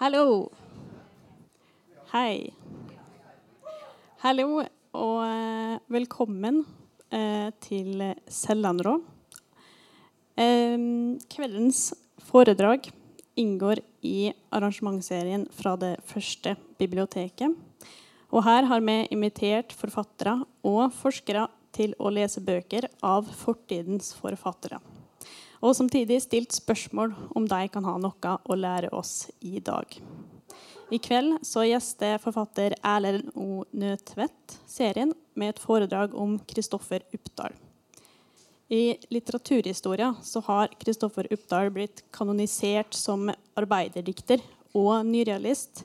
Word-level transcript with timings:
Hallo. 0.00 0.48
Hei. 2.08 2.54
Hallo 4.22 4.62
og 4.96 5.18
eh, 5.26 5.74
velkommen 5.92 6.62
eh, 7.12 7.50
til 7.60 8.00
Sellandrå. 8.24 8.94
Kveldens 10.40 11.82
foredrag 12.30 12.88
inngår 13.44 13.82
i 14.00 14.30
arrangementsserien 14.48 15.44
fra 15.52 15.74
det 15.76 15.98
første 16.08 16.54
biblioteket. 16.80 17.52
Og 18.32 18.46
her 18.48 18.70
har 18.72 18.80
vi 18.80 19.02
invitert 19.12 19.76
forfattere 19.76 20.38
og 20.64 20.96
forskere 20.96 21.44
til 21.76 21.92
å 22.00 22.08
lese 22.08 22.40
bøker 22.40 22.88
av 23.04 23.28
fortidens 23.42 24.14
forfattere 24.16 24.80
og 25.60 25.76
samtidig 25.76 26.20
stilt 26.24 26.56
spørsmål 26.56 27.14
om 27.36 27.46
de 27.48 27.60
kan 27.72 27.84
ha 27.84 27.96
noe 28.00 28.36
å 28.48 28.56
lære 28.56 28.92
oss 28.96 29.30
i 29.40 29.60
dag. 29.64 29.96
I 30.90 30.98
kveld 30.98 31.44
så 31.46 31.62
gjester 31.68 32.18
forfatter 32.18 32.74
Erlend 32.82 33.28
O. 33.38 33.62
Nødtvedt 33.70 34.56
serien 34.66 35.12
med 35.38 35.54
et 35.54 35.62
foredrag 35.62 36.16
om 36.18 36.38
Kristoffer 36.50 37.04
Uppdal. 37.14 37.54
I 38.70 38.96
litteraturhistoria 39.10 40.14
så 40.22 40.42
har 40.46 40.74
Kristoffer 40.78 41.26
Uppdal 41.34 41.70
blitt 41.74 42.02
kanonisert 42.14 42.94
som 42.94 43.30
arbeiderdikter 43.58 44.42
og 44.74 45.06
nyrealist. 45.06 45.84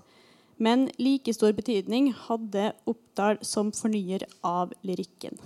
Men 0.58 0.88
like 1.02 1.34
stor 1.34 1.54
betydning 1.58 2.12
hadde 2.28 2.72
Oppdal 2.90 3.42
som 3.46 3.74
fornyer 3.76 4.26
av 4.46 4.74
lyrikken. 4.86 5.38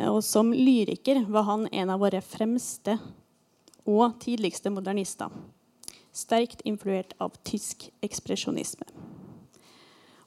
Og 0.00 0.22
som 0.24 0.52
lyriker 0.56 1.24
var 1.28 1.44
han 1.48 1.66
en 1.72 1.92
av 1.92 2.00
våre 2.00 2.22
fremste 2.24 2.96
og 3.84 4.16
tidligste 4.22 4.72
modernister. 4.72 5.28
Sterkt 6.12 6.62
influert 6.68 7.12
av 7.20 7.36
tysk 7.44 7.88
ekspresjonisme. 8.04 8.86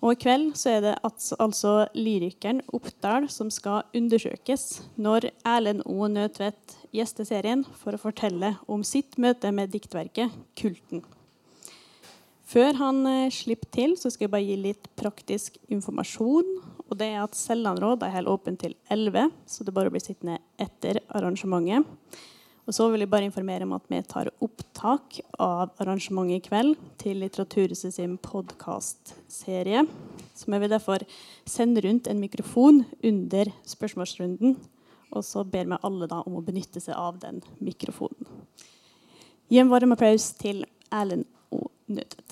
Og 0.05 0.13
I 0.13 0.19
kveld 0.21 0.51
så 0.59 0.75
er 0.75 0.83
det 0.83 0.93
altså 1.01 1.87
lyrikeren 1.97 2.59
Oppdal 2.75 3.25
som 3.33 3.49
skal 3.49 3.87
undersøkes 3.95 4.83
når 5.01 5.31
Erlend 5.47 5.81
O. 5.89 6.05
Nødtvedt 6.05 6.75
gjester 6.93 7.25
serien 7.25 7.63
for 7.79 7.95
å 7.95 8.01
fortelle 8.01 8.53
om 8.69 8.83
sitt 8.85 9.17
møte 9.17 9.49
med 9.49 9.73
diktverket 9.73 10.29
'Kulten'. 10.53 11.01
Før 12.45 12.77
han 12.77 13.01
eh, 13.09 13.31
slipper 13.33 13.71
til, 13.73 13.95
så 13.97 14.11
skal 14.13 14.27
jeg 14.27 14.35
bare 14.35 14.45
gi 14.45 14.57
litt 14.61 14.89
praktisk 14.99 15.57
informasjon. 15.73 16.45
Og 16.89 16.99
det 16.99 17.09
er 17.11 17.23
at 17.23 17.37
Sellandråd 17.37 18.03
er 18.05 18.13
helt 18.13 18.29
åpen 18.29 18.57
til 18.61 18.75
11, 18.93 19.31
så 19.49 19.63
det 19.63 19.71
er 19.71 19.77
bare 19.79 19.91
å 19.91 19.95
bli 19.95 20.03
sittende 20.03 20.37
etter 20.61 21.01
arrangementet. 21.17 21.85
Og 22.65 22.73
så 22.73 22.87
vil 22.89 23.03
jeg 23.03 23.11
bare 23.11 23.27
informere 23.27 23.65
om 23.67 23.75
at 23.77 23.85
vi 23.91 23.99
tar 24.09 24.31
opptak 24.41 25.19
av 25.41 25.75
arrangementet 25.81 26.39
i 26.39 26.45
kveld 26.47 26.79
til 27.01 27.19
Litteraturhuset 27.21 27.93
sin 27.93 28.15
podkastserie. 28.17 29.83
Så 30.33 30.49
vi 30.49 30.61
vil 30.63 30.73
derfor 30.73 31.05
sende 31.45 31.83
rundt 31.85 32.09
en 32.09 32.21
mikrofon 32.21 32.81
under 33.05 33.53
spørsmålsrunden. 33.69 34.57
Og 35.13 35.23
så 35.23 35.45
ber 35.45 35.69
vi 35.69 35.81
alle 35.85 36.09
da 36.09 36.23
om 36.25 36.39
å 36.39 36.45
benytte 36.45 36.81
seg 36.81 36.97
av 36.97 37.21
den 37.21 37.43
mikrofonen. 37.61 38.25
Gi 39.45 39.61
en 39.61 39.69
varm 39.69 39.93
applaus 39.93 40.31
til 40.41 40.65
Erlend 40.89 41.29
og 41.53 41.69
Nødtvedt. 41.85 42.24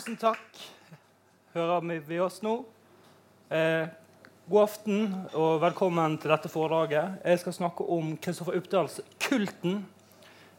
Tusen 0.00 0.16
takk. 0.16 0.56
Hører 1.52 1.82
vi 2.08 2.16
oss 2.24 2.38
nå? 2.40 2.54
Eh, 3.52 3.90
god 4.48 4.62
aften 4.62 5.10
og 5.36 5.58
velkommen 5.60 6.14
til 6.22 6.32
dette 6.32 6.48
foredraget. 6.48 7.18
Jeg 7.20 7.42
skal 7.42 7.52
snakke 7.52 7.84
om 7.84 8.14
Kristoffer 8.16 8.56
Uppdals 8.56 9.02
'Kulten'. 9.20 9.82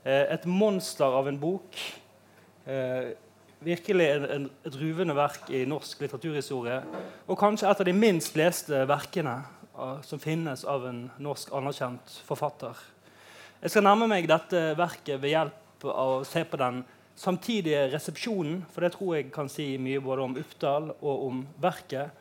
Eh, 0.06 0.36
et 0.36 0.46
monster 0.46 1.06
av 1.06 1.28
en 1.28 1.40
bok. 1.40 1.74
Eh, 2.68 3.18
virkelig 3.66 4.12
en, 4.12 4.30
en, 4.30 4.48
et 4.62 4.78
ruvende 4.78 5.18
verk 5.18 5.50
i 5.50 5.66
norsk 5.66 6.06
litteraturhistorie. 6.06 6.84
Og 7.26 7.40
kanskje 7.40 7.72
et 7.72 7.82
av 7.82 7.90
de 7.90 7.98
minst 7.98 8.38
leste 8.38 8.86
verkene 8.86 9.40
uh, 9.74 9.98
som 10.06 10.22
finnes 10.22 10.66
av 10.70 10.86
en 10.86 11.08
norsk 11.18 11.50
anerkjent 11.50 12.22
forfatter. 12.30 12.78
Jeg 13.64 13.74
skal 13.74 13.90
nærme 13.90 14.06
meg 14.06 14.30
dette 14.30 14.68
verket 14.78 15.18
ved 15.18 15.34
hjelp 15.34 15.90
av 15.90 16.20
å 16.20 16.26
se 16.30 16.46
på 16.46 16.62
den 16.62 16.84
samtidige 17.16 17.88
resepsjonen, 17.94 18.62
for 18.72 18.86
det 18.86 18.94
tror 18.96 19.16
jeg 19.16 19.32
kan 19.34 19.50
si 19.52 19.76
mye 19.82 20.02
både 20.04 20.26
om 20.26 20.36
Uppdal 20.42 20.92
og 21.00 21.26
om 21.28 21.46
verket. 21.62 22.12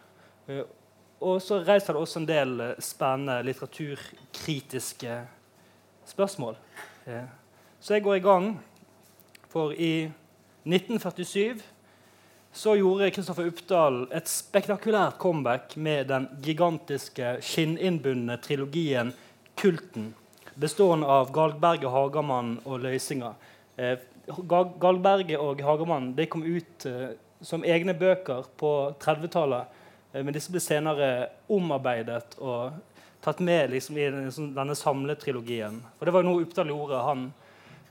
Uh, 0.49 0.65
og 1.21 1.43
så 1.45 1.61
reiser 1.65 1.95
det 1.95 2.03
også 2.03 2.23
en 2.23 2.29
del 2.29 2.55
uh, 2.61 2.71
spennende 2.83 3.41
litteraturkritiske 3.49 5.19
spørsmål. 6.13 6.57
Uh, 7.07 7.27
så 7.81 7.97
jeg 7.97 8.05
går 8.05 8.21
i 8.21 8.25
gang, 8.25 8.55
for 9.49 9.73
i 9.73 10.11
1947 10.65 11.63
så 12.53 12.75
gjorde 12.75 13.11
Kristoffer 13.15 13.47
Uppdal 13.47 14.03
et 14.17 14.29
spektakulært 14.29 15.21
comeback 15.23 15.77
med 15.77 16.09
den 16.11 16.27
gigantiske 16.43 17.37
skinninnbundne 17.47 18.37
trilogien 18.43 19.13
'Kulten', 19.57 20.15
bestående 20.55 21.07
av 21.07 21.31
Galgberget, 21.33 21.91
Hagermann 21.91 22.59
og 22.65 22.81
Løysinga. 22.81 23.35
Eh, 24.27 24.43
Galgberget 24.81 25.39
og 25.41 25.63
Hagermann 25.65 26.13
de 26.19 26.29
kom 26.31 26.45
ut 26.45 26.87
uh, 26.89 27.11
som 27.41 27.65
egne 27.65 27.95
bøker 27.97 28.49
på 28.61 28.73
30-tallet. 29.03 29.81
Uh, 30.15 30.23
men 30.23 30.37
disse 30.37 30.53
ble 30.53 30.63
senere 30.63 31.11
omarbeidet 31.49 32.37
og 32.39 32.79
tatt 33.25 33.41
med 33.45 33.75
liksom, 33.75 33.99
i 34.01 34.09
denne 34.57 34.77
samletrilogien. 34.77 35.81
For 35.99 36.09
det 36.09 36.17
var 36.17 36.25
noe 36.27 36.45
Uppdal 36.45 36.73
gjorde. 36.73 37.05
Han 37.05 37.27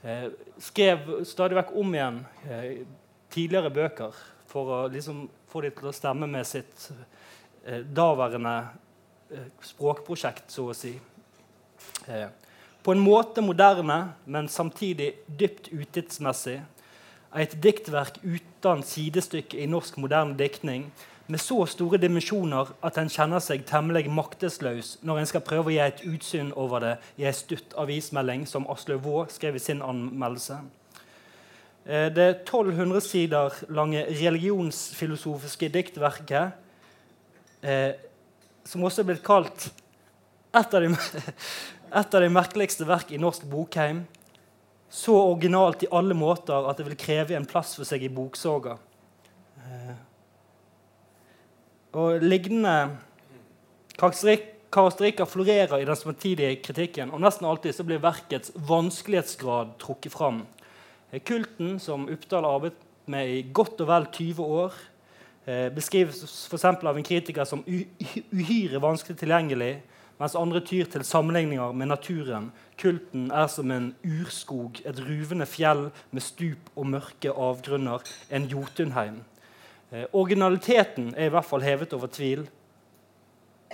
uh, 0.06 0.28
skrev 0.62 1.22
stadig 1.29 1.59
vekk 1.59 1.75
om 1.78 1.94
igjen 1.95 2.23
eh, 2.50 2.81
tidligere 3.29 3.72
bøker 3.73 4.18
for 4.50 4.73
å 4.73 4.79
liksom, 4.91 5.28
få 5.50 5.63
dem 5.66 5.75
til 5.78 5.89
å 5.89 5.95
stemme 5.95 6.29
med 6.29 6.47
sitt 6.47 6.89
eh, 7.66 7.81
daværende 7.85 8.56
eh, 9.29 9.50
språkprosjekt, 9.66 10.50
så 10.53 10.69
å 10.72 10.78
si. 10.78 10.95
Eh, 12.09 12.28
på 12.84 12.91
en 12.95 13.03
måte 13.03 13.41
moderne, 13.41 14.13
men 14.25 14.47
samtidig 14.47 15.13
dypt 15.40 15.72
utidsmessig. 15.73 16.62
Et 17.38 17.56
diktverk 17.63 18.17
uten 18.23 18.84
sidestykke 18.84 19.59
i 19.59 19.69
norsk 19.69 19.97
moderne 19.97 20.38
diktning, 20.38 20.89
med 21.29 21.39
så 21.39 21.66
store 21.69 22.00
dimensjoner 22.01 22.72
at 22.81 22.97
en 22.97 23.12
kjenner 23.12 23.41
seg 23.44 23.62
temmelig 23.69 24.09
maktesløs 24.09 24.95
når 25.06 25.19
en 25.19 25.28
skal 25.29 25.44
prøve 25.45 25.69
å 25.69 25.73
gi 25.75 25.81
et 25.84 26.01
utsyn 26.09 26.50
over 26.57 26.81
det 26.81 26.94
i 27.22 27.28
ei 27.29 27.34
stutt 27.38 27.75
avismelding, 27.78 28.47
som 28.50 28.66
Aslaug 28.72 29.03
Vaa 29.06 29.28
skrev 29.29 29.59
i 29.59 29.62
sin 29.62 29.84
anmeldelse. 29.85 30.57
Eh, 31.85 32.07
det 32.16 32.28
1200 32.47 33.01
sider 33.06 33.59
lange 33.69 34.07
religionsfilosofiske 34.09 35.69
diktverket, 35.69 36.57
eh, 37.62 37.94
som 38.66 38.84
også 38.84 39.03
er 39.03 39.12
blitt 39.12 39.23
kalt 39.25 39.69
et 40.50 40.73
av, 40.73 40.81
de, 40.81 40.89
et 41.89 42.16
av 42.16 42.22
de 42.22 42.29
merkeligste 42.31 42.85
verk 42.88 43.11
i 43.11 43.19
norsk 43.22 43.45
bokheim, 43.50 44.03
så 44.89 45.13
originalt 45.13 45.83
i 45.85 45.91
alle 45.94 46.17
måter 46.17 46.69
at 46.69 46.79
det 46.79 46.88
vil 46.88 46.97
kreve 47.00 47.38
en 47.38 47.47
plass 47.50 47.75
for 47.77 47.88
seg 47.88 48.03
i 48.05 48.11
boksoga. 48.13 48.77
Eh, 49.61 49.95
og 52.00 52.25
lignende 52.25 52.97
karakterikker 54.00 55.29
florerer 55.29 55.81
i 55.81 55.88
den 55.88 55.97
samtidige 55.97 56.59
kritikken, 56.63 57.13
og 57.13 57.22
nesten 57.22 57.47
alltid 57.50 57.75
så 57.75 57.85
blir 57.85 58.01
verkets 58.01 58.53
vanskelighetsgrad 58.69 59.75
trukket 59.81 60.13
fram. 60.13 60.44
Kulten, 61.25 61.79
som 61.81 62.06
Uppdal 62.09 62.45
arbeidet 62.45 62.85
med 63.09 63.29
i 63.33 63.39
godt 63.53 63.81
og 63.81 63.89
vel 63.89 64.06
20 64.13 64.44
år, 64.45 64.73
eh, 65.45 65.69
beskrives 65.73 66.21
f.eks. 66.51 66.66
av 66.66 66.97
en 66.97 67.06
kritiker 67.06 67.45
som 67.50 67.63
uhyre 67.66 68.81
vanskelig 68.81 69.17
tilgjengelig, 69.17 69.79
mens 70.19 70.35
andre 70.35 70.59
tyr 70.66 70.85
til 70.91 71.03
sammenligninger 71.07 71.72
med 71.72 71.88
naturen. 71.91 72.52
Kulten 72.80 73.31
er 73.31 73.47
som 73.47 73.72
en 73.72 73.95
urskog, 74.04 74.81
et 74.86 75.00
ruvende 75.00 75.48
fjell 75.48 75.88
med 76.12 76.21
stup 76.24 76.71
og 76.75 76.89
mørke 76.92 77.31
avgrunner, 77.31 78.04
en 78.30 78.48
Jotunheim. 78.51 79.21
Eh, 79.92 80.06
originaliteten 80.13 81.13
er 81.16 81.30
i 81.30 81.33
hvert 81.33 81.48
fall 81.48 81.63
hevet 81.66 81.94
over 81.94 82.07
tvil. 82.12 82.50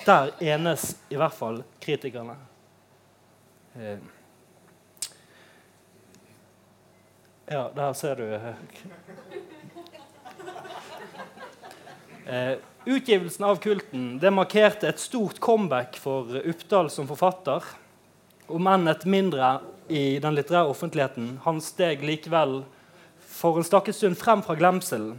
Der 0.06 0.32
enes 0.44 0.94
i 1.10 1.16
hvert 1.18 1.34
fall 1.34 1.64
kritikerne. 1.82 2.38
Eh, 3.76 3.98
Ja, 7.52 7.68
der 7.76 7.94
ser 7.94 8.16
du. 8.16 8.24
Eh, 12.26 12.58
utgivelsen 12.86 13.46
av 13.46 13.60
'Kulten' 13.60 14.20
det 14.20 14.32
markerte 14.32 14.88
et 14.88 15.00
stort 15.00 15.40
comeback 15.40 15.98
for 15.98 16.42
Uppdal 16.46 16.90
som 16.90 17.08
forfatter. 17.08 17.64
Om 18.48 18.68
enn 18.68 18.88
et 18.88 19.06
mindre 19.06 19.60
i 19.90 20.20
den 20.20 20.36
litterære 20.36 20.70
offentligheten. 20.70 21.40
Han 21.44 21.62
steg 21.62 22.04
likevel 22.04 22.64
for 23.20 23.58
en 23.58 23.64
stakket 23.64 23.96
stund 23.96 24.18
frem 24.18 24.44
fra 24.46 24.56
glemselen. 24.56 25.18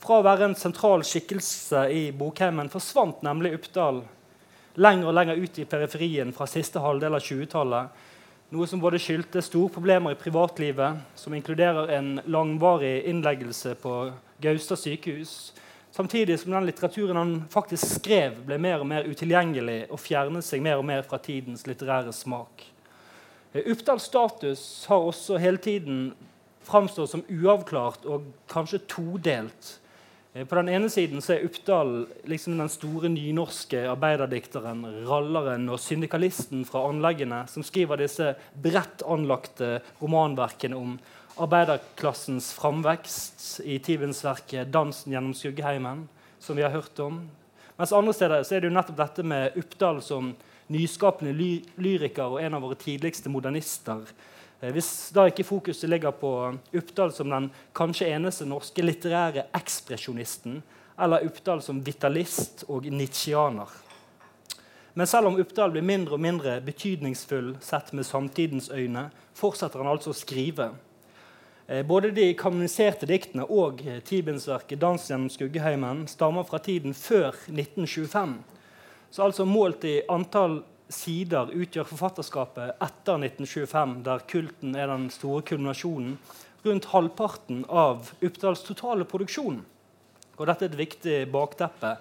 Fra 0.00 0.20
å 0.20 0.24
være 0.24 0.44
en 0.44 0.54
sentral 0.58 1.04
skikkelse 1.04 1.84
i 1.92 2.10
bokheimen 2.12 2.72
forsvant 2.72 3.22
nemlig 3.22 3.54
Uppdal 3.54 4.02
lenger 4.74 5.08
og 5.08 5.14
lenger 5.14 5.36
ut 5.36 5.58
i 5.58 5.68
periferien 5.68 6.32
fra 6.32 6.46
siste 6.46 6.80
halvdel 6.80 7.14
av 7.14 7.20
20-tallet 7.20 8.08
Noe 8.52 8.66
som 8.68 8.82
både 8.82 8.98
skyldte 9.00 9.40
store 9.40 9.72
problemer 9.72 10.12
i 10.12 10.16
privatlivet, 10.20 10.98
som 11.16 11.32
inkluderer 11.32 11.88
en 11.96 12.18
langvarig 12.28 13.06
innleggelse 13.08 13.72
på 13.80 14.10
Gaustad 14.44 14.76
sykehus, 14.76 15.54
samtidig 15.92 16.40
som 16.40 16.52
den 16.52 16.66
litteraturen 16.66 17.16
han 17.16 17.34
faktisk 17.52 17.98
skrev, 18.00 18.40
ble 18.46 18.58
mer 18.58 18.82
og 18.82 18.88
mer 18.90 19.08
utilgjengelig 19.08 19.84
og 19.92 20.00
fjernet 20.00 20.46
seg 20.46 20.64
mer 20.64 20.80
og 20.80 20.86
mer 20.88 21.04
fra 21.06 21.20
tidens 21.22 21.66
litterære 21.68 22.14
smak. 22.16 22.66
Eh, 23.52 23.62
Uppdals 23.72 24.08
status 24.08 24.64
har 24.88 25.04
også 25.12 25.40
hele 25.42 25.60
tiden 25.62 26.10
framstått 26.64 27.10
som 27.12 27.24
uavklart 27.28 28.06
og 28.08 28.30
kanskje 28.50 28.82
todelt. 28.88 29.78
Eh, 30.32 30.46
på 30.48 30.56
den 30.56 30.70
ene 30.72 30.88
siden 30.90 31.20
er 31.28 31.44
Uppdal 31.44 32.06
liksom 32.24 32.56
den 32.58 32.72
store 32.72 33.10
nynorske 33.12 33.84
arbeiderdikteren, 33.90 34.84
ralleren 35.08 35.68
og 35.68 35.80
syndikalisten 35.80 36.64
fra 36.68 36.86
anleggene 36.88 37.44
som 37.52 37.64
skriver 37.66 38.00
disse 38.00 38.32
bredt 38.54 39.04
anlagte 39.04 39.80
romanverkene 40.00 40.78
om 40.78 40.96
arbeiderklassens 41.36 42.52
framvekst 42.52 43.60
i 43.64 43.78
Tibensverket 43.78 44.68
'Dansen 44.68 45.12
gjennom 45.12 45.34
Skuggeheimen', 45.34 46.08
som 46.38 46.56
vi 46.56 46.62
har 46.62 46.70
hørt 46.70 46.98
om. 46.98 47.28
Mens 47.76 47.92
andre 47.92 48.12
steder 48.12 48.42
så 48.42 48.54
er 48.54 48.60
det 48.60 48.68
jo 48.68 48.74
nettopp 48.74 48.96
dette 48.96 49.22
med 49.22 49.56
Uppdal 49.56 50.02
som 50.02 50.34
nyskapende 50.68 51.32
ly 51.32 51.62
lyriker 51.76 52.24
og 52.24 52.42
en 52.42 52.54
av 52.54 52.62
våre 52.62 52.74
tidligste 52.74 53.28
modernister 53.28 54.04
Eh, 54.62 54.70
hvis 54.70 55.10
da 55.14 55.26
ikke 55.26 55.46
fokuset 55.46 55.90
ligger 55.90 56.14
på 56.14 56.32
Uppdal 56.72 57.12
som 57.12 57.30
den 57.30 57.50
kanskje 57.74 58.12
eneste 58.14 58.46
norske 58.46 58.84
litterære 58.84 59.48
ekspresjonisten, 59.58 60.60
eller 61.02 61.26
Uppdal 61.26 61.62
som 61.64 61.82
vitalist 61.82 62.64
og 62.70 62.86
nitsjianer. 62.86 63.70
Men 64.94 65.08
selv 65.08 65.30
om 65.30 65.40
Uppdal 65.40 65.72
blir 65.72 65.86
mindre 65.88 66.14
og 66.14 66.22
mindre 66.22 66.60
betydningsfull 66.62 67.56
sett 67.64 67.90
med 67.96 68.06
samtidens 68.06 68.70
øyne, 68.70 69.08
fortsetter 69.34 69.80
han 69.80 69.90
altså 69.90 70.12
å 70.12 70.16
skrive. 70.16 70.68
Eh, 71.66 71.86
både 71.86 72.10
de 72.10 72.32
kanoniserte 72.34 73.06
diktene 73.06 73.44
og 73.46 73.82
Tibensverket 74.04 74.78
'Dans 74.78 75.10
gjennom 75.10 75.30
Skuggeheimen' 75.30 76.08
stammer 76.08 76.42
fra 76.42 76.58
tiden 76.58 76.94
før 76.94 77.34
1925. 77.48 78.38
Så 79.10 79.22
altså 79.22 79.44
målt 79.44 79.84
i 79.84 80.00
antall 80.08 80.62
sider 80.88 81.52
utgjør 81.54 81.84
forfatterskapet 81.88 82.74
etter 82.82 83.18
1925, 83.18 84.02
der 84.04 84.24
kulten 84.28 84.74
er 84.74 84.86
den 84.86 85.10
store 85.10 85.42
kulminasjonen, 85.42 86.18
rundt 86.64 86.84
halvparten 86.92 87.64
av 87.68 88.12
Uppdals 88.22 88.62
totale 88.62 89.04
produksjon. 89.04 89.62
Og 90.38 90.46
dette 90.46 90.64
er 90.64 90.72
et 90.72 90.78
viktig 90.78 91.16
bakteppe 91.32 91.96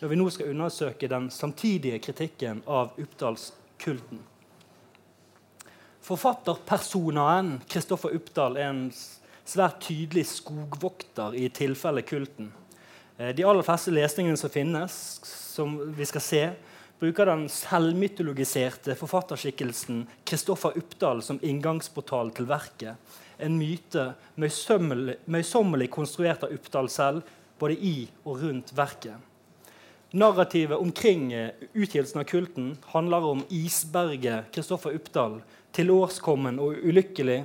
når 0.00 0.08
vi 0.08 0.16
nå 0.16 0.30
skal 0.30 0.50
undersøke 0.52 1.08
den 1.08 1.30
samtidige 1.32 1.98
kritikken 2.04 2.62
av 2.66 2.96
Uppdalskulten. 3.00 4.20
Forfatterpersonaen 6.06 7.56
Kristoffer 7.66 8.12
Uppdal 8.14 8.60
er 8.60 8.68
en 8.70 8.84
svært 9.42 9.80
tydelig 9.88 10.22
skogvokter 10.30 11.34
i 11.34 11.48
tilfelle 11.50 12.04
kulten. 12.06 12.52
Eh, 13.18 13.32
de 13.34 13.42
aller 13.42 13.66
fleste 13.66 13.90
lesningene 13.90 14.38
som 14.38 14.52
finnes, 14.54 14.94
som 15.26 15.74
vi 15.96 16.06
skal 16.06 16.22
se, 16.22 16.42
bruker 17.00 17.26
den 17.26 17.48
selvmytologiserte 17.50 18.94
forfatterskikkelsen 19.00 20.04
Kristoffer 20.22 20.78
Uppdal 20.78 21.24
som 21.26 21.42
inngangsportal 21.42 22.30
til 22.38 22.46
verket. 22.54 23.18
En 23.42 23.58
myte 23.58 24.12
møysommelig 24.38 25.90
konstruert 25.90 26.46
av 26.46 26.54
Uppdal 26.54 26.86
selv, 26.86 27.26
både 27.58 27.80
i 27.82 27.96
og 28.22 28.44
rundt 28.44 28.70
verket. 28.78 29.18
Narrativet 30.14 30.78
omkring 30.78 31.32
eh, 31.34 31.50
utgivelsen 31.74 32.22
av 32.22 32.30
kulten 32.30 32.76
handler 32.94 33.30
om 33.34 33.42
isberget 33.50 34.54
Kristoffer 34.54 34.94
Uppdal, 34.94 35.40
tilårskommen 35.76 36.58
og 36.62 36.80
ulykkelig, 36.82 37.42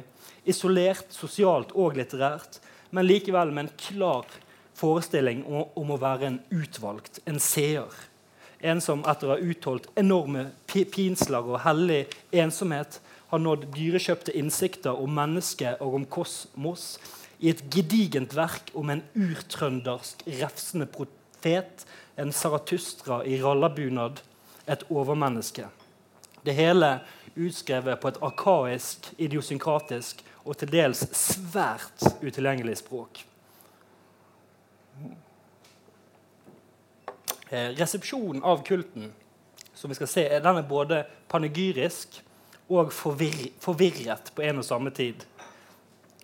isolert 0.47 1.11
sosialt 1.13 1.73
og 1.77 1.97
litterært, 1.99 2.59
men 2.91 3.07
likevel 3.07 3.51
med 3.53 3.67
en 3.67 3.75
klar 3.79 4.39
forestilling 4.77 5.43
om, 5.45 5.67
om 5.77 5.93
å 5.93 5.99
være 6.01 6.29
en 6.29 6.39
utvalgt, 6.55 7.21
en 7.29 7.39
seer. 7.43 7.91
En 8.61 8.81
som 8.83 9.01
etter 9.09 9.27
å 9.29 9.35
ha 9.35 9.51
utholdt 9.51 9.89
enorme 9.97 10.49
pinsler 10.69 11.47
og 11.47 11.63
hellig 11.65 12.03
ensomhet 12.43 12.99
har 13.31 13.41
nådd 13.41 13.69
dyrekjøpte 13.73 14.35
innsikter 14.37 14.99
om 15.01 15.13
mennesket 15.15 15.81
og 15.81 15.97
om 16.01 16.05
kosmos 16.05 16.95
i 17.41 17.49
et 17.49 17.63
gedigent 17.73 18.35
verk 18.37 18.69
om 18.77 18.91
en 18.93 19.01
urtrøndersk 19.17 20.25
refsende 20.41 20.85
profet, 20.91 21.85
en 22.19 22.33
Saratustra 22.35 23.23
i 23.25 23.39
rallabunad, 23.41 24.19
et 24.69 24.83
overmenneske. 24.93 25.65
Det 26.45 26.53
hele 26.57 26.99
utskrevet 27.35 27.99
på 28.01 28.11
et 28.11 28.21
arkaisk, 28.21 29.11
idiosynkratisk 29.17 30.23
og 30.45 30.57
til 30.57 30.71
dels 30.71 31.03
svært 31.15 32.05
utilgjengelig 32.21 32.79
språk. 32.81 33.23
Eh, 37.51 37.71
resepsjonen 37.75 38.43
av 38.47 38.63
kulten 38.63 39.11
som 39.75 39.91
vi 39.91 39.97
skal 39.97 40.07
se, 40.07 40.23
den 40.39 40.59
er 40.59 40.67
både 40.67 41.03
panegyrisk 41.31 42.21
og 42.71 42.93
forvirret 42.93 44.31
på 44.35 44.43
en 44.45 44.61
og 44.61 44.65
samme 44.65 44.93
tid. 44.95 45.25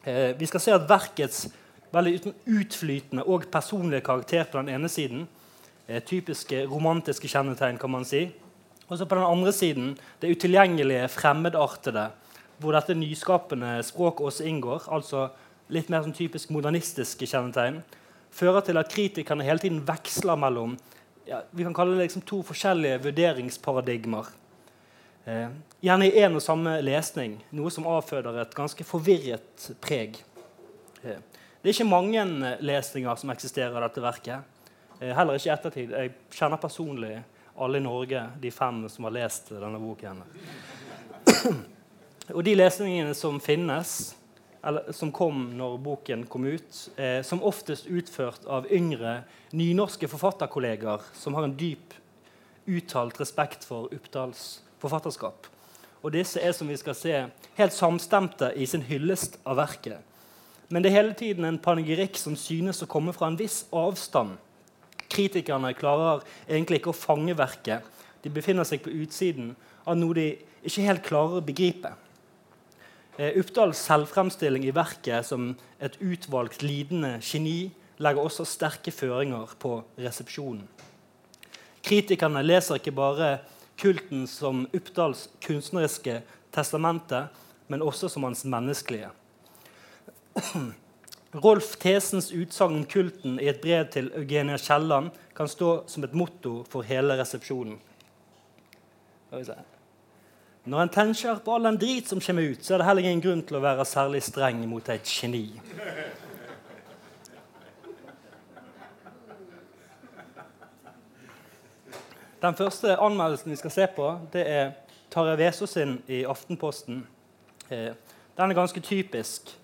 Eh, 0.06 0.32
vi 0.40 0.48
skal 0.48 0.64
se 0.64 0.76
at 0.76 0.88
verkets 0.90 1.48
veldig 1.92 2.34
utflytende 2.46 3.26
og 3.28 3.48
personlige 3.52 4.06
karakter 4.06 4.48
på 4.48 4.62
den 4.62 4.70
ene 4.76 4.90
siden 4.90 5.28
eh, 5.88 6.04
typiske 6.04 6.66
romantiske 6.68 7.28
kjennetegn, 7.28 7.80
kan 7.82 7.92
man 7.92 8.06
si. 8.06 8.28
Og 8.88 8.98
så 8.98 9.06
på 9.06 9.18
den 9.18 9.28
andre 9.28 9.52
siden 9.52 9.94
det 10.22 10.32
utilgjengelige, 10.32 11.10
fremmedartede, 11.12 12.10
hvor 12.58 12.74
dette 12.74 12.96
nyskapende 12.98 13.78
språket 13.84 14.32
også 14.32 14.48
inngår. 14.48 14.88
altså 14.92 15.30
litt 15.70 15.90
mer 15.92 16.06
sånn 16.06 16.16
typisk 16.16 16.52
modernistiske 16.56 17.28
kjennetegn, 17.28 17.82
fører 18.32 18.64
til 18.64 18.80
at 18.80 18.92
kritikerne 18.92 19.44
hele 19.44 19.60
tiden 19.60 19.82
veksler 19.88 20.40
mellom 20.40 20.78
ja, 21.28 21.42
vi 21.52 21.66
kan 21.66 21.76
kalle 21.76 21.98
det 21.98 22.06
liksom 22.06 22.24
to 22.24 22.40
forskjellige 22.48 23.02
vurderingsparadigmer. 23.04 24.30
Eh, 25.28 25.50
gjerne 25.84 26.08
i 26.08 26.22
én 26.24 26.38
og 26.40 26.44
samme 26.44 26.78
lesning, 26.80 27.34
noe 27.52 27.72
som 27.74 27.88
avføder 27.92 28.40
et 28.40 28.56
ganske 28.56 28.86
forvirret 28.88 29.66
preg. 29.84 30.22
Eh, 31.04 31.20
det 31.60 31.68
er 31.68 31.76
ikke 31.76 31.90
mange 31.90 32.22
eh, 32.24 32.62
lesninger 32.64 33.20
som 33.20 33.34
eksisterer 33.34 33.76
av 33.76 33.90
dette 33.90 34.06
verket. 34.06 34.72
Eh, 35.02 35.12
heller 35.12 35.36
ikke 35.36 35.50
i 35.50 35.56
ettertid. 35.58 35.92
Jeg 35.92 36.14
kjenner 36.32 36.62
personlig 36.64 37.18
alle 37.58 37.78
i 37.78 37.84
Norge, 37.84 38.22
de 38.40 38.52
fem 38.52 38.84
som 38.90 39.08
har 39.08 39.16
lest 39.16 39.50
denne 39.50 39.80
boken. 39.82 40.22
og 42.36 42.44
de 42.46 42.56
lesningene 42.56 43.16
som 43.18 43.40
finnes, 43.44 43.98
eller, 44.64 44.92
som 44.92 45.12
kom 45.16 45.50
når 45.58 45.78
boken 45.84 46.26
kom 46.30 46.48
ut, 46.48 46.82
eh, 46.98 47.22
som 47.24 47.44
oftest 47.44 47.88
utført 47.88 48.46
av 48.46 48.68
yngre 48.74 49.22
nynorske 49.56 50.10
forfatterkolleger 50.12 51.06
som 51.16 51.38
har 51.38 51.48
en 51.48 51.58
dyp 51.58 51.96
uttalt 52.68 53.20
respekt 53.22 53.64
for 53.66 53.88
Uppdals 53.96 54.60
forfatterskap. 54.82 55.48
Og 56.04 56.14
disse 56.14 56.42
er 56.44 56.54
som 56.54 56.70
vi 56.70 56.78
skal 56.78 56.96
se, 56.96 57.16
helt 57.58 57.74
samstemte 57.74 58.52
i 58.56 58.68
sin 58.70 58.84
hyllest 58.86 59.40
av 59.48 59.58
verket. 59.62 60.04
Men 60.70 60.84
det 60.84 60.92
er 60.92 61.00
hele 61.00 61.16
tiden 61.16 61.48
en 61.48 61.62
panegyrikk 61.64 62.20
som 62.20 62.36
synes 62.36 62.84
å 62.84 62.90
komme 62.92 63.16
fra 63.16 63.30
en 63.32 63.40
viss 63.40 63.64
avstand. 63.72 64.36
Kritikerne 65.10 65.74
klarer 65.78 66.26
egentlig 66.48 66.82
ikke 66.82 66.92
å 66.94 66.98
fange 66.98 67.36
verket. 67.38 67.86
De 68.24 68.32
befinner 68.34 68.68
seg 68.68 68.84
på 68.84 68.94
utsiden 69.04 69.54
av 69.88 69.98
noe 70.00 70.18
de 70.18 70.28
ikke 70.68 70.86
helt 70.88 71.06
klarer 71.06 71.40
å 71.40 71.46
begripe. 71.46 71.94
Eh, 73.18 73.38
Uppdals 73.40 73.80
selvfremstilling 73.88 74.68
i 74.68 74.76
verket 74.76 75.26
som 75.26 75.54
et 75.82 75.96
utvalgt 76.04 76.62
lidende 76.62 77.18
geni 77.24 77.72
legger 78.04 78.28
også 78.28 78.46
sterke 78.46 78.94
føringer 78.94 79.56
på 79.62 79.80
resepsjonen. 79.98 80.68
Kritikerne 81.88 82.44
leser 82.44 82.78
ikke 82.78 82.94
bare 82.94 83.30
kulten 83.80 84.28
som 84.30 84.66
Uppdals 84.76 85.28
kunstneriske 85.42 86.20
testamente, 86.54 87.28
men 87.68 87.82
også 87.86 88.10
som 88.12 88.28
hans 88.28 88.44
menneskelige. 88.46 89.10
Rolf 91.34 91.76
Tesens 91.76 92.32
utsagn 92.32 92.76
om 92.76 92.86
kulten 92.88 93.40
i 93.40 93.50
et 93.52 93.60
brev 93.62 93.90
til 93.92 94.08
Eugenia 94.16 94.58
Kielland 94.58 95.12
kan 95.36 95.50
stå 95.52 95.84
som 95.92 96.06
et 96.08 96.16
motto 96.16 96.62
for 96.72 96.88
hele 96.88 97.18
resepsjonen. 97.20 97.76
Når 100.68 100.82
en 100.82 100.92
tenker 100.92 101.42
på 101.44 101.56
all 101.56 101.68
den 101.68 101.80
drit 101.80 102.08
som 102.08 102.22
kommer 102.24 102.48
ut, 102.54 102.64
så 102.64 102.76
er 102.76 102.82
det 102.82 102.88
heller 102.88 103.04
ingen 103.04 103.24
grunn 103.24 103.44
til 103.44 103.60
å 103.60 103.64
være 103.64 103.86
særlig 103.88 104.24
streng 104.24 104.64
mot 104.72 104.88
et 104.90 105.04
geni. 105.04 105.50
Den 112.42 112.56
første 112.56 112.96
anmeldelsen 113.02 113.52
vi 113.52 113.60
skal 113.60 113.74
se 113.74 113.88
på, 113.96 114.10
det 114.32 114.44
er 114.48 114.76
Tarjei 115.12 115.40
Vesaas 115.40 115.74
sin 115.76 115.98
i 116.08 116.22
Aftenposten. 116.28 117.02
Eh, 117.70 117.96
den 118.38 118.52
er 118.52 118.56
ganske 118.56 118.80
typisk. 118.80 119.58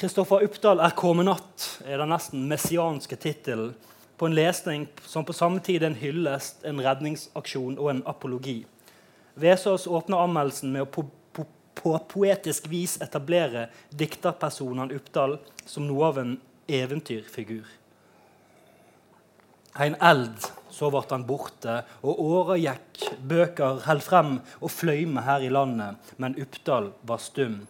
'Kristoffer 0.00 0.40
Uppdal 0.40 0.80
er 0.80 0.94
kommet 0.96 1.26
natt, 1.28 1.64
er 1.84 2.00
den 2.00 2.08
nesten 2.08 2.46
messianske 2.48 3.18
tittelen 3.20 3.74
på 4.16 4.30
en 4.30 4.34
lesning 4.34 4.86
som 5.04 5.26
på 5.28 5.34
samme 5.36 5.60
tid 5.60 5.82
er 5.82 5.90
en 5.90 5.98
hyllest, 6.00 6.62
en 6.64 6.80
redningsaksjon 6.80 7.74
og 7.76 7.90
en 7.90 8.00
apologi. 8.08 8.62
Vesaas 9.36 9.84
åpner 9.84 10.22
anmeldelsen 10.22 10.72
med 10.72 10.86
å 10.86 11.04
på 11.80 11.92
poetisk 12.08 12.70
vis 12.72 12.96
etablere 13.04 13.66
dikterpersonen 13.92 14.94
Uppdal 14.96 15.36
som 15.66 15.84
noe 15.84 16.08
av 16.08 16.22
en 16.22 16.32
eventyrfigur. 16.68 17.68
En 19.84 19.98
eld, 20.00 20.48
så 20.72 20.88
ble 20.88 21.04
han 21.10 21.28
borte, 21.28 21.76
og 22.00 22.24
åra 22.24 22.56
gikk, 22.56 23.04
bøker 23.20 23.84
held 23.84 24.04
frem 24.04 24.32
og 24.60 24.72
fløyme 24.72 25.28
her 25.28 25.44
i 25.44 25.52
landet, 25.52 26.00
men 26.16 26.40
Uppdal 26.40 26.90
var 27.04 27.20
stum. 27.20 27.66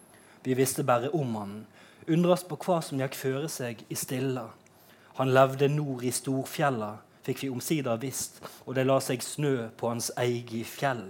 Vi 0.46 0.54
visste 0.54 0.86
bare 0.86 1.10
om 1.10 1.34
han. 1.36 1.54
Undres 2.10 2.42
på 2.42 2.56
hva 2.64 2.80
som 2.82 2.98
gikk 2.98 3.14
føre 3.14 3.46
seg 3.46 3.84
i 3.86 3.94
stilla. 3.94 4.48
Han 5.20 5.30
levde 5.30 5.68
nord 5.70 6.02
i 6.02 6.10
storfjella, 6.10 6.96
fikk 7.22 7.44
vi 7.44 7.50
omsider 7.52 8.00
visst, 8.02 8.40
og 8.66 8.74
det 8.74 8.82
la 8.88 8.96
seg 9.04 9.22
snø 9.22 9.68
på 9.78 9.92
hans 9.92 10.08
eige 10.18 10.64
fjell. 10.66 11.04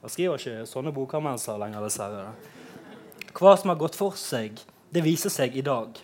Han 0.00 0.14
skriver 0.14 0.40
ikke 0.40 0.70
sånne 0.70 0.94
bokanmeldelser 0.96 1.60
lenger, 1.60 1.84
dessverre. 1.84 2.30
Hva 3.36 3.54
som 3.60 3.74
har 3.74 3.80
gått 3.82 3.98
for 3.98 4.16
seg, 4.16 4.56
det 4.88 5.04
viser 5.04 5.34
seg 5.34 5.58
i 5.58 5.66
dag. 5.66 6.00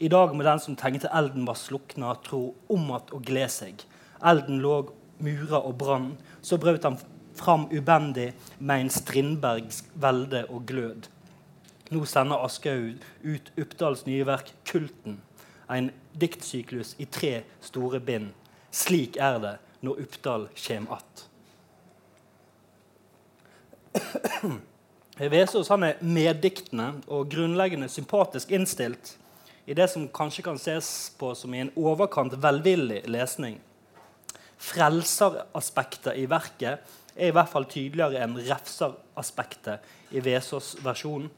I 0.00 0.08
dag 0.08 0.32
må 0.32 0.46
den 0.46 0.62
som 0.62 0.78
tenkte 0.78 1.12
elden 1.12 1.44
var 1.44 1.60
slukna, 1.60 2.14
tro 2.24 2.54
om 2.72 2.90
att 2.96 3.12
og 3.12 3.26
gled 3.28 3.50
seg. 3.50 3.84
Elden 4.24 4.62
lå 4.64 4.88
mura 5.18 5.60
og 5.60 5.76
brann. 5.76 6.14
Så 6.40 6.56
brøt 6.56 6.84
han 6.88 6.96
fram 7.36 7.68
ubendig 7.70 8.32
med 8.58 8.80
en 8.80 8.90
Strindbergs 8.90 9.84
velde 9.94 10.46
og 10.48 10.64
glød. 10.66 11.12
Nå 11.92 12.04
sender 12.08 12.40
Aschehoug 12.40 13.02
ut 13.22 13.52
Uppdals 13.60 14.06
nye 14.06 14.24
verk 14.24 14.54
'Kulten', 14.64 15.20
en 15.68 15.90
diktsyklus 16.20 16.94
i 16.98 17.04
tre 17.04 17.42
store 17.60 18.00
bind. 18.00 18.32
Slik 18.72 19.16
er 19.20 19.38
det 19.38 19.56
når 19.84 20.00
Uppdal 20.06 20.48
kjem 20.54 20.86
att. 20.90 21.28
Vesaas 25.18 25.70
er 25.70 26.00
meddiktende 26.00 27.02
og 27.06 27.28
grunnleggende 27.30 27.88
sympatisk 27.88 28.50
innstilt 28.50 29.18
i 29.66 29.74
det 29.74 29.90
som 29.92 30.08
kanskje 30.08 30.42
kan 30.42 30.56
ses 30.58 31.12
på 31.18 31.34
som 31.36 31.54
i 31.54 31.60
en 31.60 31.70
overkant 31.76 32.32
velvillig 32.40 33.02
lesning. 33.06 33.60
Frelseraspektet 34.56 36.16
i 36.16 36.26
verket 36.30 36.80
er 37.16 37.28
i 37.28 37.34
hvert 37.34 37.52
fall 37.52 37.68
tydeligere 37.68 38.24
enn 38.24 38.38
refseraspektet 38.40 39.84
i 40.16 40.22
Vesaas 40.24 40.74
versjon. 40.82 41.28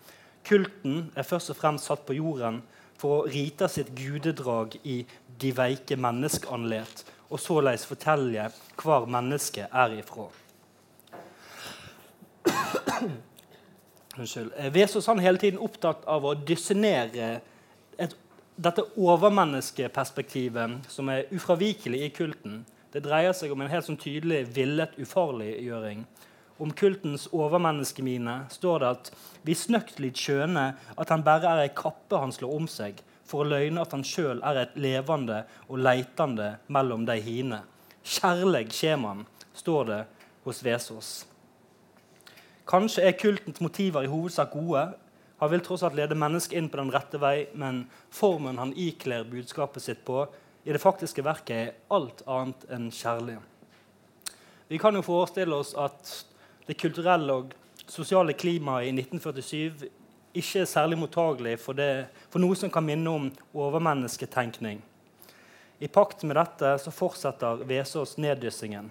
Kulten 0.44 1.10
er 1.16 1.26
først 1.26 1.50
og 1.54 1.56
fremst 1.56 1.88
satt 1.88 2.04
på 2.06 2.16
jorden 2.18 2.60
for 3.00 3.10
å 3.16 3.26
rite 3.28 3.68
sitt 3.72 3.90
gudedrag 3.96 4.76
i 4.84 5.02
de 5.40 5.50
veike 5.56 5.96
menneskeanlet, 5.98 7.04
og 7.32 7.40
såleis 7.40 7.86
fortelle 7.88 8.50
hvor 8.80 9.08
mennesket 9.10 9.72
er 9.72 9.98
ifra. 9.98 10.28
Unnskyld. 14.14 14.52
Vesos 14.70 15.08
han 15.10 15.18
hele 15.18 15.40
tiden 15.42 15.58
opptatt 15.58 16.04
av 16.06 16.24
å 16.24 16.36
dysse 16.38 16.76
dette 18.54 18.84
overmenneskeperspektivet 18.94 20.86
som 20.88 21.08
er 21.10 21.26
ufravikelig 21.34 22.04
i 22.06 22.12
kulten, 22.14 22.60
det 22.94 23.02
dreier 23.02 23.34
seg 23.34 23.50
om 23.50 23.64
en 23.64 23.72
helt 23.72 23.86
sånn 23.88 23.98
tydelig 23.98 24.44
villet 24.54 24.94
ufarliggjøring. 25.02 26.04
Om 26.58 26.70
kultens 26.72 27.26
overmenneskemine 27.34 28.44
står 28.50 28.78
det 28.80 28.90
at 28.94 29.10
vi 29.42 29.56
snøktelig 29.58 30.12
skjønner 30.20 30.76
at 30.94 31.10
han 31.10 31.24
bare 31.26 31.50
er 31.50 31.62
ei 31.64 31.72
kappe 31.74 32.20
han 32.20 32.32
slår 32.34 32.54
om 32.54 32.68
seg, 32.70 33.00
for 33.26 33.42
å 33.42 33.50
løgne 33.50 33.82
at 33.82 33.94
han 33.96 34.04
sjøl 34.06 34.42
er 34.46 34.60
et 34.60 34.76
levende 34.78 35.42
og 35.66 35.80
leitende 35.82 36.52
mellom 36.70 37.06
de 37.08 37.16
hine. 37.24 37.62
Kjærleg 38.04 38.70
skjeman, 38.74 39.24
står 39.56 39.88
det 39.88 40.02
hos 40.44 40.60
Vesås. 40.62 41.12
Kanskje 42.68 43.08
er 43.08 43.18
kultens 43.18 43.60
motiver 43.60 44.06
i 44.06 44.12
hovedsak 44.12 44.52
gode, 44.54 44.92
han 45.42 45.50
vil 45.50 45.64
tross 45.66 45.82
alt 45.84 45.96
lede 45.98 46.16
mennesket 46.16 46.56
inn 46.56 46.70
på 46.70 46.78
den 46.78 46.92
rette 46.94 47.18
vei, 47.20 47.48
men 47.58 47.82
formen 48.14 48.60
han 48.62 48.70
ikler 48.78 49.26
budskapet 49.28 49.82
sitt 49.82 50.04
på, 50.06 50.22
i 50.64 50.72
det 50.72 50.80
faktiske 50.80 51.24
verket 51.26 51.56
er 51.56 51.74
alt 51.92 52.22
annet 52.30 52.62
enn 52.72 52.86
kjærlig. 52.94 53.40
Vi 54.70 54.78
kan 54.80 54.96
jo 54.96 55.02
forestille 55.04 55.58
oss 55.58 55.74
at 55.76 56.14
det 56.66 56.78
kulturelle 56.80 57.32
og 57.32 57.54
sosiale 57.86 58.32
klimaet 58.32 58.88
i 58.88 58.94
1947 58.96 59.90
ikke 60.34 60.64
er 60.64 60.68
særlig 60.68 60.98
mottagelig 60.98 61.58
for, 61.62 61.76
det, 61.78 62.08
for 62.32 62.42
noe 62.42 62.56
som 62.58 62.72
kan 62.72 62.84
minne 62.86 63.10
om 63.10 63.30
overmennesketenkning. 63.54 64.80
I 65.78 65.88
pakt 65.88 66.24
med 66.24 66.38
dette 66.38 66.76
så 66.82 66.92
fortsetter 66.94 67.62
Vesaas 67.68 68.16
neddyssingen. 68.18 68.90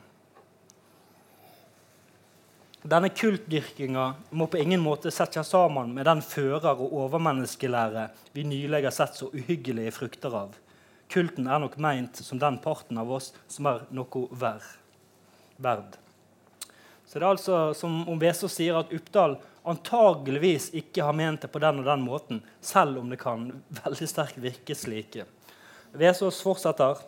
Denne 2.84 3.08
kultdyrkinga 3.15 4.06
må 4.36 4.48
på 4.51 4.60
ingen 4.60 4.82
måte 4.84 5.12
settes 5.12 5.53
sammen 5.53 5.94
med 5.96 6.03
den 6.06 6.20
fører- 6.20 6.75
og 6.75 6.92
overmenneskelære 7.06 8.10
vi 8.36 8.44
nylig 8.44 8.84
har 8.84 8.96
sett 8.96 9.15
så 9.15 9.30
uhyggelige 9.32 9.94
frukter 9.96 10.36
av. 10.36 10.58
Kulten 11.08 11.48
er 11.48 11.63
nok 11.63 11.77
meint 11.80 12.20
som 12.20 12.39
den 12.42 12.60
parten 12.60 13.00
av 13.00 13.12
oss 13.15 13.32
som 13.48 13.72
er 13.72 13.86
noe 13.96 14.27
verd. 14.36 16.03
Så 17.06 17.20
det 17.20 17.26
er 17.26 17.34
altså 17.34 17.58
som 17.78 18.02
om 18.10 18.20
Vesaas 18.22 18.56
sier 18.58 18.78
at 18.80 18.94
Uppdal 18.96 19.38
antageligvis 19.70 20.70
ikke 20.76 21.06
har 21.06 21.16
ment 21.16 21.44
det 21.44 21.52
på 21.54 21.62
den 21.64 21.82
og 21.82 21.88
den 21.88 22.04
måten, 22.04 22.42
selv 22.62 23.00
om 23.00 23.12
det 23.12 23.20
kan 23.22 23.50
veldig 23.84 24.10
sterkt 24.10 24.42
virke 24.44 24.76
slike. 24.78 25.28
Vesaas 25.94 26.42
fortsetter. 26.44 27.02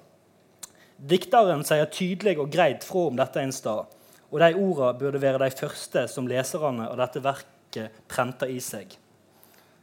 Dikteren 0.95 1.65
sier 1.67 1.89
tydelig 1.91 2.37
og 2.39 2.51
greit 2.53 2.85
fra 2.87 3.07
om 3.09 3.17
dette 3.19 3.41
en 3.41 3.55
stad. 3.55 3.91
Og 4.31 4.39
de 4.41 4.51
ordene 4.53 4.99
burde 4.99 5.21
være 5.21 5.41
de 5.43 5.51
første 5.55 6.05
som 6.11 6.27
leserne 6.27 6.87
av 6.89 6.97
dette 6.99 7.23
verket 7.23 7.99
prenter 8.11 8.51
i 8.51 8.61
seg. 8.63 8.93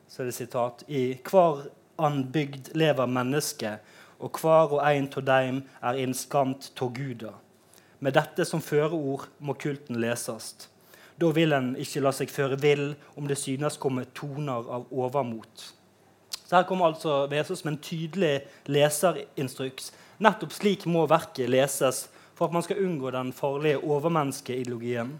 Så 0.08 0.22
er 0.22 0.28
det 0.28 0.36
sitat 0.36 0.84
I 0.88 1.02
hver 1.24 1.66
anbygd 2.02 2.72
lever 2.76 3.08
mennesket, 3.08 3.80
og 4.22 4.38
hver 4.38 4.76
og 4.76 4.82
en 4.86 5.08
av 5.08 5.24
dem 5.26 5.62
er 5.82 6.00
innskamt 6.02 6.70
av 6.78 6.92
Guda. 6.94 7.32
Med 8.02 8.16
dette 8.18 8.42
som 8.48 8.62
føreord 8.64 9.28
må 9.38 9.54
kulten 9.54 10.00
leses. 10.02 10.54
Da 11.14 11.28
vil 11.30 11.54
en 11.54 11.74
ikke 11.78 12.02
la 12.02 12.10
seg 12.16 12.32
føre 12.34 12.58
vill 12.58 12.88
om 13.14 13.28
det 13.30 13.38
synes 13.38 13.78
komme 13.78 14.08
toner 14.16 14.66
av 14.66 14.88
overmot. 14.90 15.68
Så 16.42 16.56
Her 16.56 16.66
kommer 16.66 16.90
altså 16.90 17.28
Vesaas 17.30 17.62
med 17.64 17.76
en 17.76 17.84
tydelig 17.86 18.32
leserinstruks. 18.66 19.92
Nettopp 20.18 20.52
slik 20.56 20.82
må 20.90 21.06
verket 21.06 21.48
leses 21.52 22.08
for 22.34 22.48
at 22.48 22.56
man 22.56 22.64
skal 22.66 22.82
unngå 22.82 23.12
den 23.14 23.30
farlige 23.32 23.78
overmenneskeideologien. 23.78 25.14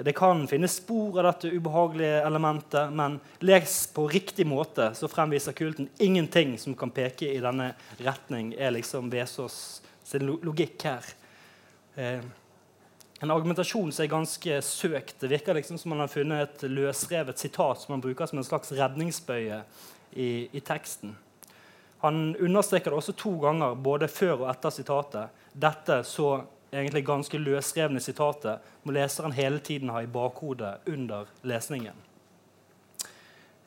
Det 0.00 0.14
kan 0.16 0.46
finnes 0.48 0.78
spor 0.78 1.18
av 1.18 1.26
dette 1.26 1.50
ubehagelige 1.50 2.22
elementet, 2.22 2.92
men 2.94 3.18
les 3.42 3.74
på 3.92 4.06
riktig 4.08 4.46
måte, 4.46 4.92
så 4.94 5.10
fremviser 5.10 5.58
kulten 5.58 5.90
ingenting 5.98 6.54
som 6.58 6.78
kan 6.78 6.94
peke 6.94 7.34
i 7.34 7.42
denne 7.42 7.72
retning, 7.98 8.54
er 8.54 8.78
liksom 8.78 9.10
Vesaas 9.10 9.82
sin 10.06 10.30
logikk 10.30 10.86
her. 10.86 11.16
Eh, 11.94 12.20
en 13.20 13.30
argumentasjon 13.30 13.92
som 13.92 14.04
er 14.04 14.08
ganske 14.08 14.60
søkt. 14.62 15.18
Det 15.20 15.28
virker 15.28 15.54
liksom 15.54 15.78
som 15.78 15.92
man 15.92 16.00
har 16.00 16.08
funnet 16.08 16.46
et 16.46 16.70
løsrevet 16.70 17.38
sitat 17.38 17.82
som 17.82 17.92
man 17.92 18.04
bruker 18.04 18.26
som 18.26 18.38
en 18.40 18.46
slags 18.46 18.72
redningsbøye 18.72 19.62
i, 20.12 20.48
i 20.52 20.60
teksten. 20.60 21.16
Han 22.00 22.36
understreker 22.36 22.90
det 22.90 22.96
også 22.96 23.12
to 23.12 23.34
ganger, 23.42 23.74
både 23.76 24.08
før 24.08 24.38
og 24.38 24.46
etter 24.54 24.72
sitatet. 24.72 25.42
Dette 25.52 25.98
så 26.08 26.30
egentlig 26.72 27.02
ganske 27.04 27.38
løsrevne 27.42 28.00
sitatet 28.00 28.64
må 28.86 28.94
leseren 28.96 29.36
hele 29.36 29.60
tiden 29.60 29.92
ha 29.92 30.00
i 30.00 30.08
bakhodet 30.08 30.78
under 30.88 31.28
lesningen. 31.44 31.98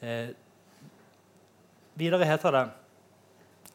Eh, 0.01 0.33
videre 1.93 2.25
heter 2.25 2.51
det 2.51 2.63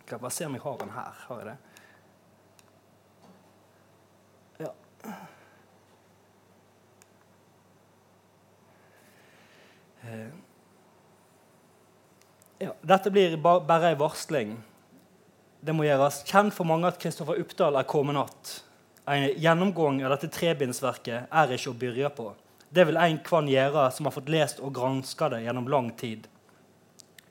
Skal 0.03 0.17
jeg 0.17 0.21
bare 0.21 0.35
se 0.35 0.47
om 0.47 0.55
jeg 0.57 0.63
har 0.63 0.77
den 0.81 0.91
her. 0.91 1.25
Har 1.29 1.39
jeg 1.39 1.47
det? 1.53 1.57
Ja. 5.05 5.13
Eh. 10.09 10.29
Dette 12.83 13.11
blir 13.11 13.37
bare 13.39 13.93
ei 13.93 13.99
varsling. 13.99 14.57
Det 15.61 15.75
må 15.75 15.85
gjøres 15.87 16.23
kjent 16.27 16.55
for 16.55 16.67
mange 16.67 16.89
at 16.89 16.99
Kristoffer 17.03 17.39
Uppdal 17.39 17.77
er 17.77 17.83
kommet 17.83 18.17
att. 18.17 18.65
En 19.07 19.29
gjennomgang 19.41 20.03
av 20.05 20.11
dette 20.11 20.29
trebindsverket 20.29 21.31
er 21.33 21.53
ikke 21.55 21.71
å 21.71 21.77
begynne 21.79 22.11
på. 22.13 22.33
Det 22.69 22.85
vil 22.85 22.99
en 23.01 23.19
kvann 23.25 23.49
gjøre 23.49 23.87
som 23.97 24.07
har 24.07 24.13
fått 24.13 24.29
lest 24.29 24.61
og 24.61 24.75
granska 24.77 25.31
det 25.33 25.43
gjennom 25.47 25.69
lang 25.69 25.91
tid. 25.97 26.27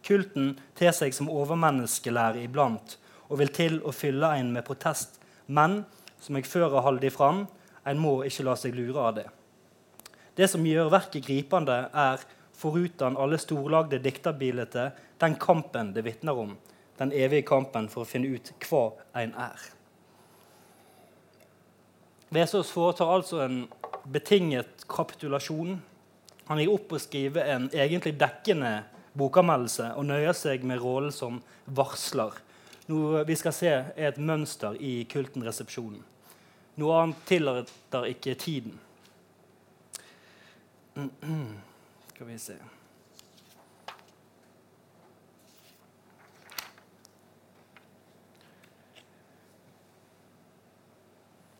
Kulten 0.07 0.55
ter 0.75 0.95
seg 0.95 1.13
som 1.13 1.29
overmenneskelære 1.29 2.41
iblant 2.47 2.97
og 3.27 3.37
vil 3.41 3.51
til 3.53 3.77
å 3.85 3.93
fylle 3.93 4.31
en 4.39 4.49
med 4.55 4.65
protest. 4.65 5.19
Men 5.45 5.83
som 6.19 6.39
jeg 6.39 6.49
før 6.49 6.73
har 6.79 6.87
holdt 6.87 7.05
fram, 7.13 7.45
en 7.87 7.99
må 8.01 8.19
ikke 8.27 8.45
la 8.47 8.55
seg 8.59 8.75
lure 8.75 9.03
av 9.09 9.15
det. 9.17 9.27
Det 10.37 10.49
som 10.51 10.65
gjør 10.65 10.91
verket 10.93 11.25
gripende, 11.25 11.77
er 11.93 12.21
foruten 12.57 13.17
alle 13.17 13.39
storlagde 13.41 13.99
dikterbilder, 14.03 14.91
den 15.17 15.37
kampen 15.41 15.93
det 15.95 16.03
vitner 16.05 16.37
om. 16.37 16.55
Den 16.97 17.13
evige 17.13 17.45
kampen 17.45 17.89
for 17.89 18.03
å 18.03 18.09
finne 18.09 18.29
ut 18.33 18.51
hva 18.67 18.83
en 19.21 19.33
er. 19.37 19.65
Vesaas 22.33 22.73
foretar 22.73 23.13
altså 23.13 23.39
en 23.45 23.61
betinget 24.11 24.83
kapitulasjon 24.89 25.77
Han 26.47 26.59
gir 26.59 26.71
opp 26.71 26.93
å 26.95 26.99
skrive 26.99 27.43
en 27.43 27.65
egentlig 27.75 28.13
dekkende 28.19 28.85
bokanmeldelse 29.19 29.89
og 29.99 30.05
nøyer 30.07 30.35
seg 30.37 30.63
med 30.63 30.79
rollen 30.79 31.11
som 31.11 31.41
varsler. 31.75 32.31
Noe 32.87 33.25
vi 33.27 33.35
skal 33.35 33.55
se 33.55 33.73
er 33.73 34.05
et 34.07 34.19
mønster 34.19 34.77
i 34.79 35.01
Kulten-resepsjonen. 35.11 35.99
Noe 36.77 36.97
annet 37.01 37.21
tillater 37.25 38.09
ikke 38.11 38.35
tiden. 38.37 38.79
Skal 42.13 42.27
vi 42.27 42.37
se 42.41 42.57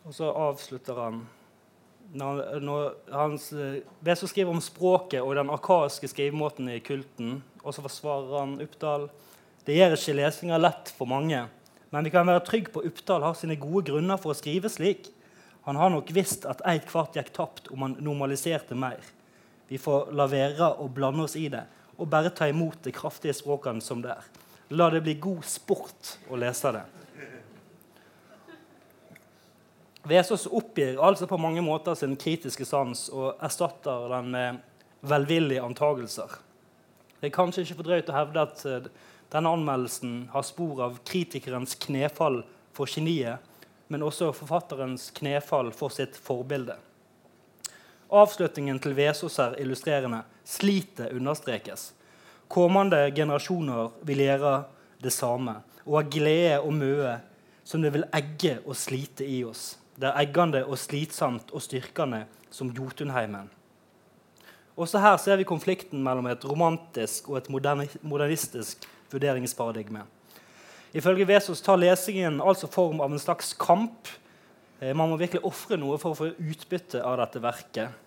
Og 0.08 0.14
så 0.16 0.30
avslutter 0.32 0.96
han 0.96 1.18
når, 2.16 2.38
når 2.64 2.94
hans, 3.12 3.50
Det 4.00 4.14
skriver 4.16 4.50
om 4.50 4.62
språket 4.64 5.20
og 5.20 5.34
den 5.36 5.50
arkaiske 5.52 6.08
skrivemåten 6.08 6.70
i 6.72 6.78
kulten. 6.80 7.42
Og 7.60 7.74
så 7.76 7.84
forsvarer 7.84 8.38
han 8.40 8.54
Uppdal. 8.64 9.10
Det 9.66 9.76
gjør 9.76 9.98
ikke 9.98 10.16
lesinga 10.16 10.56
lett 10.56 10.88
for 10.96 11.10
mange, 11.10 11.42
men 11.90 12.04
vi 12.04 12.12
kan 12.12 12.28
være 12.28 12.44
trygge 12.44 12.72
på 12.74 12.82
Uppdal 12.84 13.24
har 13.24 13.36
sine 13.38 13.56
gode 13.60 13.86
grunner 13.90 14.20
for 14.20 14.34
å 14.34 14.36
skrive 14.36 14.68
slik. 14.72 15.08
Han 15.64 15.78
har 15.80 15.92
nok 15.92 16.10
visst 16.16 16.44
at 16.48 16.60
eit 16.68 16.86
kvart 16.88 17.16
gikk 17.16 17.32
tapt 17.36 17.70
om 17.72 17.86
han 17.86 17.96
normaliserte 18.04 18.76
mer. 18.76 19.00
Vi 19.68 19.80
får 19.80 20.12
la 20.16 20.28
være 20.28 20.74
å 20.80 20.88
blande 20.92 21.24
oss 21.24 21.36
i 21.36 21.48
det 21.52 21.64
og 21.98 22.06
bare 22.08 22.30
ta 22.30 22.46
imot 22.48 22.84
det 22.84 22.94
kraftige 22.94 23.34
språkene 23.34 23.82
som 23.82 24.00
det 24.04 24.12
er. 24.14 24.28
La 24.78 24.86
det 24.92 25.02
bli 25.02 25.16
god 25.18 25.42
sport 25.48 26.14
å 26.30 26.38
lese 26.38 26.70
det. 26.76 26.84
Vesaas 30.08 30.46
oppgir 30.46 31.00
altså 31.04 31.26
på 31.28 31.40
mange 31.40 31.60
måter 31.64 31.96
sin 31.98 32.14
kritiske 32.16 32.64
sans 32.68 33.08
og 33.12 33.40
erstatter 33.44 34.06
den 34.12 34.30
med 34.32 34.60
velvillige 35.08 35.64
antagelser. 35.64 36.38
Det 37.18 37.28
er 37.28 37.34
kanskje 37.34 37.64
ikke 37.64 37.80
for 37.80 37.88
drøyt 37.90 38.12
å 38.12 38.16
hevde 38.16 38.44
at 38.46 38.64
eh, 38.68 38.88
denne 39.32 39.50
anmeldelsen 39.52 40.28
har 40.32 40.42
spor 40.42 40.82
av 40.86 40.98
kritikerens 41.04 41.74
knefall 41.74 42.42
for 42.72 42.88
geniet, 42.88 43.44
men 43.88 44.04
også 44.04 44.30
forfatterens 44.36 45.10
knefall 45.16 45.72
for 45.76 45.92
sitt 45.92 46.16
forbilde. 46.16 46.76
Avslutningen 48.08 48.80
til 48.80 48.96
Vesaas 48.96 49.36
er 49.42 49.58
illustrerende. 49.60 50.22
Slitet 50.44 51.12
understrekes. 51.12 51.92
Kommende 52.48 53.02
generasjoner 53.12 53.90
vil 54.08 54.24
gjøre 54.24 54.54
det 55.04 55.12
samme 55.12 55.58
og 55.84 55.98
ha 55.98 56.04
glede 56.08 56.62
og 56.62 56.72
møe 56.72 57.18
som 57.68 57.84
det 57.84 57.92
vil 57.92 58.06
egge 58.16 58.54
og 58.64 58.76
slite 58.80 59.26
i 59.28 59.42
oss. 59.44 59.76
Det 59.98 60.08
er 60.08 60.16
eggende 60.22 60.62
og 60.64 60.78
slitsomt 60.80 61.52
og 61.52 61.60
styrkende 61.60 62.22
som 62.48 62.72
Jotunheimen. 62.72 63.50
Også 64.78 65.00
her 65.02 65.16
ser 65.20 65.36
vi 65.36 65.44
konflikten 65.44 66.00
mellom 66.04 66.30
et 66.30 66.44
romantisk 66.48 67.28
og 67.28 67.42
et 67.42 67.50
modernistisk 67.52 68.86
vurderingsparadigme. 69.12 70.04
Ifølge 70.92 71.26
Vesos 71.28 71.60
tar 71.62 71.80
lesingen 71.80 72.40
altså 72.40 72.68
form 72.72 73.02
av 73.04 73.12
en 73.12 73.20
slags 73.20 73.52
kamp. 73.60 74.08
Eh, 74.80 74.94
man 74.96 75.10
må 75.10 75.18
virkelig 75.20 75.44
ofre 75.44 75.76
noe 75.80 75.98
for 76.00 76.14
å 76.14 76.18
få 76.18 76.30
utbytte 76.38 77.02
av 77.04 77.18
dette 77.20 77.42
verket. 77.44 78.04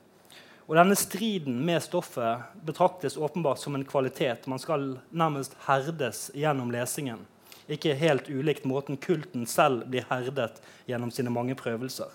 Og 0.72 0.77
denne 0.79 0.96
striden 0.96 1.60
med 1.65 1.84
stoffet 1.84 2.53
betraktes 2.65 3.17
åpenbart 3.17 3.60
som 3.60 3.75
en 3.75 3.86
kvalitet. 3.86 4.48
Man 4.48 4.62
skal 4.62 4.96
nærmest 5.10 5.58
herdes 5.67 6.29
gjennom 6.38 6.72
lesingen. 6.74 7.25
Ikke 7.72 7.96
helt 7.96 8.29
ulikt 8.29 8.65
måten 8.65 8.98
kulten 8.98 9.46
selv 9.48 9.86
blir 9.91 10.08
herdet 10.10 10.62
gjennom 10.89 11.12
sine 11.13 11.34
mange 11.34 11.55
prøvelser. 11.60 12.10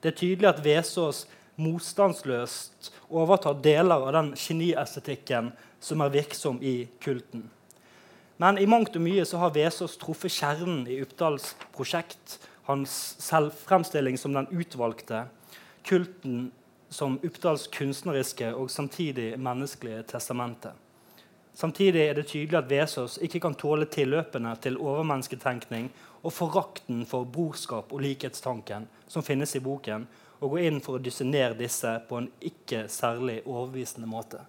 Det 0.00 0.12
er 0.12 0.18
tydelig 0.18 0.48
at 0.50 0.62
Vesås 0.64 1.24
motstandsløst 1.60 2.90
overtar 3.08 3.56
deler 3.64 4.08
av 4.08 4.12
den 4.16 4.32
geniestetikken 4.36 5.52
som 5.80 6.02
er 6.04 6.12
virksom 6.12 6.60
i 6.60 6.88
kulten. 7.04 7.46
Men 8.36 8.58
i 8.58 8.66
mangt 8.68 8.96
og 8.96 9.04
mye 9.04 9.24
så 9.24 9.40
har 9.40 9.54
Vesaas 9.54 9.96
truffet 10.00 10.34
kjernen 10.34 10.84
i 10.90 11.00
Uppdals 11.04 11.54
prosjekt. 11.76 12.38
Hans 12.66 12.92
selvfremstilling 13.22 14.18
som 14.18 14.34
den 14.34 14.48
utvalgte, 14.50 15.28
kulten 15.86 16.50
som 16.90 17.20
Uppdals 17.22 17.68
kunstneriske 17.72 18.50
og 18.54 18.70
samtidig 18.70 19.36
menneskelige 19.38 20.02
testamente. 20.10 20.72
Samtidig 21.56 22.02
er 22.02 22.18
det 22.18 22.26
tydelig 22.28 22.58
at 22.58 22.68
Vesaas 22.68 23.16
ikke 23.22 23.40
kan 23.40 23.54
tåle 23.56 23.86
tilløpene 23.88 24.50
til 24.60 24.76
overmennesketenkning 24.76 25.88
og 26.20 26.34
forakten 26.34 27.06
for 27.08 27.24
brorskap 27.24 27.94
og 27.94 28.02
likhetstanken 28.04 28.84
som 29.08 29.24
finnes 29.24 29.54
i 29.56 29.62
boken, 29.64 30.04
og 30.40 30.52
gå 30.52 30.66
inn 30.68 30.82
for 30.84 30.98
å 30.98 31.00
dysse 31.00 31.24
ned 31.24 31.56
disse 31.56 31.94
på 32.10 32.18
en 32.20 32.28
ikke 32.44 32.82
særlig 32.92 33.38
overbevisende 33.46 34.10
måte. 34.10 34.42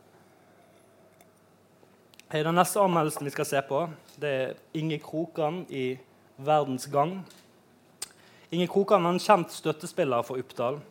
Den 2.27 2.57
neste 2.59 2.81
anmeldelsen 2.83 3.23
vi 3.23 3.31
skal 3.31 3.45
se 3.47 3.59
på, 3.63 3.85
det 4.19 4.29
er 4.29 4.57
Inge 4.75 4.97
Krokan 4.99 5.61
i 5.69 5.97
'Verdens 6.37 6.89
Gang'. 6.91 7.21
Inge 8.51 8.67
Krokan 8.67 9.05
er 9.05 9.09
en 9.09 9.19
kjent 9.19 9.51
støttespiller 9.51 10.21
for 10.27 10.35
Uppdal, 10.35 10.81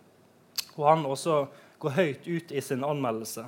og 0.77 0.89
han 0.89 1.05
også 1.05 1.47
går 1.79 1.91
høyt 1.91 2.25
ut 2.27 2.53
i 2.53 2.61
sin 2.61 2.85
anmeldelse. 2.85 3.45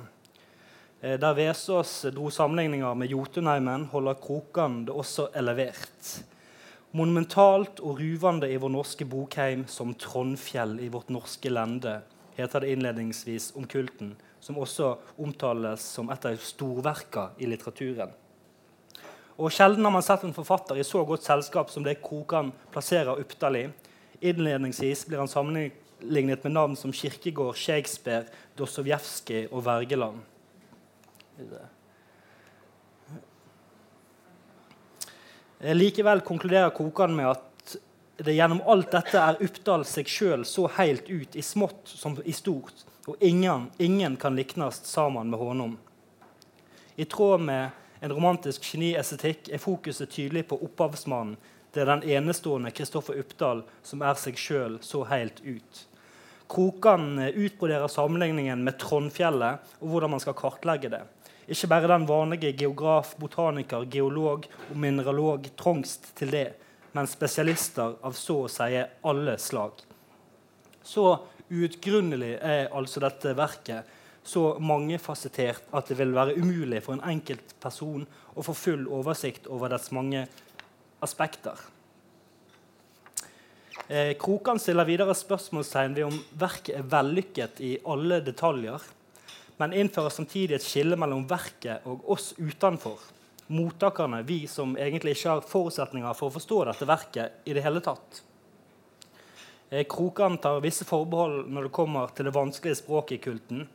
Eh, 1.01 1.19
der 1.19 1.33
Vesaas 1.33 2.05
dro 2.13 2.29
sammenligninger 2.29 2.93
med 2.93 3.07
Jotunheimen, 3.07 3.85
holder 3.85 4.13
Krokan 4.13 4.85
det 4.85 4.93
også 4.93 5.27
elevert. 5.33 6.23
Monumentalt 6.91 7.79
og 7.79 7.97
ruvende 7.99 8.51
i 8.51 8.57
vår 8.57 8.69
norske 8.69 9.05
bokheim 9.05 9.65
som 9.67 9.95
Trondfjell 9.95 10.79
i 10.79 10.89
vårt 10.89 11.09
norske 11.09 11.49
lende, 11.49 12.01
heter 12.37 12.59
det 12.59 12.69
innledningsvis 12.69 13.55
om 13.55 13.65
kulten, 13.65 14.15
som 14.39 14.57
også 14.57 14.95
omtales 15.19 15.83
som 15.95 16.09
et 16.13 16.25
av 16.25 16.39
storverkene 16.43 17.39
i 17.39 17.49
litteraturen. 17.49 18.11
Og 19.39 19.53
Sjelden 19.55 19.85
har 19.87 19.93
man 19.95 20.03
sett 20.03 20.25
en 20.27 20.35
forfatter 20.35 20.79
i 20.79 20.83
så 20.83 21.05
godt 21.07 21.23
selskap 21.23 21.69
som 21.71 21.85
det 21.85 22.01
Krokan 22.03 22.51
plasserer 22.73 23.21
Uppdal 23.21 23.55
i. 23.55 23.67
Innledningsvis 24.19 25.05
blir 25.07 25.21
han 25.21 25.31
sammenlignet 25.31 26.43
med 26.43 26.51
navn 26.51 26.75
som 26.75 26.91
Kirkegård, 26.91 27.55
Shakespeare, 27.55 28.25
Dostojevskij 28.59 29.47
og 29.47 29.63
Wergeland. 29.63 30.19
Likevel 35.59 36.21
konkluderer 36.27 36.75
Kokan 36.75 37.15
med 37.15 37.31
at 37.31 37.77
det 38.19 38.35
gjennom 38.35 38.59
alt 38.67 38.91
dette 38.91 39.19
er 39.23 39.39
Uppdal 39.43 39.85
seg 39.87 40.11
sjøl 40.11 40.43
så 40.47 40.67
helt 40.75 41.07
ut 41.07 41.35
i 41.39 41.43
smått 41.43 41.87
som 41.87 42.17
i 42.27 42.35
stort, 42.35 42.83
og 43.07 43.15
ingen, 43.19 43.69
ingen 43.77 44.17
kan 44.17 44.35
liknes 44.35 44.81
sammen 44.85 45.29
med 45.29 45.39
honom. 45.39 45.77
I 46.95 47.05
tråd 47.05 47.41
med 47.41 47.69
en 47.99 48.11
romantisk 48.11 48.63
geniestetikk 48.73 49.49
er 49.51 49.61
fokuset 49.61 50.11
tydelig 50.11 50.47
på 50.49 50.59
opphavsmannen. 50.67 51.37
Det 51.71 51.83
er 51.83 51.91
den 51.91 52.03
enestående 52.17 52.71
Kristoffer 52.73 53.19
Uppdal 53.21 53.61
som 53.85 54.01
er 54.01 54.17
seg 54.17 54.39
sjøl 54.39 54.79
så 54.81 55.03
helt 55.11 55.41
ut. 55.45 55.85
Krokan 56.49 57.19
utbroderer 57.29 57.87
sammenligningen 57.87 58.63
med 58.65 58.79
Trondfjellet 58.81 59.75
og 59.79 59.91
hvordan 59.91 60.15
man 60.15 60.23
skal 60.23 60.37
kartlegge 60.37 60.89
det. 60.89 61.03
Ikke 61.49 61.69
bare 61.69 61.91
den 61.91 62.07
vanlige 62.09 62.55
geograf, 62.57 63.15
botaniker, 63.21 63.85
geolog 63.89 64.47
og 64.69 64.75
mineralog 64.77 65.45
trongst 65.57 66.11
til 66.17 66.33
det, 66.33 66.47
men 66.93 67.09
spesialister 67.09 67.95
av 68.05 68.17
så 68.17 68.43
å 68.45 68.49
si 68.49 68.81
alle 68.81 69.37
slag. 69.41 69.81
Så 70.81 71.05
uutgrunnelig 71.49 72.35
er 72.41 72.69
altså 72.75 73.01
dette 73.03 73.33
verket 73.37 73.95
så 74.29 74.43
mangefasettert 74.61 75.71
at 75.73 75.89
det 75.89 75.97
vil 75.97 76.13
være 76.13 76.35
umulig 76.37 76.83
for 76.85 76.97
en 76.97 77.05
enkelt 77.15 77.55
person 77.61 78.05
å 78.35 78.45
få 78.45 78.55
full 78.57 78.85
oversikt 78.99 79.47
over 79.49 79.71
dets 79.73 79.91
mange 79.95 80.25
aspekter. 81.01 81.57
Eh, 83.87 84.13
Krokan 84.19 84.59
stiller 84.61 84.85
videre 84.85 85.15
spørsmålstegn 85.17 85.97
ved 85.97 86.09
om 86.11 86.21
verket 86.37 86.77
er 86.77 86.89
vellykket 86.91 87.61
i 87.65 87.73
alle 87.89 88.19
detaljer 88.25 88.85
men 89.59 89.73
innfører 89.75 90.09
samtidig 90.09 90.55
et 90.55 90.63
skille 90.63 90.95
mellom 90.95 91.25
verket 91.27 91.83
og 91.89 92.05
oss 92.15 92.31
utenfor. 92.37 93.01
Mottakerne, 93.51 94.21
vi 94.23 94.45
som 94.47 94.77
egentlig 94.79 95.17
ikke 95.17 95.33
har 95.33 95.47
forutsetninger 95.49 96.15
for 96.15 96.29
å 96.29 96.35
forstå 96.37 96.59
dette 96.69 96.87
verket 96.87 97.49
i 97.49 97.55
det 97.57 97.63
hele 97.65 97.81
tatt. 97.83 98.21
Eh, 99.69 99.85
Krokan 99.89 100.37
tar 100.37 100.61
visse 100.61 100.85
forbehold 100.85 101.49
når 101.49 101.67
det 101.67 101.75
kommer 101.75 102.09
til 102.15 102.25
det 102.25 102.33
vanskelige 102.33 102.79
språket 102.81 103.19
i 103.19 103.23
kulten. 103.23 103.67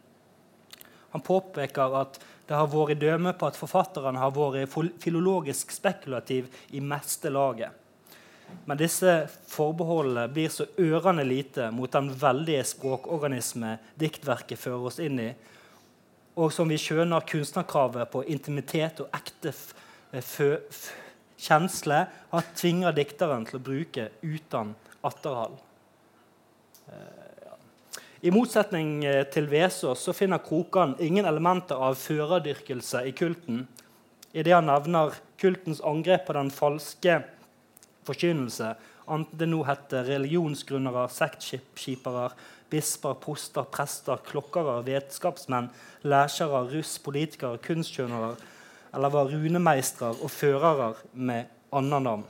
Han 1.15 1.23
påpeker 1.23 1.95
at 2.01 2.19
det 2.49 2.57
har 2.59 2.69
vært 2.73 2.99
dømme 3.01 3.33
på 3.39 3.47
at 3.47 3.59
forfatteren 3.59 4.19
har 4.19 4.35
vært 4.35 4.75
filologisk 5.01 5.71
spekulativ 5.73 6.51
i 6.75 6.83
meste 6.83 7.31
laget. 7.31 7.71
Men 8.67 8.79
disse 8.79 9.13
forbeholdene 9.49 10.27
blir 10.35 10.51
så 10.53 10.67
ørende 10.79 11.25
lite 11.25 11.71
mot 11.73 11.93
den 11.93 12.11
veldige 12.19 12.65
språkorganisme 12.75 13.79
diktverket 14.01 14.61
fører 14.61 14.91
oss 14.91 15.01
inn 15.03 15.23
i, 15.23 15.31
og 16.35 16.53
som 16.53 16.69
vi 16.69 16.79
skjønner 16.81 17.25
kunstnerkravet 17.31 18.11
på 18.11 18.25
intimitet 18.35 19.01
og 19.05 19.15
ekte 19.15 19.55
kjensle, 21.39 22.01
har 22.35 22.51
tvinger 22.59 22.97
dikteren 22.97 23.47
til 23.47 23.61
å 23.61 23.65
bruke 23.71 24.09
uten 24.27 24.75
atterhall. 25.07 25.55
Eh, 26.89 27.53
I 28.29 28.33
motsetning 28.35 29.05
eh, 29.05 29.23
til 29.33 29.49
Vesaas 29.51 30.05
finner 30.17 30.43
Krokan 30.45 30.97
ingen 30.99 31.29
elementer 31.29 31.81
av 31.81 31.97
førerdyrkelse 32.01 33.05
i 33.09 33.15
kulten 33.17 33.67
idet 34.35 34.57
han 34.57 34.67
nevner 34.67 35.15
kultens 35.39 35.81
angrep 35.87 36.27
på 36.27 36.35
den 36.35 36.51
falske 36.51 37.21
forkynnelse, 38.05 38.75
enten 39.07 39.39
det 39.39 39.47
nå 39.49 39.61
heter 39.69 40.09
religionsgrunnere, 40.09 41.07
sektskipere, 41.13 42.31
bisper, 42.73 43.15
poster, 43.23 43.67
prester, 43.71 44.19
klokkere, 44.27 44.81
vitenskapsmenn, 44.89 45.71
lesere, 46.03 46.65
russ, 46.73 46.97
politikere, 47.05 47.61
kunstkjønnere 47.63 48.35
eller 48.95 49.11
var 49.15 49.31
runemeistere 49.31 50.15
og 50.23 50.31
førere 50.31 50.93
med 51.15 51.51
annet 51.75 52.05
navn. 52.05 52.27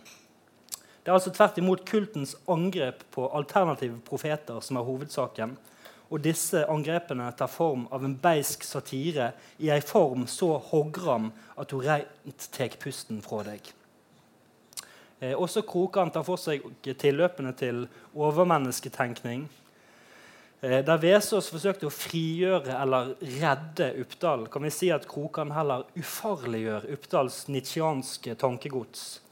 Det 1.04 1.10
er 1.12 1.18
altså 1.18 1.34
tvert 1.36 1.58
imot 1.60 1.84
kultens 1.84 2.30
angrep 2.48 3.02
på 3.12 3.26
alternative 3.36 3.98
profeter 4.06 4.60
som 4.64 4.78
er 4.80 4.86
hovedsaken. 4.86 5.50
Og 6.08 6.22
disse 6.24 6.62
angrepene 6.70 7.26
tar 7.36 7.50
form 7.52 7.84
av 7.92 8.06
en 8.06 8.14
beisk 8.16 8.64
satire 8.64 9.34
i 9.60 9.68
ei 9.72 9.82
form 9.84 10.24
så 10.30 10.54
hoggram 10.70 11.28
at 11.60 11.74
hun 11.76 11.84
reint 11.84 12.46
tar 12.52 12.76
pusten 12.80 13.20
fra 13.24 13.42
deg. 13.44 13.68
Eh, 15.20 15.34
også 15.36 15.62
Krokan 15.68 16.12
tar 16.12 16.24
for 16.24 16.40
seg 16.40 16.64
tilløpene 16.84 17.52
til 17.56 17.84
overmennesketenkning. 18.14 19.44
Eh, 20.64 20.80
der 20.84 21.02
Vesaas 21.02 21.50
forsøkte 21.52 21.90
å 21.90 21.92
frigjøre 21.92 22.78
eller 22.80 23.12
redde 23.20 23.90
Uppdal, 24.00 24.48
kan 24.48 24.64
vi 24.64 24.72
si 24.72 24.88
at 24.94 25.04
Krokan 25.08 25.52
heller 25.52 25.84
ufarliggjør 26.00 26.88
Uppdals 26.96 27.44
nitsjianske 27.52 28.38
tankegods. 28.40 29.23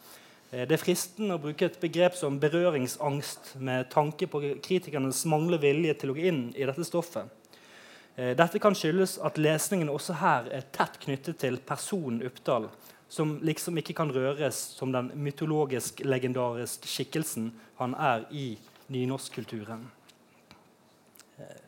Eh, 0.52 0.66
det 0.68 0.76
er 0.76 0.82
fristende 0.82 1.38
å 1.38 1.40
bruke 1.40 1.66
et 1.66 1.78
begrep 1.80 2.16
som 2.18 2.36
berøringsangst 2.40 3.54
med 3.64 3.88
tanke 3.92 4.28
på 4.28 4.42
kritikernes 4.64 5.24
manglende 5.24 5.62
vilje 5.62 5.94
til 6.02 6.12
å 6.12 6.16
gå 6.16 6.26
inn 6.28 6.42
i 6.52 6.66
dette 6.68 6.84
stoffet. 6.84 7.30
Eh, 8.16 8.34
dette 8.36 8.60
kan 8.60 8.76
skyldes 8.76 9.16
at 9.24 9.40
lesningen 9.40 9.88
også 9.88 10.18
her 10.20 10.50
er 10.52 10.68
tett 10.76 10.98
knyttet 11.00 11.40
til 11.40 11.56
personen 11.64 12.20
Uppdal, 12.28 12.68
som 13.08 13.38
liksom 13.40 13.80
ikke 13.80 13.96
kan 13.96 14.12
røres 14.12 14.58
som 14.76 14.92
den 14.92 15.08
mytologisk-legendariske 15.16 16.88
skikkelsen 16.88 17.50
han 17.80 17.96
er 17.96 18.28
i 18.30 18.58
nynorskkulturen. 18.92 19.88
Eh, 21.40 21.64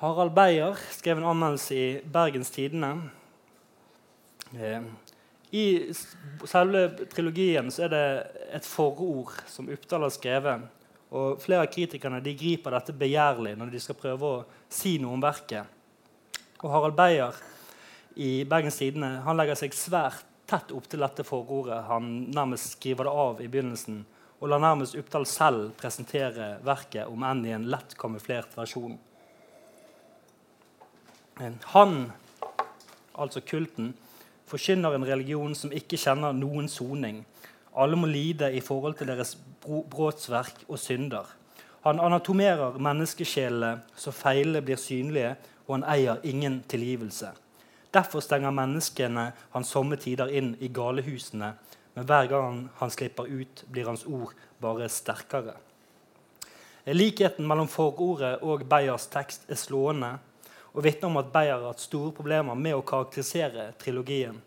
Harald 0.00 0.32
Beyer 0.32 0.80
skrev 0.90 1.20
en 1.20 1.28
anmeldelse 1.34 1.76
i 1.76 1.88
Bergens 2.08 2.50
Tidende. 2.50 2.96
I 5.52 5.92
selve 6.48 6.86
trilogien 7.12 7.68
så 7.72 7.84
er 7.84 7.92
det 7.92 8.04
et 8.56 8.66
forord 8.66 9.34
som 9.52 9.68
Uppdal 9.68 10.06
har 10.06 10.14
skrevet. 10.14 10.62
Og 11.12 11.42
Flere 11.44 11.66
av 11.66 11.72
kritikerne 11.72 12.22
de 12.24 12.32
griper 12.40 12.72
dette 12.72 12.94
begjærlig 12.96 13.52
når 13.60 13.72
de 13.74 13.80
skal 13.84 13.98
prøve 14.00 14.30
å 14.30 14.44
si 14.72 14.94
noe 15.02 15.18
om 15.18 15.24
verket. 15.24 15.68
Og 16.62 16.70
Harald 16.72 16.96
Beyer 16.96 17.36
i 18.16 18.44
Bergens 18.48 18.80
Tidende 18.80 19.34
legger 19.36 19.60
seg 19.60 19.76
svært 19.76 20.24
tett 20.48 20.72
opp 20.72 20.88
til 20.88 21.04
dette 21.04 21.24
forordet. 21.24 21.82
Han 21.88 22.08
nærmest 22.32 22.78
skriver 22.78 23.08
det 23.08 23.16
av 23.24 23.40
i 23.44 23.48
begynnelsen 23.52 24.02
og 24.42 24.50
lar 24.50 24.62
nærmest 24.62 24.96
Uppdal 24.98 25.24
selv 25.28 25.70
presentere 25.78 26.56
verket, 26.66 27.06
om 27.06 27.22
enn 27.22 27.44
i 27.46 27.52
en 27.54 27.68
lett 27.70 27.92
kamuflert 28.00 28.56
versjon. 28.56 28.96
Han, 31.76 31.94
altså 33.14 33.42
kulten, 33.46 33.92
forkynner 34.52 34.94
en 34.94 35.06
religion 35.08 35.54
som 35.56 35.72
ikke 35.72 36.00
kjenner 36.00 36.34
noen 36.36 36.68
soning. 36.68 37.22
Alle 37.72 37.96
må 37.96 38.08
lide 38.10 38.50
i 38.52 38.60
forhold 38.60 38.98
til 38.98 39.08
deres 39.08 39.36
brotsverk 39.64 40.66
og 40.68 40.78
synder. 40.80 41.24
Han 41.82 42.00
anatomerer 42.00 42.76
menneskesjelene 42.78 43.80
så 43.98 44.12
feilene 44.14 44.62
blir 44.62 44.78
synlige, 44.78 45.34
og 45.66 45.78
han 45.78 45.88
eier 45.94 46.20
ingen 46.26 46.60
tilgivelse. 46.68 47.32
Derfor 47.92 48.22
stenger 48.24 48.54
menneskene 48.54 49.24
han 49.52 49.66
somme 49.66 49.96
tider 50.00 50.30
inn 50.32 50.54
i 50.60 50.70
galehusene, 50.72 51.52
men 51.94 52.06
hver 52.08 52.28
gang 52.30 52.62
han 52.78 52.92
slipper 52.92 53.28
ut, 53.28 53.64
blir 53.68 53.88
hans 53.88 54.04
ord 54.06 54.32
bare 54.62 54.88
sterkere. 54.88 55.56
Likheten 56.86 57.46
mellom 57.46 57.68
forordet 57.70 58.40
og 58.42 58.64
Beyers 58.68 59.06
tekst 59.12 59.44
er 59.50 59.60
slående 59.60 60.16
og 60.72 60.84
vitner 60.84 61.10
om 61.10 61.20
at 61.20 61.32
Beyer 61.32 61.58
har 61.58 61.68
hatt 61.70 61.84
store 61.84 62.12
problemer 62.16 62.56
med 62.58 62.76
å 62.76 62.84
karakterisere 62.86 63.70
trilogien. 63.80 64.38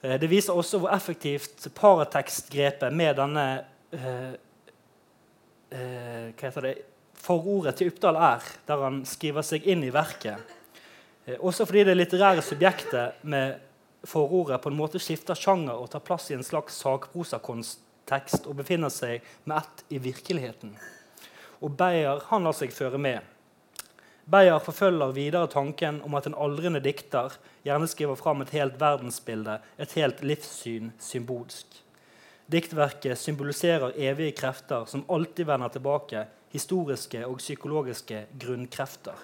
Eh, 0.00 0.16
det 0.20 0.30
viser 0.30 0.56
også 0.56 0.80
hvor 0.82 0.94
effektivt 0.94 1.68
paratekstgrepet 1.76 2.94
med 2.94 3.18
denne 3.20 3.48
eh, 3.92 4.30
eh, 5.70 6.28
hva 6.32 6.48
heter 6.48 6.68
det, 6.68 6.76
forordet 7.18 7.76
til 7.78 7.90
Uppdal 7.92 8.16
er, 8.16 8.44
der 8.68 8.84
han 8.84 9.02
skriver 9.08 9.44
seg 9.46 9.66
inn 9.68 9.84
i 9.84 9.92
verket. 9.94 10.54
Eh, 11.26 11.36
også 11.38 11.66
fordi 11.68 11.84
det 11.88 11.96
litterære 11.98 12.44
subjektet 12.44 13.24
med 13.28 13.58
forordet 14.08 14.60
på 14.62 14.70
en 14.70 14.78
måte 14.78 15.00
skifter 15.02 15.36
sjanger 15.38 15.76
og 15.76 15.90
tar 15.92 16.04
plass 16.04 16.30
i 16.30 16.36
en 16.38 16.46
slags 16.46 16.78
sakprosakontekst 16.84 18.46
og 18.46 18.60
befinner 18.60 18.92
seg 18.94 19.24
med 19.44 19.58
ett 19.60 19.84
i 19.92 20.00
virkeligheten. 20.02 20.76
Og 21.60 21.74
Beyer 21.76 22.22
lar 22.22 22.54
seg 22.56 22.72
føre 22.72 23.00
med. 23.02 23.20
Beyer 24.28 24.58
forfølger 24.60 25.14
videre 25.16 25.48
tanken 25.48 26.02
om 26.04 26.12
at 26.18 26.26
en 26.28 26.36
aldrende 26.36 26.82
dikter 26.84 27.32
gjerne 27.64 27.86
skriver 27.88 28.18
fram 28.20 28.42
et 28.44 28.50
helt 28.52 28.74
verdensbilde, 28.80 29.54
et 29.80 29.94
helt 29.96 30.20
livssyn, 30.20 30.90
symbolsk. 31.00 31.78
Diktverket 32.52 33.16
symboliserer 33.16 33.96
evige 33.96 34.34
krefter 34.36 34.84
som 34.88 35.06
alltid 35.08 35.48
vender 35.48 35.72
tilbake, 35.72 36.26
historiske 36.52 37.22
og 37.24 37.40
psykologiske 37.40 38.26
grunnkrefter. 38.40 39.16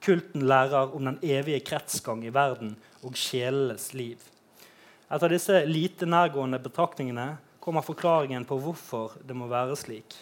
Kulten 0.00 0.46
lærer 0.48 0.94
om 0.94 1.04
den 1.04 1.18
evige 1.22 1.60
kretsgang 1.60 2.24
i 2.24 2.32
verden 2.32 2.76
og 3.02 3.16
sjelenes 3.16 3.90
liv. 3.96 4.20
Etter 5.12 5.32
disse 5.32 5.60
lite 5.68 6.08
nærgående 6.08 6.60
betraktningene 6.64 7.34
kommer 7.60 7.84
forklaringen 7.84 8.48
på 8.48 8.56
hvorfor 8.60 9.18
det 9.24 9.36
må 9.36 9.48
være 9.52 9.76
slik. 9.76 10.16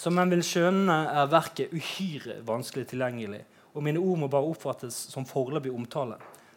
Som 0.00 0.16
en 0.16 0.30
vil 0.32 0.40
skjønne, 0.40 0.94
er 1.12 1.26
verket 1.28 1.74
uhyre 1.76 2.38
vanskelig 2.48 2.86
tilgjengelig, 2.88 3.42
og 3.76 3.84
mine 3.84 4.00
ord 4.00 4.22
må 4.22 4.28
bare 4.32 4.48
oppfattes 4.48 4.96
som 5.12 5.26
foreløpig 5.28 5.72
omtale. 5.76 6.14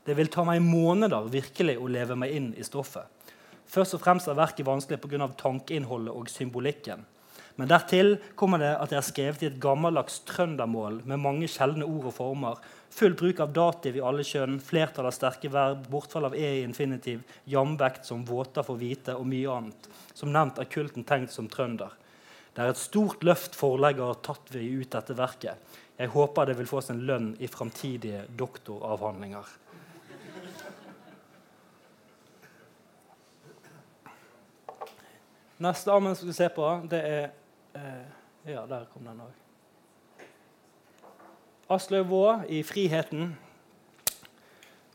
Det 0.08 0.15
vil 0.15 0.29
ta 0.32 0.45
meg 0.47 0.62
måneder 0.63 1.27
virkelig 1.32 1.73
å 1.75 1.89
leve 1.91 2.15
meg 2.15 2.32
inn 2.38 2.53
i 2.56 2.63
stoffet. 2.63 3.03
Først 3.67 3.97
og 3.97 4.03
fremst 4.03 4.29
er 4.32 4.38
verket 4.39 4.67
vanskelig 4.67 5.01
pga. 5.03 5.27
tankeinnholdet 5.36 6.15
og 6.15 6.29
symbolikken. 6.32 7.03
Men 7.56 7.67
dertil 7.67 8.15
kommer 8.39 8.62
det 8.63 8.71
at 8.79 8.93
det 8.93 8.97
er 8.97 9.10
skrevet 9.10 9.43
i 9.43 9.49
et 9.49 9.60
gammeldags 9.62 10.21
trøndermål 10.29 11.01
med 11.03 11.19
mange 11.19 11.49
sjeldne 11.51 11.84
ord 11.86 12.08
og 12.10 12.15
former, 12.15 12.62
full 12.89 13.13
bruk 13.13 13.41
av 13.43 13.51
dativ 13.53 13.97
i 13.97 14.06
alle 14.06 14.23
kjønn, 14.23 14.62
flertall 14.63 15.10
av 15.10 15.17
sterke 15.17 15.51
verb, 15.51 15.84
bortfall 15.91 16.29
av 16.29 16.38
e 16.39 16.62
i 16.62 16.63
infinitiv, 16.63 17.27
jamvekt 17.43 18.08
som 18.08 18.23
våter 18.23 18.63
for 18.63 18.79
hvite 18.79 19.17
og 19.19 19.27
mye 19.27 19.51
annet. 19.51 19.91
Som 20.13 20.32
nevnt 20.32 20.63
er 20.63 20.71
kulten 20.71 21.03
tenkt 21.03 21.36
som 21.36 21.51
trønder. 21.51 21.91
Det 22.53 22.61
er 22.61 22.69
et 22.69 22.77
stort 22.77 23.23
løft 23.25 23.55
forlegger 23.57 24.11
har 24.11 24.19
tatt 24.25 24.51
ved 24.53 24.61
ut 24.61 24.93
dette 24.93 25.15
verket. 25.17 25.77
Jeg 25.97 26.11
håper 26.13 26.45
det 26.45 26.57
vil 26.59 26.69
få 26.69 26.81
sin 26.85 27.01
lønn 27.07 27.31
i 27.41 27.49
framtidige 27.49 28.27
doktoravhandlinger. 28.37 29.47
Neste 35.63 35.93
armen 35.93 36.15
skal 36.17 36.29
vi 36.29 36.35
se 36.37 36.49
på, 36.53 36.67
det 36.91 37.01
er 37.07 37.23
eh, 37.77 38.03
Ja, 38.43 38.65
der 38.67 38.83
kom 38.91 39.05
den 39.07 39.21
òg. 39.23 40.25
Aslaug 41.71 42.09
Vaa 42.09 42.43
i 42.51 42.59
'Friheten'. 42.61 43.37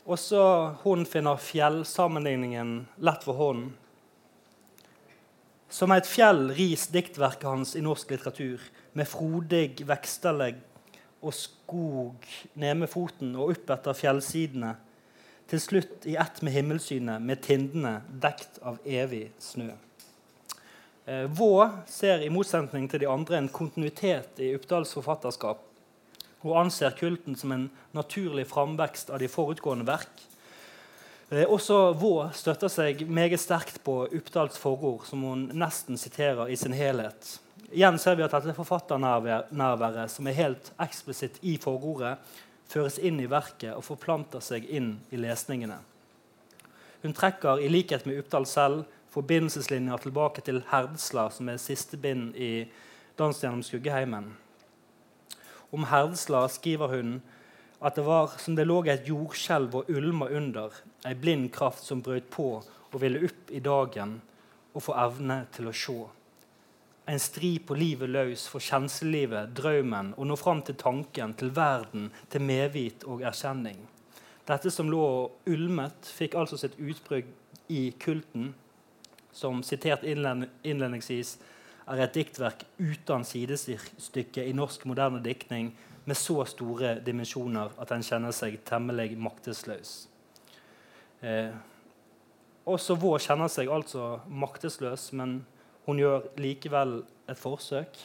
Også 0.05 0.75
hun 0.83 1.05
finner 1.05 1.37
fjellsammenligningen 1.41 2.87
lett 2.97 3.23
for 3.25 3.33
hånden. 3.33 3.73
Som 5.69 5.93
et 5.93 6.07
fjell 6.09 6.47
ris 6.57 6.87
diktverket 6.89 7.45
hans 7.45 7.75
i 7.77 7.83
norsk 7.85 8.09
litteratur, 8.09 8.61
med 8.97 9.05
frodig 9.05 9.83
veksterlegg 9.85 10.57
og 11.21 11.35
skog 11.35 12.25
ned 12.57 12.79
med 12.79 12.89
foten 12.89 13.35
og 13.37 13.53
opp 13.53 13.69
etter 13.75 13.97
fjellsidene, 13.97 14.73
til 15.49 15.61
slutt 15.61 16.07
i 16.09 16.15
ett 16.21 16.41
med 16.45 16.53
himmelsynet, 16.53 17.21
med 17.21 17.41
tindene 17.45 17.99
dekt 18.09 18.57
av 18.65 18.81
evig 18.85 19.27
snø. 19.41 19.69
Eh, 21.05 21.25
Vå 21.25 21.53
ser 21.89 22.25
i 22.25 22.33
motsetning 22.33 22.89
til 22.89 23.03
de 23.03 23.09
andre 23.09 23.37
en 23.37 23.49
kontinuitet 23.53 24.41
i 24.41 24.51
Uppdals 24.57 24.93
forfatterskap 24.97 25.65
og 26.45 26.57
anser 26.63 26.97
kulten 26.97 27.37
som 27.37 27.53
en 27.53 27.69
naturlig 27.97 28.45
framvekst 28.49 29.09
av 29.13 29.21
de 29.21 29.29
forutgående 29.29 29.85
verk 29.89 30.25
også 31.29 31.93
Vå 31.93 32.13
støtter 32.33 32.71
seg 32.73 33.03
meget 33.05 33.37
sterkt 33.37 33.83
på 33.85 34.07
Uppdals 34.07 34.57
forord, 34.57 35.05
som 35.05 35.21
hun 35.27 35.43
nesten 35.53 35.97
siterer 35.97 36.49
i 36.49 36.55
sin 36.57 36.73
helhet. 36.73 37.35
Igjen 37.69 37.99
ser 38.01 38.17
vi 38.17 38.25
at 38.25 38.33
dette 38.33 38.55
forfatternærværet, 38.57 40.09
som 40.09 40.27
er 40.27 40.37
helt 40.39 40.71
eksplisitt 40.81 41.37
i 41.45 41.59
forordet, 41.61 42.17
føres 42.69 42.97
inn 42.97 43.19
i 43.21 43.29
verket 43.29 43.75
og 43.75 43.85
forplanter 43.85 44.41
seg 44.41 44.65
inn 44.65 44.95
i 45.13 45.21
lesningene. 45.21 45.77
Hun 47.03 47.13
trekker, 47.13 47.61
i 47.61 47.69
likhet 47.69 48.09
med 48.09 48.23
Uppdal 48.23 48.49
selv, 48.49 48.83
forbindelseslinjer 49.13 50.01
tilbake 50.01 50.41
til 50.45 50.63
Herdsla, 50.71 51.29
som 51.29 51.49
er 51.49 51.61
siste 51.61 51.97
bind 51.97 52.35
i 52.35 52.67
'Dans 53.17 53.39
gjennom 53.39 53.61
skuggeheimen'. 53.61 54.33
Om 55.71 55.83
Herdsla 55.83 56.47
skriver 56.47 56.87
hun 56.87 57.21
at 57.79 57.95
det 57.95 58.03
var 58.03 58.33
som 58.41 58.55
det 58.55 58.67
lå 58.67 58.81
et 58.91 59.07
jordskjelv 59.07 59.75
og 59.79 59.89
ulma 59.89 60.27
under, 60.35 60.73
ei 61.07 61.15
blind 61.15 61.51
kraft 61.55 61.85
som 61.85 62.01
brøt 62.03 62.27
på 62.33 62.49
og 62.59 62.97
ville 63.01 63.21
opp 63.29 63.51
i 63.55 63.61
dagen 63.63 64.17
og 64.73 64.83
få 64.83 64.95
evne 64.99 65.45
til 65.55 65.69
å 65.69 65.75
se. 65.75 65.99
En 67.09 67.21
stri 67.21 67.55
på 67.65 67.73
livet 67.73 68.11
løs 68.11 68.43
for 68.51 68.61
kjenselivet, 68.61 69.55
drømmen, 69.57 70.13
og 70.17 70.27
nå 70.29 70.35
fram 70.37 70.61
til 70.61 70.77
tanken, 70.77 71.33
til 71.33 71.49
verden, 71.55 72.11
til 72.29 72.43
medvit 72.45 73.05
og 73.09 73.23
erkjenning. 73.25 73.79
Dette 74.45 74.69
som 74.73 74.91
lå 74.91 75.05
ulmet, 75.49 76.05
fikk 76.05 76.37
altså 76.37 76.59
sitt 76.59 76.77
utbrudd 76.77 77.31
i 77.73 77.89
kulten, 78.01 78.51
som 79.33 79.63
sitert 79.65 80.05
innledningsvis 80.05 81.37
er 81.89 82.03
et 82.03 82.13
diktverk 82.13 82.65
uten 82.77 83.25
sidestykke 83.25 84.45
i 84.45 84.53
norsk 84.53 84.85
moderne 84.89 85.21
diktning 85.25 85.71
med 86.09 86.17
så 86.17 86.41
store 86.49 86.95
dimensjoner 87.05 87.75
at 87.81 87.91
en 87.93 88.05
kjenner 88.05 88.33
seg 88.35 88.57
temmelig 88.67 89.13
maktesløs. 89.19 89.93
Eh, 91.21 91.53
også 92.69 92.97
Vår 93.01 93.21
kjenner 93.23 93.51
seg 93.51 93.69
altså 93.73 94.19
maktesløs, 94.27 95.11
men 95.17 95.41
hun 95.85 96.01
gjør 96.01 96.27
likevel 96.41 96.99
et 97.29 97.39
forsøk. 97.39 98.01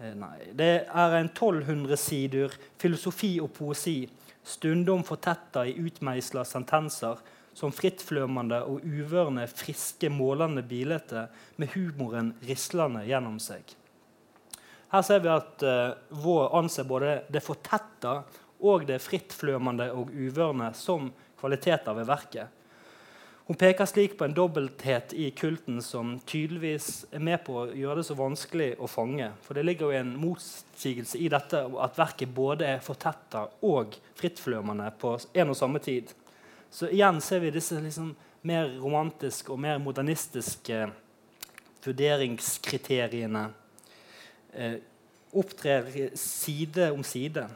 Eh, 0.00 0.14
nei, 0.18 0.36
det 0.56 0.70
er 0.86 1.18
en 1.18 1.30
1200 1.30 1.98
sider 2.00 2.54
filosofi 2.80 3.36
og 3.42 3.52
poesi, 3.56 4.04
stundom 4.42 5.04
fortetta 5.06 5.66
i 5.68 5.76
utmeisla 5.78 6.46
sentenser 6.48 7.20
som 7.54 7.74
frittflømmende 7.74 8.62
og 8.64 8.86
uvørende, 8.86 9.44
friske, 9.50 10.08
målende 10.08 10.62
bilete 10.66 11.26
med 11.60 11.74
humoren 11.74 12.32
rislende 12.46 13.04
gjennom 13.08 13.38
seg. 13.42 13.74
Her 14.90 15.02
ser 15.06 15.20
vi 15.22 15.30
at 15.30 15.62
uh, 15.62 15.96
Vår 16.10 16.54
anser 16.58 16.86
både 16.88 17.20
det 17.30 17.42
fortetta 17.44 18.22
og 18.60 18.86
det 18.88 18.98
frittflømmende 19.02 19.90
og 19.94 20.10
uvørende 20.10 20.72
som 20.76 21.12
kvaliteter 21.40 21.94
ved 21.96 22.08
verket. 22.10 22.56
Hun 23.50 23.56
peker 23.58 23.88
slik 23.88 24.12
på 24.18 24.24
en 24.28 24.34
dobbelthet 24.34 25.10
i 25.18 25.30
kulten 25.34 25.80
som 25.82 26.12
tydeligvis 26.22 27.06
er 27.10 27.22
med 27.26 27.40
på 27.42 27.56
å 27.58 27.64
gjøre 27.74 27.96
det 27.98 28.04
så 28.06 28.14
vanskelig 28.14 28.68
å 28.78 28.86
fange. 28.86 29.26
For 29.42 29.58
det 29.58 29.64
ligger 29.66 29.90
jo 29.90 29.98
en 29.98 30.12
motsigelse 30.22 31.18
i 31.18 31.26
dette 31.32 31.64
at 31.66 31.98
verket 31.98 32.30
både 32.30 32.68
er 32.76 32.84
fortetta 32.84 33.48
og 33.66 33.96
frittflømmende 34.20 34.92
på 35.02 35.16
en 35.34 35.50
og 35.50 35.58
samme 35.58 35.82
tid. 35.82 36.12
Så 36.70 36.92
igjen 36.94 37.18
ser 37.26 37.42
vi 37.42 37.50
disse 37.50 37.80
liksom 37.82 38.12
mer 38.46 38.70
romantiske 38.78 39.50
og 39.50 39.58
mer 39.66 39.82
modernistiske 39.82 40.84
vurderingskriteriene 41.82 43.48
eh, 43.48 43.59
opptrer 45.30 46.16
side 46.16 46.90
om 46.90 47.04
side. 47.04 47.46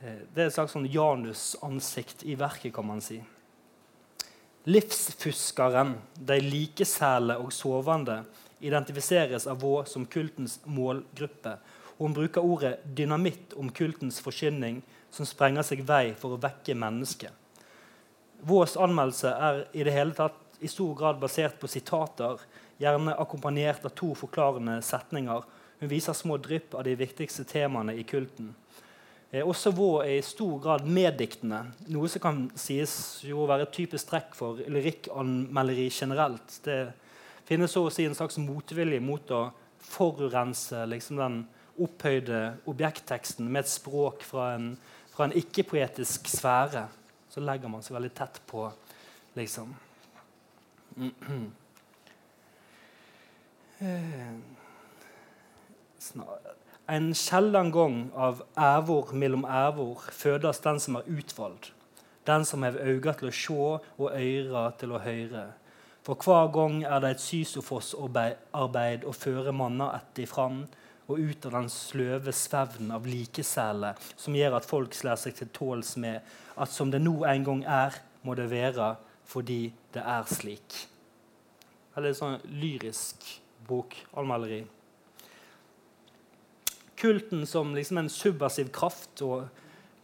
Eh, 0.00 0.20
det 0.34 0.42
er 0.42 0.50
et 0.50 0.54
slags 0.54 0.74
sånn 0.76 0.86
janusansikt 0.90 2.22
i 2.28 2.36
verket, 2.38 2.72
kan 2.74 2.86
man 2.86 3.02
si. 3.02 3.18
Livsfuskeren, 4.68 5.96
de 6.14 6.38
likesæle 6.44 7.38
og 7.40 7.50
sovende, 7.56 8.20
identifiseres 8.60 9.46
av 9.48 9.62
Vå 9.62 9.80
som 9.88 10.06
kultens 10.06 10.58
målgruppe. 10.66 11.56
Hun 11.98 12.14
bruker 12.14 12.44
ordet 12.44 12.78
'dynamitt' 12.84 13.56
om 13.56 13.70
kultens 13.70 14.20
forkynning, 14.20 14.82
som 15.10 15.26
sprenger 15.26 15.62
seg 15.62 15.86
vei 15.86 16.14
for 16.14 16.36
å 16.36 16.40
vekke 16.42 16.74
mennesket. 16.74 17.32
Vårs 18.42 18.76
anmeldelse 18.76 19.28
er 19.28 19.64
i 19.72 19.82
det 19.82 19.92
hele 19.92 20.14
tatt 20.14 20.60
i 20.60 20.68
stor 20.68 20.94
grad 20.94 21.18
basert 21.18 21.58
på 21.58 21.66
sitater, 21.66 22.38
gjerne 22.78 23.16
akkompagnert 23.18 23.84
av 23.86 23.94
to 23.98 24.12
forklarende 24.18 24.78
setninger. 24.82 25.44
Hun 25.78 25.90
viser 25.90 26.16
små 26.16 26.38
drypp 26.42 26.74
av 26.74 26.86
de 26.86 26.94
viktigste 26.98 27.44
temaene 27.48 27.94
i 27.98 28.04
kulten. 28.06 28.54
Eh, 29.30 29.44
også 29.44 29.74
Vår 29.76 30.04
er 30.06 30.16
i 30.18 30.24
stor 30.24 30.56
grad 30.62 30.86
meddiktende, 30.88 31.64
noe 31.92 32.08
som 32.08 32.24
kan 32.24 32.42
sies 32.58 32.94
å 33.28 33.46
være 33.48 33.68
et 33.68 33.74
typisk 33.76 34.08
trekk 34.08 34.34
for 34.38 34.62
lyrikkanmelderi 34.64 35.88
generelt. 35.92 36.60
Det 36.64 36.80
finnes 37.48 37.72
så 37.72 37.84
å 37.86 37.92
si 37.92 38.06
en 38.08 38.16
slags 38.16 38.40
motvilje 38.40 39.02
mot 39.04 39.34
å 39.36 39.48
forurense 39.88 40.86
liksom, 40.88 41.20
den 41.20 41.42
opphøyde 41.78 42.56
objektteksten 42.68 43.46
med 43.46 43.66
et 43.66 43.70
språk 43.70 44.24
fra 44.26 44.54
en, 44.56 44.72
en 45.18 45.34
ikke-poetisk 45.34 46.28
sfære 46.30 46.88
så 47.28 47.44
legger 47.44 47.70
man 47.70 47.84
seg 47.84 47.94
veldig 47.94 48.10
tett 48.16 48.40
på, 48.48 48.64
liksom. 49.38 49.74
En 56.88 57.14
sjelden 57.14 57.70
gang 57.70 57.98
av 58.18 58.40
ævor 58.58 59.12
mellom 59.14 59.44
ævor 59.46 60.02
fødes 60.10 60.58
den 60.64 60.80
som 60.82 60.98
er 60.98 61.06
utvalgt, 61.06 61.70
den 62.26 62.44
som 62.44 62.66
har 62.66 62.74
øyne 62.74 63.14
til 63.20 63.28
å 63.28 63.36
se 63.38 63.54
og 63.54 64.10
ører 64.10 64.74
til 64.80 64.96
å 64.96 65.02
høre. 65.04 65.44
For 66.02 66.18
hver 66.18 66.50
gang 66.50 66.82
er 66.88 66.98
det 67.04 67.10
et 67.14 67.22
Sysofos-arbeid 67.22 69.06
å 69.06 69.14
føre 69.14 69.52
manna 69.54 69.92
etter 70.00 70.26
fram 70.26 70.64
og 71.06 71.18
ut 71.22 71.46
av 71.46 71.52
den 71.60 71.70
sløve 71.70 72.32
svevnen 72.34 72.90
av 72.98 73.06
likesele 73.06 73.94
som 74.16 74.34
gjør 74.34 74.58
at 74.58 74.66
folk 74.66 74.94
slår 74.96 75.22
seg 75.22 75.38
til 75.38 75.54
tåls 75.54 75.94
med 76.02 76.18
at 76.58 76.70
som 76.74 76.90
det 76.90 76.98
nå 77.04 77.22
en 77.30 77.44
gang 77.46 77.62
er, 77.62 77.94
må 78.26 78.34
det 78.34 78.50
være 78.50 78.96
fordi 79.28 79.72
det 79.94 80.02
er 80.02 80.24
slik. 80.26 80.88
Eller 81.94 82.16
sånn 82.16 82.40
lyrisk 82.50 83.38
bokanmelderi. 83.68 84.62
Kulten 86.98 87.46
som 87.46 87.74
liksom 87.76 88.00
en 88.00 88.10
subversiv 88.10 88.72
kraft 88.74 89.22
og 89.22 89.46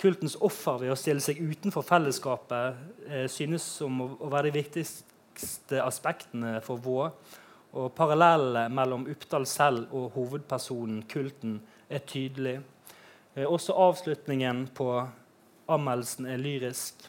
kultens 0.01 0.37
offer 0.43 0.83
ved 0.83 0.93
å 0.93 0.99
stille 0.99 1.23
seg 1.23 1.41
utenfor 1.43 1.87
fellesskapet 1.87 3.09
eh, 3.09 3.27
synes 3.31 3.65
som 3.81 4.03
å, 4.03 4.09
å, 4.19 4.31
være 4.31 4.51
de 4.51 4.61
viktigste 4.61 5.81
aspektene 5.83 6.59
for 6.65 6.83
Vå. 6.83 6.99
Og 7.75 7.91
Parallellene 7.97 8.69
mellom 8.75 9.09
Uppdal 9.11 9.47
selv 9.51 9.95
og 9.95 10.13
hovedpersonen, 10.15 11.03
kulten, 11.11 11.59
er 11.91 12.05
tydelig. 12.07 12.61
Eh, 13.35 13.47
også 13.47 13.75
avslutningen 13.89 14.69
på 14.77 14.91
anmeldelsen 15.71 16.29
er 16.31 16.43
lyrisk. 16.43 17.09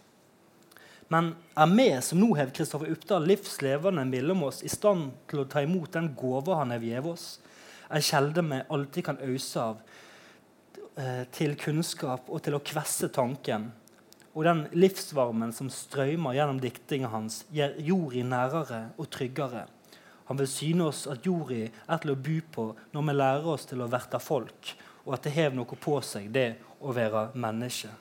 Men 1.14 1.36
er 1.54 1.70
vi 1.70 1.88
som 2.02 2.20
nå 2.20 2.32
har 2.38 2.50
Kristoffer 2.56 2.90
Uppdal 2.90 3.28
livslevende 3.30 4.06
mellom 4.10 4.48
oss, 4.48 4.64
i 4.66 4.72
stand 4.72 5.12
til 5.30 5.44
å 5.44 5.50
ta 5.50 5.62
imot 5.62 5.94
den 5.94 6.10
gåva 6.18 6.62
han 6.62 6.74
har 6.74 6.82
gitt 6.82 7.06
oss? 7.06 7.28
En 7.94 8.02
kjelde 8.02 8.42
vi 8.42 8.62
alltid 8.74 9.06
kan 9.06 9.22
øse 9.22 9.62
av 9.62 9.82
eh, 10.98 11.24
til 11.36 11.54
kunnskap 11.62 12.32
og 12.34 12.42
til 12.46 12.58
å 12.58 12.64
kvesse 12.66 13.12
tanken. 13.14 13.70
Og 14.34 14.48
den 14.48 14.66
livsvarmen 14.74 15.54
som 15.56 15.70
strømmer 15.72 16.36
gjennom 16.36 16.58
diktingen 16.64 17.14
hans, 17.14 17.44
gjør 17.54 17.78
jorda 17.86 18.24
nærere 18.32 18.82
og 18.98 19.10
tryggere. 19.14 19.68
Han 20.26 20.40
vil 20.42 20.50
syne 20.50 20.88
oss 20.90 21.04
at 21.08 21.26
jorda 21.26 21.68
er 21.70 22.02
til 22.02 22.16
å 22.16 22.18
bo 22.18 22.40
på 22.58 22.66
når 22.96 23.06
vi 23.06 23.16
lærer 23.20 23.52
oss 23.54 23.70
til 23.70 23.86
å 23.86 23.92
verte 23.94 24.20
folk, 24.20 24.74
og 25.06 25.14
at 25.16 25.28
det 25.28 25.36
har 25.38 25.54
noe 25.54 25.78
på 25.78 26.00
seg, 26.02 26.32
det 26.34 26.56
å 26.82 26.96
være 26.98 27.30
menneske. 27.38 27.94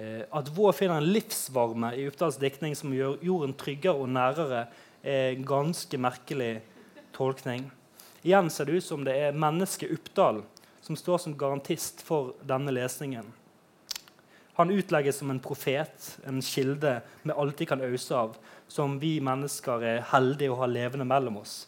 Eh, 0.00 0.22
at 0.30 0.48
Vår 0.56 0.72
finner 0.72 0.96
en 0.96 1.12
livsvarme 1.12 1.92
i 1.98 2.06
Uppdals 2.08 2.38
diktning 2.40 2.76
som 2.78 2.94
gjør 2.94 3.18
jorden 3.24 3.52
tryggere 3.58 4.00
og 4.00 4.08
nærere, 4.08 4.64
er 5.04 5.34
en 5.34 5.44
ganske 5.48 5.98
merkelig 6.00 6.60
tolkning. 7.16 7.66
Igjen 8.24 8.48
ser 8.52 8.68
det 8.68 8.80
ut 8.80 8.84
som 8.84 9.04
det 9.04 9.16
er 9.16 9.36
mennesket 9.36 9.92
Uppdal 9.92 10.42
som 10.84 10.96
står 10.96 11.18
som 11.18 11.36
garantist 11.36 12.00
for 12.04 12.34
denne 12.44 12.72
lesningen. 12.72 13.28
Han 14.56 14.72
utlegges 14.72 15.20
som 15.20 15.30
en 15.32 15.40
profet, 15.40 16.08
en 16.28 16.40
kilde 16.44 16.98
vi 17.22 17.32
alltid 17.32 17.68
kan 17.68 17.84
ause 17.84 18.16
av, 18.16 18.34
som 18.68 18.98
vi 19.00 19.18
mennesker 19.24 19.84
er 19.84 20.02
heldige 20.12 20.52
å 20.52 20.58
ha 20.60 20.68
levende 20.68 21.06
mellom 21.08 21.40
oss. 21.40 21.66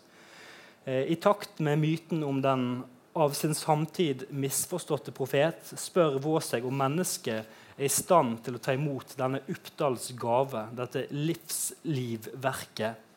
Eh, 0.84 1.12
I 1.12 1.16
takt 1.16 1.60
med 1.60 1.80
myten 1.80 2.24
om 2.24 2.40
den 2.42 2.66
av 3.12 3.36
sin 3.36 3.54
samtid 3.54 4.24
misforståtte 4.32 5.12
profet 5.12 5.72
spør 5.76 6.18
Vår 6.24 6.44
seg 6.44 6.64
om 6.68 6.76
mennesket 6.80 7.60
er 7.76 7.87
i 7.87 7.92
stand 7.92 8.42
til 8.44 8.56
å 8.56 8.62
ta 8.62 8.74
imot 8.76 9.16
denne 9.18 9.40
Uppdals 9.52 10.12
gave, 10.18 10.66
dette 10.76 11.06
livslivverket 11.12 13.08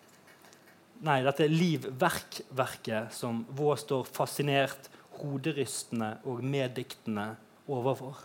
Nei, 1.05 1.19
dette 1.25 1.47
livverkverket 1.51 3.11
som 3.13 3.43
Vår 3.57 3.75
står 3.81 4.07
fascinert, 4.07 4.87
hoderystende 5.19 6.15
og 6.27 6.39
meddiktende 6.43 7.33
overfor. 7.71 8.23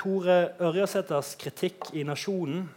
Tore 0.00 0.36
Ørjasæters 0.64 1.34
kritikk 1.38 1.90
i 1.92 2.02
Nasjonen 2.08 2.68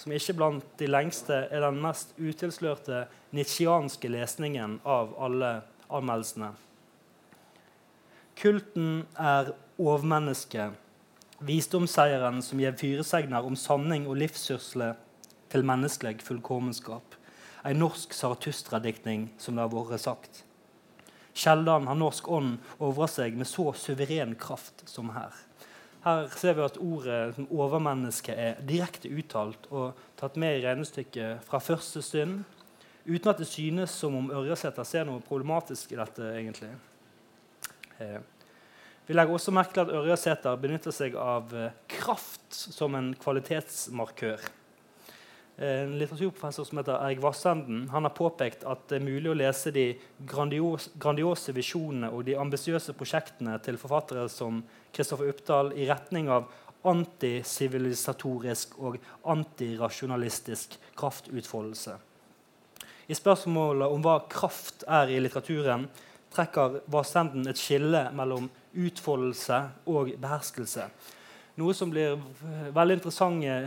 som 0.00 0.12
ikke 0.16 0.36
blant 0.38 0.64
de 0.80 0.88
lengste 0.88 1.42
er 1.52 1.60
den 1.60 1.80
mest 1.82 2.14
utilslørte 2.16 3.04
nitsjianske 3.36 4.08
lesningen 4.08 4.78
av 4.88 5.12
alle 5.20 5.58
anmeldelsene. 5.92 6.54
Kulten 8.40 9.02
er 9.20 9.52
ovmennesket, 9.76 10.72
visdomsseieren 11.44 12.40
som 12.44 12.60
gir 12.62 12.76
fyresegner 12.80 13.44
om 13.44 13.58
sanning 13.60 14.06
og 14.08 14.16
livssyrsle 14.22 14.94
til 15.52 15.66
menneskelig 15.68 16.22
fullkommenskap. 16.24 17.16
En 17.68 17.82
norsk 17.82 18.16
Zarathustra-diktning, 18.16 19.28
som 19.36 19.56
det 19.56 19.66
har 19.66 19.74
vært 19.74 20.00
sagt. 20.00 20.44
Sjelden 21.36 21.90
har 21.90 22.00
norsk 22.00 22.28
ånd 22.32 22.56
over 22.80 23.08
seg 23.12 23.36
med 23.36 23.48
så 23.48 23.68
suveren 23.76 24.32
kraft 24.40 24.86
som 24.88 25.12
her. 25.12 25.36
Her 26.04 26.30
ser 26.32 26.56
vi 26.56 26.64
at 26.64 26.78
ordet 26.80 27.34
som 27.36 27.48
overmenneske 27.52 28.32
er 28.32 28.60
direkte 28.64 29.10
uttalt 29.12 29.66
og 29.68 29.98
tatt 30.16 30.38
med 30.40 30.56
i 30.56 30.62
regnestykket 30.64 31.44
fra 31.44 31.60
første 31.60 32.00
stund, 32.04 32.38
uten 33.04 33.32
at 33.32 33.40
det 33.42 33.48
synes 33.48 33.92
som 34.00 34.16
om 34.16 34.30
Ørjasæter 34.32 34.86
ser 34.88 35.04
noe 35.08 35.20
problematisk 35.24 35.92
i 35.92 35.98
dette. 36.00 36.30
egentlig. 36.38 36.70
Eh, 38.00 38.20
vi 39.06 39.14
legger 39.14 39.34
også 39.34 39.52
merke 39.52 39.74
til 39.74 39.84
at 39.84 39.92
Ørjasæter 39.98 40.56
benytter 40.56 40.94
seg 40.94 41.16
av 41.18 41.52
eh, 41.52 41.76
kraft 41.88 42.48
som 42.54 42.94
en 42.94 43.12
kvalitetsmarkør. 43.20 44.40
En 45.60 45.98
litteraturprofessor 46.00 46.64
som 46.64 46.78
heter 46.78 46.96
Erik 47.04 47.18
Vassenden 47.20 47.82
han 47.92 48.06
har 48.06 48.14
påpekt 48.16 48.62
at 48.64 48.86
det 48.88 48.96
er 48.96 49.04
mulig 49.04 49.28
å 49.28 49.36
lese 49.36 49.68
de 49.74 49.90
grandios, 50.24 50.86
grandiose 50.96 51.52
visjonene 51.52 52.08
og 52.08 52.24
de 52.24 52.38
ambisiøse 52.40 52.94
prosjektene 52.96 53.58
til 53.60 53.76
forfattere 53.76 54.24
som 54.32 54.62
Kristoffer 54.96 55.28
Uppdal 55.34 55.74
i 55.76 55.84
retning 55.90 56.30
av 56.32 56.48
antisivilisatorisk 56.88 58.78
og 58.80 58.96
antirasjonalistisk 59.28 60.78
kraftutfoldelse. 60.96 61.98
I 63.12 63.18
spørsmålet 63.18 63.92
om 63.92 64.00
hva 64.00 64.16
kraft 64.32 64.86
er 64.88 65.12
i 65.12 65.20
litteraturen, 65.20 65.90
trekker 66.32 66.80
Vassenden 66.88 67.52
et 67.52 67.60
skille 67.60 68.06
mellom 68.16 68.48
utfoldelse 68.80 69.60
og 69.92 70.14
beherskelse. 70.24 70.88
Noe 71.60 71.76
som 71.76 71.92
blir 71.92 72.16
veldig 72.72 72.96
interessante 72.96 73.60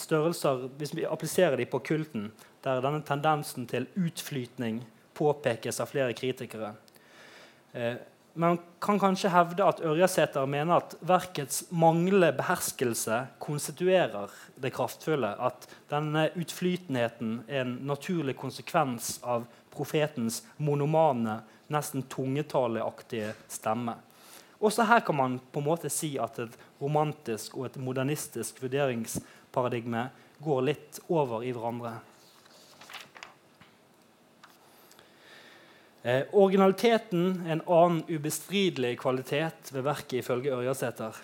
størrelser 0.00 0.68
hvis 0.78 0.94
vi 0.96 1.06
appliserer 1.06 1.56
dem 1.60 1.70
på 1.70 1.82
kulten, 1.84 2.30
der 2.64 2.82
denne 2.84 3.02
tendensen 3.06 3.68
til 3.70 3.86
utflytning 3.98 4.82
påpekes 5.14 5.80
av 5.80 5.92
flere 5.92 6.16
kritikere. 6.16 6.74
Eh, 7.72 7.96
man 8.34 8.58
kan 8.82 8.98
kanskje 8.98 9.30
hevde 9.30 9.62
at 9.62 9.80
Ørjasæter 9.86 10.46
mener 10.50 10.80
at 10.80 10.96
verkets 11.06 11.68
manglende 11.70 12.32
beherskelse 12.34 13.20
konstituerer 13.38 14.32
det 14.58 14.72
kraftfulle. 14.74 15.30
At 15.38 15.68
denne 15.90 16.26
utflytenheten 16.34 17.44
er 17.46 17.62
en 17.62 17.76
naturlig 17.86 18.34
konsekvens 18.40 19.20
av 19.22 19.46
profetens 19.74 20.40
monomane, 20.58 21.44
nesten 21.70 22.02
tungetaleaktige 22.10 23.36
stemme. 23.48 23.94
Også 24.64 24.86
her 24.88 25.04
kan 25.06 25.16
man 25.18 25.38
på 25.52 25.60
en 25.60 25.68
måte 25.68 25.90
si 25.92 26.14
at 26.18 26.38
et 26.42 26.58
romantisk 26.80 27.54
og 27.58 27.68
et 27.68 27.78
modernistisk 27.78 28.62
vurderings 28.64 29.20
paradigme 29.54 30.08
går 30.44 30.66
litt 30.66 30.98
over 31.08 31.44
i 31.46 31.52
hverandre. 31.54 31.94
Eh, 36.04 36.26
originaliteten 36.32 37.46
er 37.46 37.52
en 37.54 37.62
annen 37.64 38.02
ubestridelig 38.10 38.98
kvalitet 39.00 39.70
ved 39.72 39.86
verket 39.86 40.18
ifølge 40.20 40.52
Ørjasæter. 40.52 41.16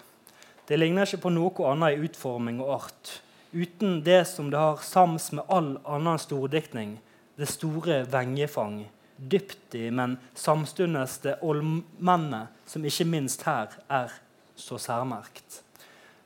Det 0.65 0.79
ligner 0.79 1.05
ikke 1.05 1.27
på 1.27 1.33
noe 1.35 1.67
annet 1.69 1.99
i 1.99 2.07
utforming 2.07 2.63
og 2.65 2.73
art. 2.79 3.11
Uten 3.53 3.99
det 4.07 4.23
som 4.31 4.49
det 4.49 4.57
har 4.63 4.81
sams 4.87 5.33
med 5.35 5.45
all 5.53 5.75
annen 5.85 6.21
stordiktning, 6.23 6.95
det 7.37 7.51
store 7.51 8.05
vengefang, 8.09 8.85
dypt 9.19 9.75
i, 9.75 9.91
men 9.91 10.17
samstundes 10.39 11.19
det 11.27 11.37
olmenne, 11.43 12.47
som 12.65 12.87
ikke 12.87 13.09
minst 13.11 13.45
her 13.45 13.75
er 13.91 14.15
så 14.57 14.79
særmerkt. 14.81 15.61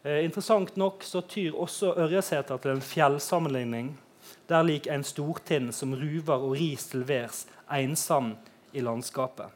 Eh, 0.04 0.20
interessant 0.20 0.74
nok 0.76 1.00
så 1.00 1.22
tyr 1.24 1.54
også 1.56 1.94
Ørjasæter 1.96 2.58
til 2.60 2.74
en 2.74 2.82
fjellsammenligning. 2.84 3.94
Der 4.48 4.62
lik 4.62 4.84
en 4.92 5.04
stortind 5.04 5.70
som 5.72 5.94
ruver 5.96 6.36
og 6.36 6.58
ris 6.58 6.84
til 6.90 7.06
værs, 7.08 7.46
ensom 7.72 8.34
i 8.76 8.84
landskapet. 8.84 9.48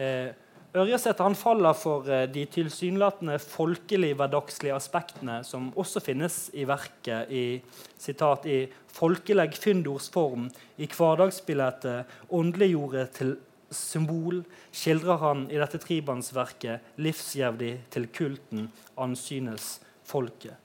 Eh, 0.00 0.32
Ørjasæter 0.74 1.36
faller 1.36 1.76
for 1.76 2.08
eh, 2.08 2.24
de 2.32 2.46
tilsynelatende 2.48 3.36
folkelig 3.38 4.14
hverdagslige 4.16 4.74
aspektene 4.74 5.42
som 5.44 5.68
også 5.76 6.00
finnes 6.00 6.48
i 6.54 6.64
verket 6.64 7.28
i, 7.28 7.60
sitat, 7.98 8.48
i 8.48 8.64
folkeleg 8.88 9.52
fyndords 9.52 10.08
form, 10.08 10.48
i 10.78 10.88
hverdagsbildet 10.88 12.06
åndeliggjorde 12.32 13.06
til 13.12 13.36
symbol 13.70 14.42
skildrer 14.74 15.20
han 15.22 15.46
i 15.50 15.60
dette 15.60 15.80
tribandsverket 15.82 17.00
livsjevdig 17.00 17.72
til 17.94 18.08
kulten 18.14 18.68
ansynes 19.00 19.78
folket. 20.04 20.56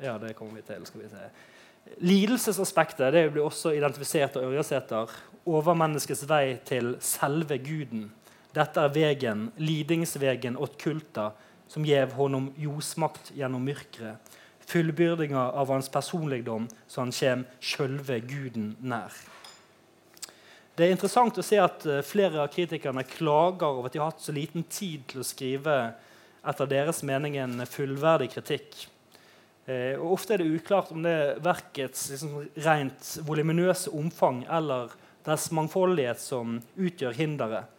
Ja, 0.00 0.16
det 0.18 0.34
kommer 0.38 0.58
vi 0.58 0.62
til. 0.64 0.86
skal 0.86 1.02
vi 1.02 1.08
se. 1.12 1.26
Lidelsesaspektet 2.00 3.12
det 3.12 3.26
blir 3.32 3.44
også 3.44 3.74
identifisert 3.76 4.36
av 4.36 4.48
Ørjasæter. 4.48 5.12
Overmenneskets 5.48 6.26
vei 6.28 6.58
til 6.64 6.94
selve 7.04 7.58
guden. 7.58 8.10
Dette 8.54 8.82
er 8.82 8.92
vegen, 8.94 9.50
lidingsvegen 9.58 10.56
åt 10.58 10.78
kulta, 10.80 11.30
som 11.70 11.84
gjev 11.86 12.16
honom 12.18 12.50
josmakt 12.58 13.30
gjennom 13.36 13.62
myrkret. 13.62 14.18
Fullbyrdinga 14.70 15.50
av 15.58 15.70
hans 15.70 15.90
personligdom, 15.90 16.68
så 16.86 17.04
han 17.04 17.14
kjem 17.14 17.44
sjølve 17.60 18.20
guden 18.26 18.74
nær. 18.80 19.14
Det 20.80 20.86
er 20.86 20.94
interessant 20.94 21.36
å 21.36 21.42
se 21.44 21.58
at 21.60 21.82
eh, 21.84 21.98
flere 22.06 22.38
av 22.40 22.46
kritikerne 22.48 23.02
klager 23.04 23.68
over 23.68 23.90
at 23.90 23.92
de 23.92 24.00
har 24.00 24.14
hatt 24.14 24.22
så 24.24 24.32
liten 24.32 24.62
tid 24.64 25.02
til 25.10 25.20
å 25.20 25.26
skrive 25.28 25.74
etter 26.40 26.70
deres 26.70 27.02
mening 27.04 27.34
en 27.36 27.66
fullverdig 27.68 28.30
kritikk. 28.32 28.86
Eh, 29.66 29.98
og 29.98 30.14
Ofte 30.14 30.38
er 30.38 30.40
det 30.40 30.54
uklart 30.54 30.94
om 30.94 31.02
det 31.04 31.12
er 31.12 31.42
verkets 31.44 32.06
liksom, 32.14 32.38
rent 32.64 33.10
voluminøse 33.28 33.92
omfang 33.92 34.38
eller 34.48 34.94
dess 35.26 35.50
mangfoldighet 35.52 36.22
som 36.22 36.56
utgjør 36.80 37.18
hinderet. 37.18 37.76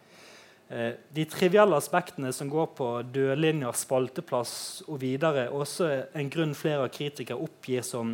Eh, 0.70 0.94
de 1.18 1.26
trivielle 1.26 1.82
aspektene 1.82 2.30
som 2.38 2.54
går 2.54 2.70
på 2.78 2.92
dødlinjer, 3.18 3.82
spalteplass 3.82 4.54
og 4.86 5.02
videre, 5.02 5.48
er 5.48 5.58
også 5.58 5.90
en 6.14 6.30
grunn 6.38 6.54
flere 6.54 6.86
av 6.86 6.94
kritikere 6.94 7.42
oppgir 7.50 7.82
som 7.82 8.14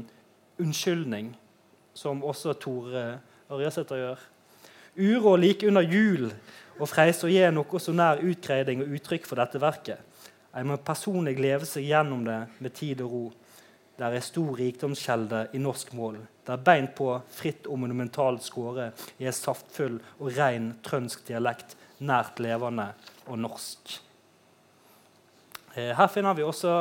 unnskyldning, 0.63 1.33
som 1.91 2.23
også 2.23 2.55
Tore 2.63 3.05
Ørjasæter 3.51 4.03
gjør. 4.05 4.27
Uro 4.97 5.35
like 5.37 5.67
under 5.67 5.85
jul 5.85 6.31
og 6.77 6.89
freiser 6.89 7.27
å 7.27 7.31
gi 7.31 7.43
noe 7.53 7.81
så 7.81 7.93
nær 7.93 8.23
utgreiing 8.25 8.81
og 8.81 8.95
uttrykk 8.97 9.27
for 9.29 9.37
dette 9.37 9.61
verket. 9.61 10.01
En 10.57 10.71
må 10.71 10.77
personlig 10.81 11.35
leve 11.37 11.67
seg 11.69 11.85
gjennom 11.85 12.23
det 12.25 12.39
med 12.57 12.73
tid 12.73 13.03
og 13.05 13.11
ro. 13.13 13.25
Det 13.97 14.05
er 14.05 14.25
stor 14.25 14.57
rikdomskjelde 14.57 15.43
i 15.57 15.61
norsk 15.61 15.93
mål. 15.97 16.17
Det 16.45 16.53
er 16.53 16.65
beint 16.65 16.95
på, 16.97 17.11
fritt 17.33 17.65
og 17.69 17.79
monumentalt 17.81 18.45
skåret 18.45 19.05
i 19.21 19.25
en 19.25 19.35
saftfull 19.35 19.97
og 20.17 20.31
ren 20.37 20.71
trønsk 20.85 21.25
dialekt, 21.29 21.75
nært 21.97 22.41
levende 22.41 22.91
og 23.25 23.41
norsk. 23.41 23.97
Eh, 25.73 25.93
her 25.97 26.09
finner 26.13 26.37
vi 26.37 26.45
også 26.45 26.75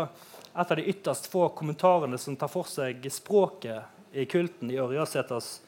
et 0.56 0.72
av 0.72 0.76
de 0.76 0.88
ytterst 0.88 1.28
få 1.32 1.48
kommentarene 1.56 2.20
som 2.20 2.36
tar 2.36 2.52
for 2.52 2.68
seg 2.68 3.04
språket 3.12 4.16
i 4.16 4.24
kulten 4.28 4.72
i 4.72 4.78
Ørjasæters 4.80 5.58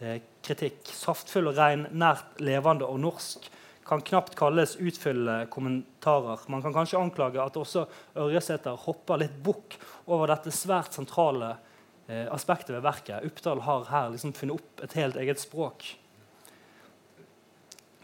kritikk. 0.00 0.88
Saftfull 0.96 1.50
og 1.50 1.58
ren, 1.58 1.86
nært 1.92 2.40
levende 2.40 2.88
og 2.88 3.00
norsk 3.02 3.50
kan 3.90 4.02
knapt 4.06 4.36
kalles 4.38 4.76
utfyllende 4.78 5.48
kommentarer. 5.50 6.44
Man 6.52 6.62
kan 6.62 6.74
kanskje 6.74 7.00
anklage 7.00 7.40
at 7.42 7.56
også 7.58 7.86
Ørjesæter 8.22 8.78
hopper 8.84 9.18
litt 9.18 9.34
bukk 9.42 9.74
over 10.06 10.30
dette 10.30 10.52
svært 10.54 10.94
sentrale 10.94 11.56
eh, 12.06 12.28
aspektet 12.30 12.76
ved 12.76 12.84
verket. 12.86 13.26
Uppdal 13.26 13.64
har 13.66 13.88
her 13.90 14.12
liksom 14.12 14.36
funnet 14.36 14.60
opp 14.60 14.84
et 14.86 14.94
helt 15.00 15.18
eget 15.18 15.42
språk. 15.42 15.88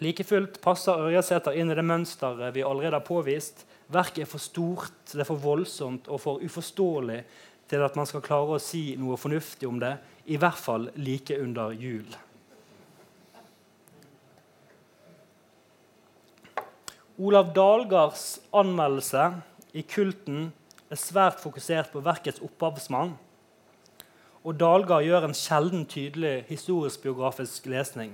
Like 0.03 0.27
fullt 0.29 0.59
passer 0.65 1.07
Ørjesæter 1.07 1.55
inn 1.57 1.71
i 1.71 1.79
det 1.79 1.87
mønsteret 1.87 2.53
vi 2.57 2.67
allerede 2.67 2.99
har 2.99 3.07
påvist. 3.07 3.63
Verket 3.93 4.25
er 4.25 4.33
for 4.33 4.43
stort, 4.43 4.99
det 5.13 5.23
er 5.23 5.29
for 5.29 5.40
voldsomt 5.40 6.11
og 6.11 6.19
for 6.21 6.42
uforståelig 6.42 7.23
til 7.71 7.83
at 7.83 7.94
man 7.99 8.11
skal 8.11 8.27
klare 8.27 8.59
å 8.59 8.63
si 8.63 8.97
noe 8.99 9.19
fornuftig 9.19 9.71
om 9.71 9.79
det 9.83 9.94
i 10.27 10.38
hvert 10.40 10.58
fall 10.58 10.88
like 10.98 11.37
under 11.38 11.72
jul. 11.72 12.06
Olav 17.16 17.54
Dalgards 17.56 18.40
anmeldelse 18.52 19.31
i 19.72 19.85
Kulten 19.88 20.50
er 20.92 21.00
svært 21.00 21.40
fokusert 21.40 21.88
på 21.94 22.02
verkets 22.04 22.42
opphavsmann. 22.44 23.14
Og 24.46 24.58
Dalgard 24.60 25.06
gjør 25.06 25.24
en 25.27 25.35
sjelden 25.35 25.87
tydelig 25.90 26.44
historisk-biografisk 26.50 27.66
lesning. 27.72 28.12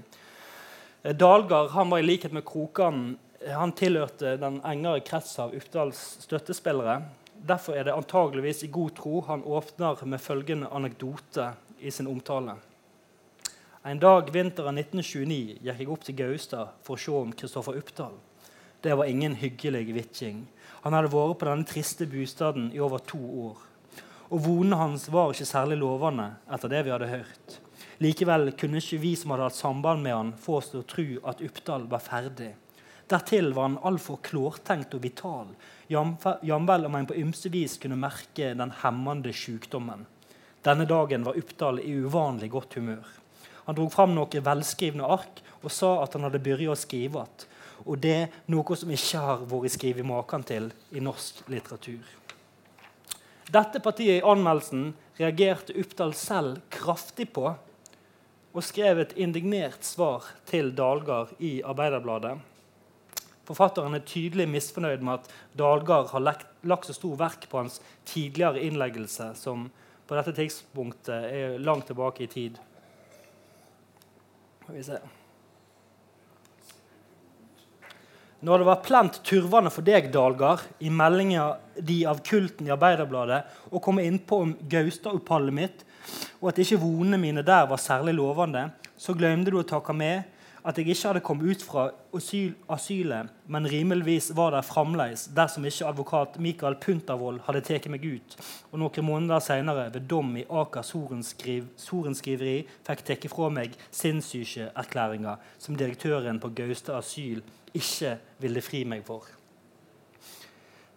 Dalgard 1.03 1.73
han 1.75 1.91
var 1.91 2.01
i 2.01 2.07
likhet 2.07 2.33
med 2.33 2.47
Krokan 2.47 3.19
han 3.43 3.75
tilhørte 3.75 4.37
den 4.39 4.61
engere 4.63 5.03
krets 5.03 5.35
av 5.43 5.55
Uppdals 5.57 5.99
støttespillere. 6.23 7.01
Derfor 7.43 7.75
er 7.75 7.89
det 7.89 7.97
antageligvis 7.97 8.63
i 8.63 8.71
god 8.71 8.95
tro 9.01 9.21
han 9.27 9.43
åpner 9.43 9.99
med 10.07 10.23
følgende 10.23 10.71
anekdote 10.71 11.51
i 11.83 11.91
sin 11.91 12.07
omtale. 12.07 12.55
En 13.83 13.99
dag 13.99 14.29
vinteren 14.31 14.79
1929 14.79 15.59
gikk 15.59 15.81
jeg 15.83 15.91
opp 15.91 16.05
til 16.07 16.17
Gaustad 16.21 16.77
for 16.87 16.95
å 16.95 17.03
se 17.03 17.15
om 17.19 17.33
Kristoffer 17.35 17.81
Uppdal. 17.81 18.15
Det 18.83 18.95
var 18.99 19.11
ingen 19.11 19.35
hyggelig 19.39 19.89
vitjing. 19.95 20.45
Han 20.85 20.95
hadde 20.95 21.11
vært 21.11 21.41
på 21.41 21.49
denne 21.49 21.67
triste 21.67 22.07
bostaden 22.11 22.71
i 22.75 22.81
over 22.83 23.03
to 23.03 23.21
år. 23.49 23.69
og 24.33 24.41
vonene 24.41 24.79
hans 24.81 25.11
var 25.13 25.35
ikke 25.35 25.45
særlig 25.45 25.77
lovende 25.77 26.31
etter 26.49 26.71
det 26.73 26.79
vi 26.87 26.93
hadde 26.95 27.11
hørt. 27.11 27.59
Likevel 28.01 28.53
kunne 28.57 28.81
ikke 28.81 29.01
vi 29.03 29.13
som 29.19 29.35
hadde 29.35 29.51
hatt 29.51 29.59
samband 29.59 30.03
med 30.03 30.15
han, 30.17 30.33
få 30.33 30.57
oss 30.57 30.71
til 30.73 30.81
å 30.81 30.89
tro 30.89 31.05
at 31.29 31.43
Uppdal 31.45 31.85
var 31.91 32.01
ferdig. 32.01 32.55
Dertil 33.13 33.53
var 33.53 33.69
han 33.69 33.77
altfor 33.85 34.23
klårtenkt 34.25 34.95
og 34.97 35.03
vital, 35.05 35.53
jamvel 35.91 36.89
om 36.89 36.97
en 36.97 37.11
på 37.11 37.19
ymse 37.21 37.53
vis 37.53 37.77
kunne 37.83 37.99
merke 38.01 38.55
den 38.57 38.73
hemmende 38.81 39.35
sykdommen. 39.37 40.07
Denne 40.63 40.87
dagen 40.87 41.25
var 41.27 41.39
Uppdal 41.39 41.81
i 41.83 41.97
uvanlig 42.05 42.51
godt 42.53 42.77
humør. 42.79 43.07
Han 43.67 43.79
dro 43.79 43.89
fram 43.91 44.15
noen 44.15 44.45
velskrivne 44.47 45.07
ark 45.07 45.43
og 45.63 45.71
sa 45.75 45.97
at 46.03 46.15
han 46.15 46.27
hadde 46.27 46.43
begynt 46.43 46.71
å 46.75 46.79
skrive 46.79 47.23
igjen. 47.23 47.49
Og 47.83 47.99
det 47.99 48.15
er 48.15 48.35
noe 48.53 48.77
som 48.79 48.91
ikke 48.95 49.23
har 49.25 49.41
vært 49.51 49.75
skrevet 49.75 50.07
maken 50.07 50.45
til 50.47 50.69
i 50.95 51.03
norsk 51.03 51.43
litteratur. 51.51 52.05
Dette 53.53 53.83
partiet 53.83 54.21
i 54.21 54.27
anmeldelsen 54.27 54.93
reagerte 55.19 55.75
Uppdal 55.83 56.15
selv 56.15 56.63
kraftig 56.71 57.27
på 57.35 57.51
og 58.53 58.65
skrev 58.65 59.01
et 59.03 59.17
indignert 59.19 59.83
svar 59.83 60.29
til 60.47 60.71
Dalgard 60.77 61.35
i 61.43 61.57
Arbeiderbladet. 61.67 62.37
Forfatteren 63.49 63.97
er 63.99 64.07
tydelig 64.07 64.47
misfornøyd 64.53 65.03
med 65.03 65.19
at 65.19 65.31
Dalgard 65.59 66.13
har 66.13 66.23
lagt 66.23 66.87
så 66.87 66.95
stor 66.95 67.19
verk 67.19 67.49
på 67.51 67.65
hans 67.65 67.81
tidligere 68.07 68.63
innleggelse, 68.63 69.33
som 69.35 69.67
på 70.13 70.19
dette 70.19 70.35
tidspunktet 70.37 71.25
er 71.33 71.55
langt 71.65 71.87
tilbake 71.89 72.27
i 72.27 72.29
tid. 72.29 72.59
Skal 74.61 74.75
vi 74.77 74.83
se. 74.85 74.99
Når 78.45 78.61
det 78.61 78.67
var 78.69 78.83
plent 78.85 79.17
turvende 79.25 79.73
for 79.73 79.87
deg, 79.87 80.11
Dalgard, 80.13 80.67
i 80.85 80.91
meldinga 80.93 81.47
di 81.81 82.03
av 82.05 82.21
kulten 82.27 82.69
i 82.69 82.75
Arbeiderbladet, 82.75 83.41
å 83.73 83.81
komme 83.81 84.05
innpå 84.05 84.43
om 84.45 84.53
Gaustad-opphallet 84.69 85.57
mitt, 85.57 85.87
og 86.43 86.51
at 86.51 86.61
ikke 86.61 86.83
vonene 86.83 87.17
mine 87.23 87.47
der 87.47 87.71
var 87.71 87.81
særlig 87.81 88.19
lovende, 88.19 88.67
så 89.01 89.17
glemte 89.17 89.55
du 89.55 89.63
å 89.63 89.65
takke 89.65 89.97
med 89.97 90.29
at 90.63 90.79
jeg 90.79 90.93
ikke 90.93 91.09
hadde 91.09 91.23
kommet 91.27 91.51
ut 91.51 91.63
fra 91.67 91.89
asyl, 92.15 92.53
asylet, 92.71 93.31
men 93.51 93.67
rimeligvis 93.67 94.31
var 94.39 94.53
der 94.55 94.67
fremdeles 94.67 95.25
dersom 95.35 95.67
ikke 95.67 95.89
advokat 95.89 96.39
Mikael 96.39 96.77
Puntervold 96.83 97.41
hadde 97.49 97.65
tatt 97.67 97.89
meg 97.91 98.07
ut, 98.07 98.37
og 98.71 98.79
noen 98.83 99.07
måneder 99.09 99.43
senere, 99.43 99.89
ved 99.95 100.07
dom 100.11 100.31
i 100.39 100.47
Aker 100.47 100.87
sorenskriv, 100.87 101.67
sorenskriveri, 101.81 102.61
fikk 102.87 103.05
tatt 103.09 103.27
fra 103.33 103.51
meg 103.51 103.75
sinnssykeerklæringa 103.91 105.37
som 105.59 105.79
direktøren 105.79 106.39
på 106.43 106.53
Gaustad 106.55 107.01
asyl 107.01 107.43
ikke 107.75 108.17
ville 108.43 108.63
fri 108.63 108.85
meg 108.87 109.03
for. 109.07 109.27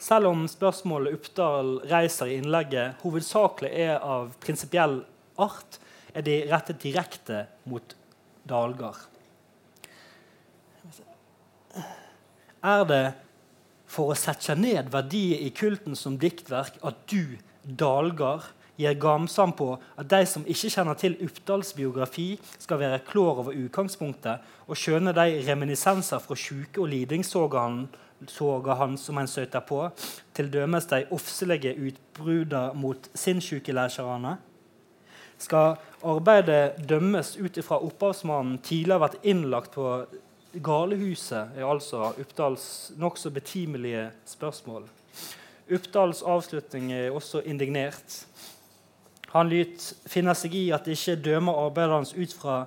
Selv 0.06 0.30
om 0.30 0.46
spørsmålet 0.52 1.16
Uppdal 1.18 1.80
reiser 1.90 2.30
i 2.30 2.38
innlegget 2.38 3.02
hovedsakelig 3.02 3.72
er 3.88 3.98
av 4.04 4.36
prinsipiell 4.44 5.00
art, 5.42 5.80
er 6.14 6.22
de 6.22 6.38
rettet 6.52 6.84
direkte 6.84 7.46
mot 7.66 7.96
Dalgard. 8.46 9.15
Er 12.66 12.86
det 12.90 13.06
for 13.90 14.12
å 14.12 14.18
sette 14.18 14.56
ned 14.58 14.90
verdier 14.94 15.44
i 15.46 15.52
kulten 15.56 15.98
som 15.98 16.18
diktverk 16.20 16.80
at 16.86 17.04
du, 17.12 17.38
Dalgard, 17.66 18.48
gir 18.76 18.98
gamsam 19.00 19.54
på 19.56 19.70
at 19.96 20.08
de 20.12 20.22
som 20.28 20.44
ikke 20.52 20.72
kjenner 20.74 20.98
til 21.00 21.16
Uppdals 21.24 21.72
biografi, 21.78 22.34
skal 22.60 22.82
være 22.82 23.04
klår 23.08 23.44
over 23.46 23.56
utgangspunktet 23.56 24.68
og 24.68 24.80
skjønne 24.80 25.14
de 25.16 25.40
reminiscenser 25.48 26.20
fra 26.24 26.38
sjuke 26.40 26.82
og 26.84 26.92
lidingsoga 26.92 27.64
han, 28.82 28.98
som 29.00 29.22
en 29.22 29.32
søter 29.32 29.64
på, 29.64 29.80
til 30.36 30.52
dømes 30.52 30.90
de 30.92 31.06
offselige 31.16 31.76
utbrudda 31.88 32.68
mot 32.76 33.10
sinnssjukelærerne? 33.16 34.36
Skal 35.40 35.76
arbeidet 36.08 36.78
dømmes 36.88 37.36
ut 37.40 37.58
ifra 37.60 37.82
opphavsmannen 37.84 38.60
tidligere 38.64 39.04
vært 39.04 39.26
innlagt 39.28 39.74
på 39.76 39.90
Galehuset 40.64 41.58
er 41.58 41.68
altså 41.68 42.14
Uppdals 42.20 42.92
nokså 42.98 43.30
betimelige 43.30 44.10
spørsmål. 44.26 44.86
Uppdals 45.72 46.22
avslutning 46.22 46.94
er 46.94 47.12
også 47.12 47.42
indignert. 47.46 48.26
Han 49.34 49.50
lyt 49.52 49.94
finner 50.08 50.38
seg 50.38 50.56
i 50.56 50.70
at 50.72 50.86
det 50.86 50.96
ikke 50.96 51.18
dømmer 51.26 51.58
arbeidet 51.66 51.98
hans 51.98 52.14
ut 52.16 52.36
fra, 52.38 52.60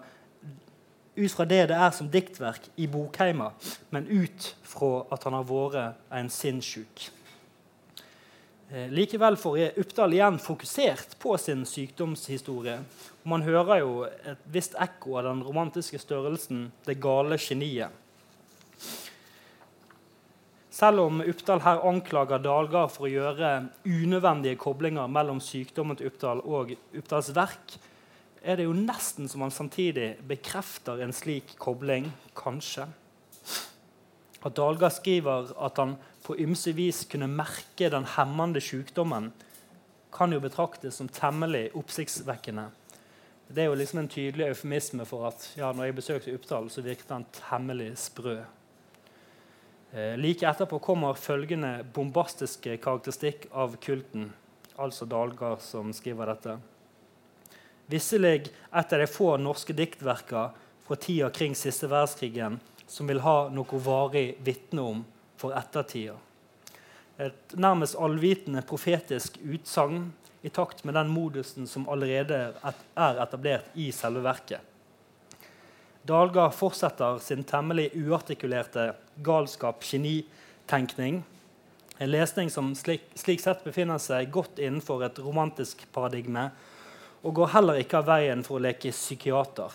ut 1.16 1.32
fra 1.32 1.46
det 1.48 1.62
det 1.70 1.78
er 1.78 1.94
som 1.96 2.10
diktverk 2.12 2.68
i 2.76 2.88
Bokheima, 2.90 3.52
men 3.90 4.10
ut 4.10 4.50
fra 4.62 5.06
at 5.14 5.24
han 5.24 5.38
har 5.38 5.46
vært 5.48 6.12
en 6.12 6.28
sinnssjuk. 6.28 7.08
Eh, 8.68 8.90
likevel 8.92 9.38
får 9.40 9.78
Uppdal 9.80 10.18
igjen 10.18 10.36
fokusert 10.44 11.16
på 11.22 11.38
sin 11.40 11.64
sykdomshistorie. 11.64 12.82
Og 13.28 13.34
man 13.34 13.42
hører 13.44 13.82
jo 13.82 14.06
et 14.08 14.44
visst 14.48 14.72
ekko 14.80 15.18
av 15.20 15.26
den 15.26 15.42
romantiske 15.44 15.98
størrelsen 16.00 16.70
'det 16.86 16.94
gale 16.96 17.36
geniet'. 17.36 17.92
Selv 20.70 21.00
om 21.00 21.20
Uppdal 21.20 21.60
her 21.60 21.84
anklager 21.84 22.38
Dalgard 22.38 22.90
for 22.90 23.04
å 23.04 23.10
gjøre 23.12 23.68
unødvendige 23.84 24.56
koblinger 24.56 25.06
mellom 25.12 25.40
sykdommen 25.40 25.96
til 25.96 26.06
Uppdal 26.06 26.40
og 26.40 26.72
Uppdals 26.96 27.34
verk, 27.36 27.76
er 28.42 28.56
det 28.56 28.64
jo 28.64 28.72
nesten 28.72 29.28
som 29.28 29.44
han 29.44 29.50
samtidig 29.50 30.16
bekrefter 30.26 31.02
en 31.02 31.12
slik 31.12 31.58
kobling, 31.58 32.08
kanskje. 32.34 32.88
At 34.42 34.56
Dalgard 34.56 34.92
skriver 34.92 35.52
at 35.60 35.76
han 35.76 35.98
på 36.24 36.40
ymse 36.40 36.72
vis 36.72 37.04
kunne 37.04 37.28
merke 37.28 37.90
den 37.90 38.08
hemmende 38.16 38.60
sykdommen, 38.60 39.32
kan 40.12 40.32
jo 40.32 40.40
betraktes 40.40 40.94
som 40.94 41.08
temmelig 41.08 41.76
oppsiktsvekkende. 41.76 42.70
Det 43.48 43.62
er 43.62 43.70
jo 43.70 43.76
liksom 43.80 44.02
en 44.02 44.10
tydelig 44.12 44.50
eufemisme 44.50 45.04
for 45.08 45.24
at 45.30 45.44
ja, 45.56 45.70
når 45.72 45.88
jeg 45.88 45.96
besøkte 45.96 46.32
Uppdal, 46.36 46.66
så 46.68 46.82
virket 46.84 47.12
han 47.14 47.24
temmelig 47.32 47.94
sprø. 47.96 48.42
Eh, 49.92 50.18
like 50.20 50.44
etterpå 50.44 50.78
kommer 50.84 51.16
følgende 51.16 51.78
bombastiske 51.96 52.76
karakteristikk 52.84 53.46
av 53.56 53.78
kulten. 53.80 54.28
Altså 54.76 55.08
Dalgard 55.08 55.64
som 55.64 55.94
skriver 55.96 56.28
dette. 56.28 56.58
Visselig 57.88 58.50
et 58.50 58.92
av 58.92 59.00
de 59.00 59.08
få 59.08 59.30
norske 59.40 59.72
diktverka 59.72 60.50
fra 60.84 61.00
tida 61.00 61.30
kring 61.32 61.56
siste 61.56 61.88
verdenskrigen 61.88 62.60
som 62.84 63.08
vil 63.08 63.24
ha 63.24 63.48
noe 63.48 63.80
varig 63.80 64.34
vitne 64.44 64.84
om 64.84 65.00
for 65.40 65.56
ettertida. 65.56 66.18
Et 67.16 67.56
nærmest 67.56 67.96
allvitende 67.96 68.60
profetisk 68.68 69.40
utsagn 69.40 70.10
i 70.48 70.54
takt 70.54 70.82
med 70.88 70.96
den 70.96 71.10
modusen 71.12 71.68
som 71.68 71.84
allerede 71.92 72.40
er 72.64 73.22
etablert 73.22 73.68
i 73.76 73.90
selve 73.92 74.24
verket. 74.24 74.64
Dalga 76.08 76.46
fortsetter 76.54 77.18
sin 77.20 77.44
temmelig 77.44 77.90
uartikulerte 77.98 78.94
galskap-genitenkning. 79.26 81.20
En 81.98 82.10
lesning 82.10 82.48
som 82.50 82.70
slik, 82.78 83.04
slik, 83.18 83.42
sett 83.44 83.64
befinner 83.66 84.00
seg 84.00 84.30
godt 84.32 84.60
innenfor 84.62 85.04
et 85.04 85.18
romantisk 85.20 85.82
paradigme, 85.92 86.48
og 87.26 87.34
går 87.36 87.52
heller 87.56 87.82
ikke 87.82 87.98
av 88.00 88.08
veien 88.08 88.44
for 88.46 88.56
å 88.56 88.64
leke 88.68 88.94
psykiater. 88.94 89.74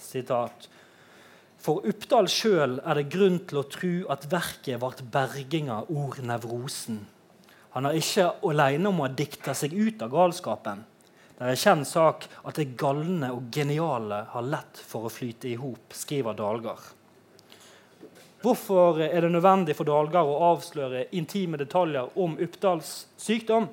Sitat. 0.00 0.68
For 1.60 1.86
Uppdal 1.86 2.28
sjøl 2.32 2.78
er 2.82 2.98
det 2.98 3.08
grunn 3.14 3.38
til 3.48 3.62
å 3.62 3.68
tro 3.70 3.94
at 4.12 4.28
verket 4.32 4.82
vart 4.82 5.00
berginga 5.14 5.84
ord 5.88 6.20
nevrosen. 6.26 7.04
Han 7.74 7.86
er 7.86 7.98
ikke 7.98 8.26
alene 8.50 8.90
om 8.90 9.00
å 9.00 9.06
ha 9.06 9.14
dikta 9.14 9.54
seg 9.54 9.74
ut 9.76 10.00
av 10.02 10.10
galskapen. 10.10 10.82
Det 11.36 11.46
er 11.46 11.54
en 11.54 11.60
kjent 11.60 11.88
sak 11.88 12.24
at 12.44 12.58
det 12.58 12.72
galne 12.80 13.30
og 13.32 13.46
geniale 13.54 14.24
har 14.32 14.44
lett 14.44 14.80
for 14.84 15.06
å 15.06 15.12
flyte 15.12 15.48
i 15.48 15.58
hop, 15.60 15.94
skriver 15.96 16.36
Dalgard. 16.36 16.82
Hvorfor 18.40 18.98
er 19.04 19.22
det 19.22 19.30
nødvendig 19.32 19.76
for 19.78 19.88
Dalgard 19.88 20.28
å 20.28 20.40
avsløre 20.50 21.06
intime 21.16 21.60
detaljer 21.60 22.12
om 22.20 22.38
Uppdals 22.40 23.06
sykdom? 23.20 23.68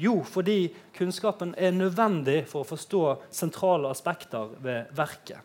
Jo, 0.00 0.22
fordi 0.24 0.70
kunnskapen 0.96 1.52
er 1.58 1.74
nødvendig 1.76 2.46
for 2.48 2.62
å 2.62 2.70
forstå 2.72 3.02
sentrale 3.32 3.90
aspekter 3.92 4.54
ved 4.64 4.92
verket. 4.96 5.40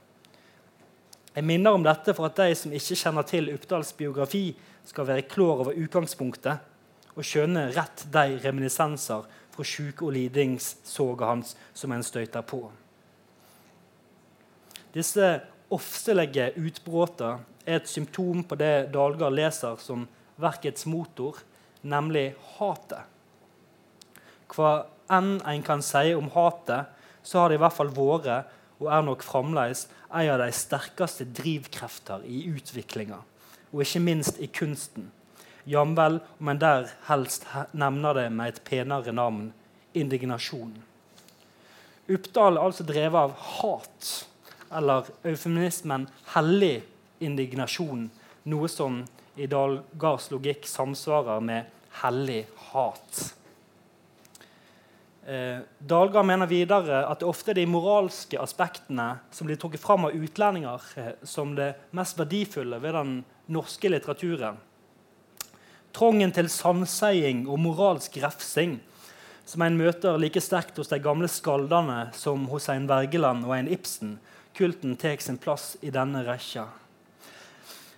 Jeg 1.33 1.45
minner 1.45 1.75
om 1.75 1.83
dette 1.85 2.15
for 2.17 2.29
at 2.29 2.39
de 2.39 2.55
som 2.57 2.71
ikke 2.73 2.97
kjenner 2.97 3.27
til 3.27 3.51
Uppdals 3.53 3.91
biografi, 3.97 4.49
skal 4.87 5.03
være 5.09 5.27
klår 5.27 5.65
over 5.65 5.75
utgangspunktet 5.83 6.76
og 7.17 7.25
skjønne 7.25 7.71
rett 7.73 8.05
de 8.13 8.37
reminiscenser 8.43 9.25
fra 9.53 9.65
sjuke- 9.65 10.05
og 10.05 10.13
lidingssoga 10.13 11.31
hans 11.31 11.55
som 11.73 11.91
en 11.91 12.05
støyter 12.05 12.45
på. 12.45 12.61
Disse 14.93 15.31
ofselige 15.73 16.51
utbruddene 16.61 17.41
er 17.65 17.81
et 17.81 17.89
symptom 17.89 18.43
på 18.47 18.55
det 18.59 18.89
Dalgard 18.93 19.35
leser 19.35 19.81
som 19.81 20.05
verkets 20.39 20.85
motor, 20.87 21.41
nemlig 21.81 22.29
hatet. 22.57 23.09
Hva 24.53 24.85
enn 25.11 25.39
en 25.41 25.65
kan 25.65 25.83
si 25.83 26.13
om 26.15 26.29
hatet, 26.35 26.93
så 27.25 27.41
har 27.41 27.49
det 27.49 27.57
i 27.57 27.63
hvert 27.65 27.75
fall 27.75 27.91
vært 27.91 28.53
og 28.77 28.89
er 28.93 29.03
nok 29.03 29.25
fremdeles 29.25 29.87
en 30.07 30.29
av 30.31 30.39
de 30.39 30.51
sterkeste 30.53 31.25
drivkrefter 31.35 32.23
i 32.29 32.45
utviklinga, 32.53 33.17
og 33.73 33.83
ikke 33.83 34.03
minst 34.05 34.37
i 34.39 34.47
kunsten. 34.53 35.09
Jamvel 35.67 36.21
om 36.39 36.47
en 36.47 36.59
der 36.61 36.91
helst 37.09 37.43
nevner 37.75 38.15
det 38.15 38.29
med 38.31 38.53
et 38.53 38.59
penere 38.63 39.11
navn 39.11 39.49
indignasjon. 39.97 40.71
Uppdal 42.07 42.55
er 42.55 42.63
altså 42.63 42.85
drevet 42.87 43.19
av 43.19 43.33
hat, 43.59 44.11
eller 44.71 45.09
eufemismen 45.27 46.05
hellig 46.31 46.85
indignasjon, 47.19 48.05
noe 48.47 48.69
som 48.71 49.01
i 49.35 49.49
Dalgards 49.51 50.29
logikk 50.31 50.69
samsvarer 50.71 51.43
med 51.43 51.67
hellig 51.99 52.45
hat. 52.69 53.19
Eh, 55.27 55.59
mener 56.23 56.47
videre 56.47 57.01
at 57.03 57.19
det 57.19 57.27
ofte 57.27 57.51
er 57.51 57.59
de 57.59 57.65
moralske 57.67 58.39
aspektene 58.39 59.17
som 59.35 59.49
blir 59.49 59.59
trukket 59.59 59.83
fram 59.83 60.07
av 60.07 60.15
utlendinger 60.15 60.81
eh, 60.95 61.11
som 61.27 61.51
det 61.55 61.73
mest 61.91 62.15
verdifulle 62.15 62.79
ved 62.79 62.95
den 62.95 63.11
norske 63.51 63.91
litteraturen. 63.91 64.63
Trangen 65.97 66.29
til 66.29 66.45
sannseiing 66.53 67.47
og 67.49 67.57
moralsk 67.57 68.19
refsing, 68.21 68.75
som 69.49 69.63
en 69.65 69.79
møter 69.79 70.19
like 70.21 70.43
sterkt 70.45 70.77
hos 70.77 70.91
de 70.91 70.99
gamle 71.01 71.25
skaldene 71.31 72.11
som 72.13 72.43
hos 72.51 72.67
en 72.69 72.85
Wergeland 72.85 73.47
og 73.47 73.55
en 73.55 73.71
Ibsen. 73.73 74.19
Kulten 74.53 74.93
tar 75.01 75.17
sin 75.25 75.41
plass 75.41 75.71
i 75.81 75.89
denne 75.89 76.21
rekka. 76.27 76.67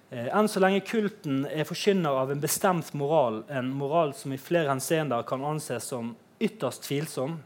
Eh, 0.09 0.31
enn 0.31 0.47
så 0.47 0.63
lenge 0.63 0.85
kulten 0.87 1.43
er 1.51 1.67
forkynner 1.67 2.23
av 2.23 2.31
en 2.31 2.39
bestemt 2.39 2.93
moral, 2.95 3.43
en 3.51 3.67
moral 3.75 4.15
som 4.15 4.31
i 4.31 4.39
flere 4.39 4.71
henseender 4.71 5.27
kan 5.27 5.43
anses 5.43 5.91
som 5.91 6.15
ytterst 6.39 6.87
tvilsom, 6.87 7.41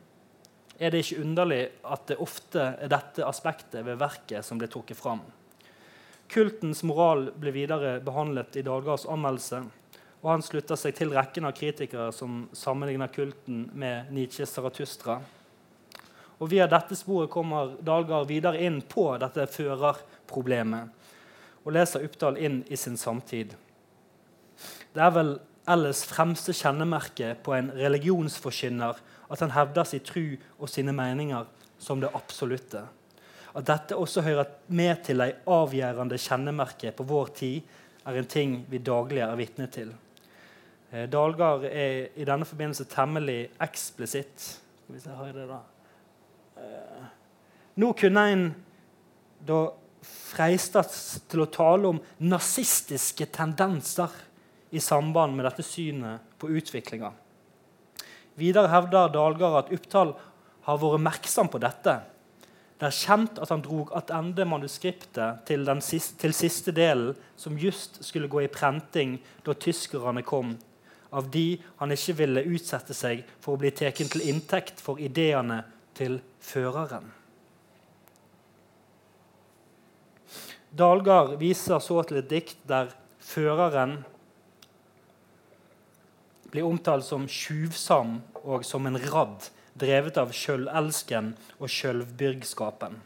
er 0.77 0.93
det 0.93 1.01
ikke 1.01 1.23
underlig 1.25 1.63
at 1.81 2.05
det 2.11 2.21
ofte 2.21 2.73
er 2.77 2.91
dette 2.93 3.25
aspektet 3.25 3.81
ved 3.87 3.97
verket 3.97 4.45
som 4.45 4.61
blir 4.61 4.69
trukket 4.69 5.01
fram. 5.01 5.25
Kultens 6.29 6.85
moral 6.85 7.31
blir 7.33 7.57
videre 7.57 7.97
behandlet 8.05 8.61
i 8.61 8.63
Dalgards 8.65 9.09
anmeldelse, 9.09 9.65
og 10.23 10.29
han 10.31 10.43
slutter 10.43 10.79
seg 10.79 10.95
til 10.95 11.11
rekken 11.11 11.45
av 11.45 11.55
kritikere 11.57 12.07
som 12.15 12.45
sammenligner 12.55 13.11
kulten 13.11 13.65
med 13.75 14.11
Nietzsches 14.15 14.55
Zarathustra. 14.55 15.17
Og 16.39 16.49
Via 16.51 16.67
dette 16.71 16.95
sporet 16.95 17.31
kommer 17.31 17.75
Dahlgard 17.83 18.29
videre 18.31 18.61
inn 18.63 18.79
på 18.87 19.09
dette 19.19 19.45
førerproblemet 19.51 21.03
og 21.63 21.75
leser 21.75 22.03
Uppdal 22.07 22.39
inn 22.39 22.61
i 22.71 22.79
sin 22.79 22.95
samtid. 22.99 23.53
Det 24.95 25.03
er 25.03 25.11
vel 25.15 25.35
ellers 25.69 26.03
fremste 26.07 26.55
kjennemerke 26.55 27.33
på 27.43 27.55
en 27.55 27.71
religionsforkynner 27.75 28.99
at 29.31 29.43
han 29.43 29.53
hevder 29.55 29.87
sin 29.87 30.03
tru 30.03 30.35
og 30.57 30.71
sine 30.71 30.95
meninger 30.95 31.47
som 31.79 31.99
det 32.03 32.11
absolutte. 32.15 32.83
At 33.53 33.67
dette 33.67 33.99
også 33.99 34.23
hører 34.25 34.55
med 34.67 35.03
til 35.05 35.19
de 35.21 35.33
avgjørende 35.51 36.19
kjennemerket 36.19 36.95
på 36.97 37.07
vår 37.07 37.35
tid, 37.37 37.61
er 38.03 38.19
en 38.19 38.27
ting 38.27 38.57
vi 38.67 38.81
daglig 38.83 39.23
er 39.23 39.35
vitne 39.39 39.69
til. 39.71 39.93
Eh, 40.93 41.07
Dalgard 41.09 41.65
er 41.65 42.11
i 42.13 42.25
denne 42.27 42.45
forbindelse 42.45 42.85
temmelig 42.85 43.47
eksplisitt. 43.61 44.43
Skal 44.83 44.95
vi 44.99 45.15
har 45.17 45.31
det 45.33 45.45
da? 45.49 45.61
Eh, 46.61 47.07
nå 47.81 47.93
kunne 47.97 48.25
en 48.29 48.43
da 49.43 49.63
freistes 50.03 51.23
til 51.31 51.41
å 51.41 51.49
tale 51.49 51.89
om 51.89 52.01
nazistiske 52.21 53.25
tendenser 53.33 54.11
i 54.73 54.81
samband 54.83 55.33
med 55.35 55.47
dette 55.47 55.65
synet 55.65 56.21
på 56.37 56.51
utviklinga. 56.53 57.09
Videre 58.37 58.69
hevder 58.69 59.09
Dalgard 59.13 59.63
at 59.63 59.71
Uppdal 59.73 60.13
har 60.67 60.81
vært 60.81 61.05
merksom 61.07 61.49
på 61.49 61.61
dette. 61.61 61.95
Det 62.77 62.89
er 62.89 62.99
kjent 62.99 63.41
at 63.41 63.49
han 63.49 63.63
drog 63.65 63.93
attende 63.97 64.45
manuskriptet 64.45 65.41
til, 65.47 65.65
siste, 65.81 66.19
til 66.21 66.33
siste 66.37 66.73
delen, 66.75 67.17
som 67.37 67.57
just 67.57 68.03
skulle 68.05 68.29
gå 68.29 68.43
i 68.43 68.51
prenting 68.51 69.17
da 69.45 69.55
tyskerne 69.57 70.21
kom, 70.25 70.53
av 71.13 71.29
de 71.31 71.61
han 71.79 71.93
ikke 71.93 72.17
ville 72.23 72.45
utsette 72.55 72.95
seg 72.97 73.23
for 73.39 73.55
å 73.55 73.61
bli 73.61 73.71
tatt 73.75 74.01
til 74.01 74.25
inntekt 74.25 74.81
for 74.81 75.01
ideene 75.01 75.61
til 75.97 76.19
føreren. 76.41 77.11
Dalgard 80.73 81.37
viser 81.37 81.77
så 81.85 82.01
til 82.01 82.23
et 82.23 82.31
dikt 82.31 82.63
der 82.65 82.89
føreren 83.21 83.99
blir 86.53 86.65
omtalt 86.65 87.05
som 87.05 87.27
tjuvsam 87.29 88.19
og 88.43 88.65
som 88.65 88.85
en 88.89 88.97
radd, 88.97 89.49
drevet 89.77 90.17
av 90.21 90.33
sjølelsken 90.33 91.31
og 91.59 91.69
sjølvbyrgskapen. 91.69 92.99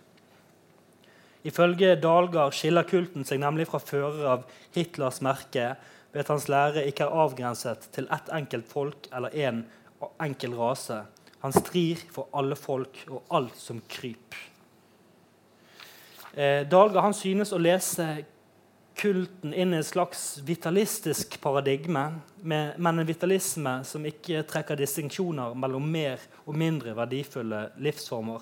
Ifølge 1.48 1.94
Dalgard 2.04 2.56
skiller 2.56 2.88
kulten 2.88 3.28
seg 3.28 3.40
nemlig 3.40 3.70
fra 3.70 3.80
fører 3.80 4.26
av 4.34 4.48
Hitlers 4.76 5.22
merke 5.24 5.76
ved 6.18 6.24
at 6.24 6.32
hans 6.34 6.48
lære 6.50 6.82
ikke 6.90 7.06
er 7.06 7.14
avgrenset 7.14 7.84
til 7.94 8.08
ett 8.10 8.30
enkelt 8.34 8.66
folk 8.66 9.06
eller 9.14 9.36
én 9.38 9.60
en 10.02 10.08
enkel 10.26 10.56
rase. 10.58 11.04
Han 11.44 11.54
strir 11.54 12.02
for 12.10 12.26
alle 12.34 12.56
folk 12.58 13.04
og 13.06 13.22
alt 13.30 13.60
som 13.62 13.84
kryp. 13.90 14.34
Eh, 16.34 16.66
Dalgard 16.66 17.14
synes 17.14 17.54
å 17.54 17.62
lese 17.62 18.08
kulten 18.98 19.54
inn 19.54 19.76
i 19.76 19.78
et 19.78 19.86
slags 19.86 20.40
vitalistisk 20.42 21.38
paradigme, 21.42 22.08
med, 22.42 22.74
men 22.82 22.98
en 22.98 23.06
vitalisme 23.06 23.76
som 23.86 24.10
ikke 24.10 24.42
trekker 24.50 24.82
distinksjoner 24.82 25.54
mellom 25.54 25.86
mer 25.86 26.18
og 26.48 26.58
mindre 26.58 26.98
verdifulle 26.98 27.68
livsformer. 27.78 28.42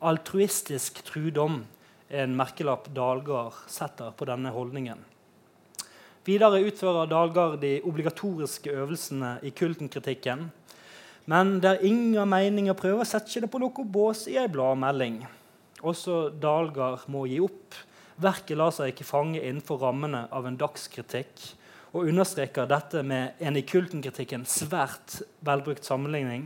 Altruistisk 0.00 1.04
trudom 1.04 1.66
er 2.08 2.24
en 2.24 2.36
merkelapp 2.40 2.88
Dalgard 2.96 3.60
setter 3.68 4.16
på 4.16 4.32
denne 4.32 4.56
holdningen. 4.56 5.09
Videre 6.24 6.62
utfører 6.66 7.08
Dalgard 7.10 7.60
de 7.62 7.78
obligatoriske 7.86 8.72
øvelsene 8.72 9.38
i 9.42 9.50
kultenkritikken. 9.50 10.48
Men 11.30 11.58
det 11.62 11.70
er 11.70 11.86
ingen 11.86 12.28
mening 12.28 12.70
å 12.70 12.78
prøve 12.78 13.04
å 13.04 13.08
sette 13.08 13.40
det 13.40 13.50
på 13.50 13.60
noe 13.62 13.84
bås 13.86 14.26
i 14.28 14.36
ei 14.40 14.48
bladmelding. 14.50 15.22
Også 15.80 16.28
Dalgard 16.42 17.06
må 17.08 17.24
gi 17.30 17.40
opp 17.44 17.78
Verket 18.20 18.58
lar 18.58 18.72
seg 18.74 18.90
ikke 18.92 19.06
fange 19.08 19.40
innenfor 19.40 19.78
rammene 19.80 20.26
av 20.34 20.44
en 20.44 20.58
dagskritikk 20.60 21.44
og 21.96 22.10
understreker 22.10 22.68
dette 22.68 23.00
med 23.02 23.40
en 23.40 23.56
i 23.56 23.64
kultenkritikken 23.64 24.44
svært 24.44 25.22
velbrukt 25.46 25.88
sammenligning. 25.88 26.44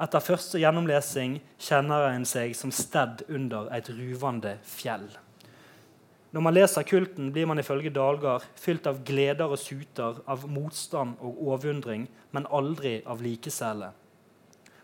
Etter 0.00 0.24
første 0.24 0.60
gjennomlesing 0.62 1.36
kjenner 1.60 2.08
en 2.08 2.24
seg 2.28 2.56
som 2.56 2.72
stedd 2.72 3.26
under 3.28 3.68
et 3.76 3.90
ruvende 3.92 4.56
fjell. 4.64 5.04
Når 6.34 6.42
man 6.42 6.54
leser 6.54 6.82
kulten, 6.82 7.30
blir 7.32 7.46
man 7.46 7.60
ifølge 7.62 7.92
Dalgard 7.94 8.44
fylt 8.58 8.86
av 8.90 9.02
gleder 9.06 9.52
og 9.52 9.60
suter, 9.60 10.18
av 10.26 10.44
motstand 10.50 11.20
og 11.22 11.38
overundring, 11.46 12.08
men 12.34 12.48
aldri 12.50 12.98
av 13.06 13.22
likesele. 13.24 13.92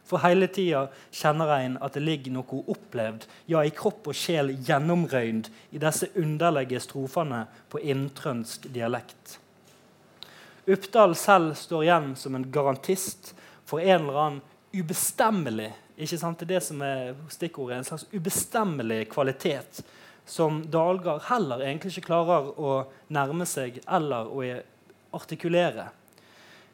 For 0.07 0.23
hele 0.23 0.49
tida 0.53 0.87
kjenner 1.15 1.53
en 1.57 1.77
at 1.83 1.97
det 1.97 2.03
ligger 2.05 2.35
noe 2.35 2.63
opplevd, 2.73 3.27
ja, 3.51 3.63
i 3.65 3.75
kropp 3.75 4.11
og 4.11 4.19
sjel 4.19 4.53
gjennomrøynd 4.67 5.51
i 5.73 5.83
disse 5.83 6.11
underlige 6.19 6.83
strofene 6.83 7.45
på 7.73 7.81
inntrønsk 7.81 8.69
dialekt. 8.75 9.39
Uppdal 10.67 11.17
selv 11.19 11.57
står 11.59 11.87
igjen 11.87 12.13
som 12.19 12.37
en 12.39 12.51
garantist 12.55 13.33
for 13.67 13.83
en 13.83 14.05
eller 14.05 14.21
annen 14.27 14.43
ubestemmelig 14.73 15.73
ikke 16.03 16.19
sant, 16.19 16.41
det 16.41 16.47
er 16.47 16.55
det 16.55 16.65
som 16.65 16.83
er 16.85 17.11
stikkordet, 17.31 17.77
en 17.79 17.87
slags 17.87 18.07
ubestemmelig 18.13 19.05
kvalitet 19.13 19.83
som 20.29 20.63
Dalgard 20.71 21.25
heller 21.29 21.65
egentlig 21.65 21.97
ikke 21.97 22.09
klarer 22.13 22.53
å 22.55 22.75
nærme 23.13 23.47
seg 23.49 23.81
eller 23.85 24.31
å 24.31 24.45
artikulere. 25.19 25.89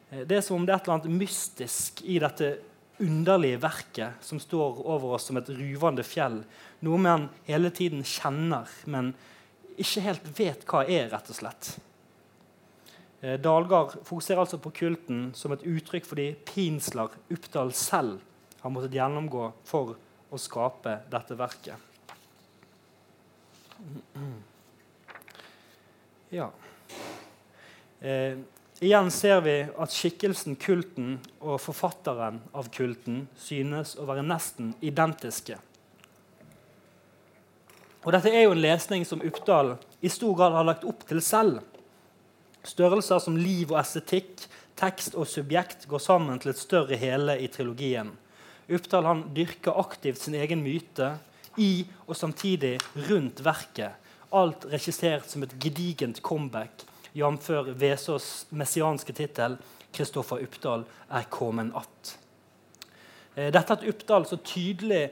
Det 0.09 0.37
er 0.37 0.45
som 0.45 0.57
om 0.57 0.65
det 0.65 0.73
er 0.73 0.79
et 0.79 0.87
eller 0.87 0.99
annet 0.99 1.19
mystisk 1.19 2.01
i 2.05 2.17
dette 2.21 2.53
underlige 2.99 3.61
verket 3.61 4.23
som 4.25 4.39
står 4.41 4.81
over 4.83 5.15
oss 5.15 5.29
som 5.29 5.39
et 5.39 5.49
ruvende 5.55 6.03
fjell. 6.03 6.41
Noe 6.85 7.01
man 7.01 7.27
hele 7.47 7.71
tiden 7.75 8.03
kjenner, 8.03 8.69
men 8.89 9.13
ikke 9.79 10.03
helt 10.03 10.25
vet 10.35 10.65
hva 10.67 10.83
er, 10.85 11.07
rett 11.13 11.31
og 11.31 11.37
slett. 11.37 11.71
Eh, 13.21 13.37
Dalgard 13.39 13.97
fokuserer 14.07 14.43
altså 14.43 14.59
på 14.61 14.73
kulten 14.75 15.29
som 15.35 15.55
et 15.55 15.63
uttrykk 15.67 16.07
for 16.07 16.19
de 16.19 16.31
pinsler 16.47 17.15
Uppdal 17.31 17.73
selv 17.75 18.19
har 18.59 18.73
måttet 18.73 18.95
gjennomgå 18.95 19.49
for 19.67 19.95
å 20.29 20.39
skape 20.39 20.99
dette 21.11 21.37
verket. 21.39 21.88
Ja. 26.29 26.51
Eh, 27.99 28.37
Igjen 28.79 29.09
ser 29.11 29.41
vi 29.43 29.53
at 29.75 29.91
skikkelsen 29.91 30.55
kulten 30.55 31.17
og 31.43 31.57
forfatteren 31.59 32.37
av 32.55 32.69
kulten 32.71 33.25
synes 33.35 33.97
å 33.99 34.05
være 34.07 34.23
nesten 34.23 34.69
identiske. 34.79 35.57
Og 38.05 38.13
Dette 38.15 38.31
er 38.31 38.45
jo 38.45 38.53
en 38.55 38.63
lesning 38.63 39.03
som 39.03 39.19
Uppdal 39.19 39.73
i 39.99 40.11
stor 40.13 40.37
grad 40.39 40.55
har 40.55 40.69
lagt 40.69 40.87
opp 40.87 41.03
til 41.09 41.19
selv. 41.19 41.59
Størrelser 42.63 43.19
som 43.19 43.35
liv 43.35 43.73
og 43.73 43.81
estetikk, 43.81 44.45
tekst 44.79 45.19
og 45.19 45.27
subjekt 45.27 45.83
går 45.91 45.99
sammen 45.99 46.39
til 46.39 46.53
et 46.53 46.63
større 46.63 46.95
hele 46.99 47.35
i 47.35 47.51
trilogien. 47.51 48.13
Uppdal 48.71 49.25
dyrker 49.35 49.75
aktivt 49.75 50.23
sin 50.23 50.39
egen 50.39 50.63
myte 50.63 51.17
i 51.59 51.85
og 52.07 52.15
samtidig 52.17 52.77
rundt 53.09 53.43
verket. 53.45 53.99
Alt 54.31 54.65
regissert 54.71 55.29
som 55.29 55.43
et 55.43 55.55
gedigent 55.61 56.21
comeback 56.25 56.85
jf. 57.13 57.49
Vesaas 57.75 58.45
messianske 58.49 59.13
tittel 59.13 59.57
'Kristoffer 59.91 60.37
Uppdal 60.43 60.83
er 61.09 61.23
kommet 61.29 61.73
att'. 61.73 62.17
Eh, 63.35 63.51
dette 63.51 63.73
at 63.73 63.83
Uppdal 63.83 64.25
så 64.25 64.37
tydelig 64.37 65.09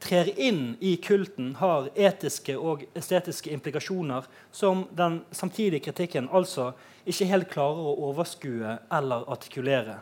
trer 0.00 0.38
inn 0.38 0.76
i 0.80 0.96
kulten, 0.96 1.54
har 1.54 1.88
etiske 1.94 2.56
og 2.58 2.84
estetiske 2.94 3.50
implikasjoner 3.50 4.26
som 4.52 4.86
den 4.90 5.24
samtidige 5.32 5.80
kritikken 5.80 6.28
altså 6.32 6.72
ikke 7.06 7.24
helt 7.24 7.50
klarer 7.50 7.88
å 7.88 7.96
overskue 8.10 8.78
eller 8.92 9.26
artikulere. 9.32 9.98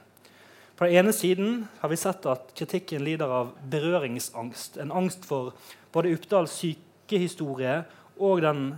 På 0.76 0.84
den 0.84 0.94
ene 0.94 1.12
siden 1.12 1.66
har 1.80 1.88
vi 1.88 1.96
sett 1.96 2.26
at 2.28 2.50
kritikken 2.54 3.04
lider 3.04 3.30
av 3.32 3.54
berøringsangst. 3.64 4.76
En 4.76 4.92
angst 4.92 5.24
for 5.24 5.54
både 5.92 6.12
Uppdals 6.12 6.58
sykehistorie 6.60 7.78
og 8.20 8.42
den 8.44 8.74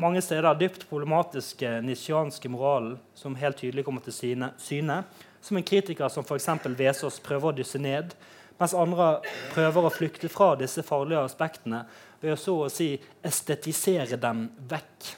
mange 0.00 0.22
steder 0.24 0.56
dypt 0.56 0.86
problematiske 0.88 1.74
nisjanske 1.84 2.48
moralen 2.48 2.96
som 3.14 3.36
helt 3.36 3.60
tydelig 3.60 3.84
kommer 3.84 4.00
til 4.06 4.16
syne, 4.16 4.96
som 5.44 5.60
en 5.60 5.66
kritiker 5.66 6.08
som 6.08 6.24
f.eks. 6.24 6.48
Vesaas 6.78 7.20
prøver 7.20 7.52
å 7.52 7.56
dysse 7.58 7.78
ned, 7.78 8.16
mens 8.56 8.72
andre 8.72 9.18
prøver 9.52 9.84
å 9.84 9.92
flykte 9.92 10.32
fra 10.32 10.54
disse 10.56 10.82
farlige 10.86 11.26
aspektene 11.28 11.84
ved 12.22 12.32
å 12.32 12.40
så 12.40 12.56
å 12.64 12.72
si 12.72 12.94
estetisere 13.20 14.16
dem 14.16 14.46
vekk. 14.72 15.12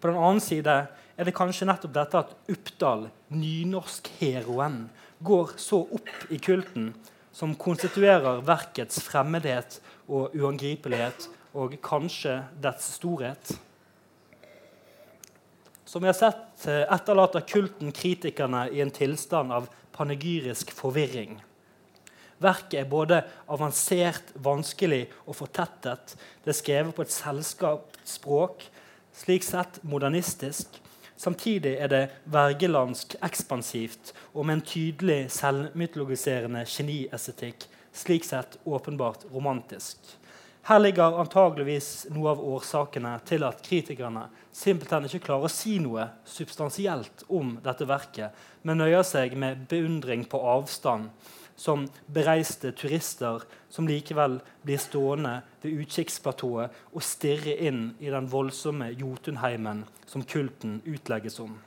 På 0.00 0.08
den 0.08 0.20
annen 0.20 0.40
side 0.44 0.76
er 1.20 1.28
det 1.28 1.36
kanskje 1.36 1.68
nettopp 1.68 1.92
dette 1.92 2.20
at 2.22 2.30
Uppdal, 2.48 3.10
nynorskheroen, 3.28 4.86
går 5.20 5.52
så 5.60 5.82
opp 5.84 6.32
i 6.32 6.38
kulten, 6.40 6.94
som 7.32 7.52
konstituerer 7.60 8.40
verkets 8.46 9.02
fremmedhet 9.04 9.76
og 10.08 10.32
uangripelighet, 10.32 11.28
og 11.52 11.76
kanskje 11.84 12.38
dets 12.62 12.94
storhet. 12.96 13.52
Som 15.84 16.02
vi 16.02 16.08
har 16.08 16.16
sett, 16.16 16.66
eh, 16.66 16.86
etterlater 16.88 17.40
kulten 17.40 17.92
kritikerne 17.92 18.70
i 18.70 18.80
en 18.80 18.90
tilstand 18.90 19.52
av 19.52 19.68
panegyrisk 19.92 20.70
forvirring. 20.70 21.40
Verket 22.38 22.80
er 22.80 22.84
både 22.88 23.24
avansert, 23.48 24.32
vanskelig 24.34 25.10
og 25.26 25.36
fortettet. 25.36 26.16
Det 26.44 26.54
er 26.54 26.62
skrevet 26.62 26.94
på 26.94 27.02
et 27.02 27.12
selskapsspråk, 27.12 28.64
slik 29.12 29.42
sett 29.42 29.82
modernistisk. 29.82 30.80
Samtidig 31.20 31.74
er 31.76 31.90
det 31.92 32.04
vergelandsk 32.32 33.18
ekspansivt 33.20 34.14
og 34.32 34.46
med 34.46 34.54
en 34.54 34.62
tydelig 34.64 35.18
selvmytologiserende 35.34 36.62
geniestetikk, 36.64 37.66
slik 37.92 38.24
sett 38.24 38.56
åpenbart 38.64 39.26
romantisk. 39.28 39.98
Her 40.64 40.80
ligger 40.80 41.18
antageligvis 41.20 42.06
noe 42.14 42.32
av 42.32 42.40
årsakene 42.54 43.12
til 43.28 43.44
at 43.44 43.60
kritikerne 43.66 44.22
simpelthen 44.52 45.10
ikke 45.10 45.26
klarer 45.26 45.48
å 45.48 45.52
si 45.52 45.76
noe 45.82 46.06
substansielt 46.24 47.26
om 47.28 47.58
dette 47.64 47.88
verket, 47.88 48.32
men 48.64 48.80
nøyer 48.80 49.04
seg 49.04 49.36
med 49.36 49.66
beundring 49.68 50.24
på 50.24 50.40
avstand 50.54 51.12
som 51.60 51.84
bereiste 52.08 52.72
turister 52.72 53.42
som 53.68 53.88
likevel 53.88 54.38
blir 54.64 54.80
stående 54.80 55.34
ved 55.60 55.82
utkikksplatået 55.82 56.78
og 56.94 57.04
stirre 57.04 57.52
inn 57.68 57.90
i 58.00 58.08
den 58.12 58.30
voldsomme 58.32 58.88
Jotunheimen 58.96 59.82
som 60.08 60.24
kulten 60.24 60.78
utlegges 60.88 61.36
om. 61.44 61.58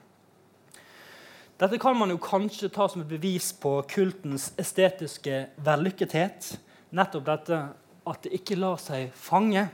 Dette 1.62 1.78
kan 1.78 1.94
man 2.00 2.10
jo 2.10 2.18
kanskje 2.18 2.72
ta 2.74 2.88
som 2.90 3.04
et 3.04 3.12
bevis 3.12 3.52
på 3.62 3.76
kultens 3.92 4.50
estetiske 4.60 5.44
vellykkethet. 5.64 6.50
Nettopp 6.98 7.30
dette 7.30 7.60
at 8.10 8.26
det 8.26 8.34
ikke 8.40 8.58
lar 8.58 8.82
seg 8.82 9.14
fange. 9.14 9.68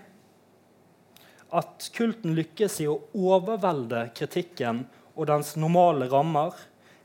At 1.50 1.88
kulten 1.96 2.36
lykkes 2.36 2.82
i 2.84 2.90
å 2.92 3.00
overvelde 3.16 4.04
kritikken 4.20 4.84
og 5.16 5.32
dens 5.32 5.56
normale 5.56 6.12
rammer, 6.12 6.52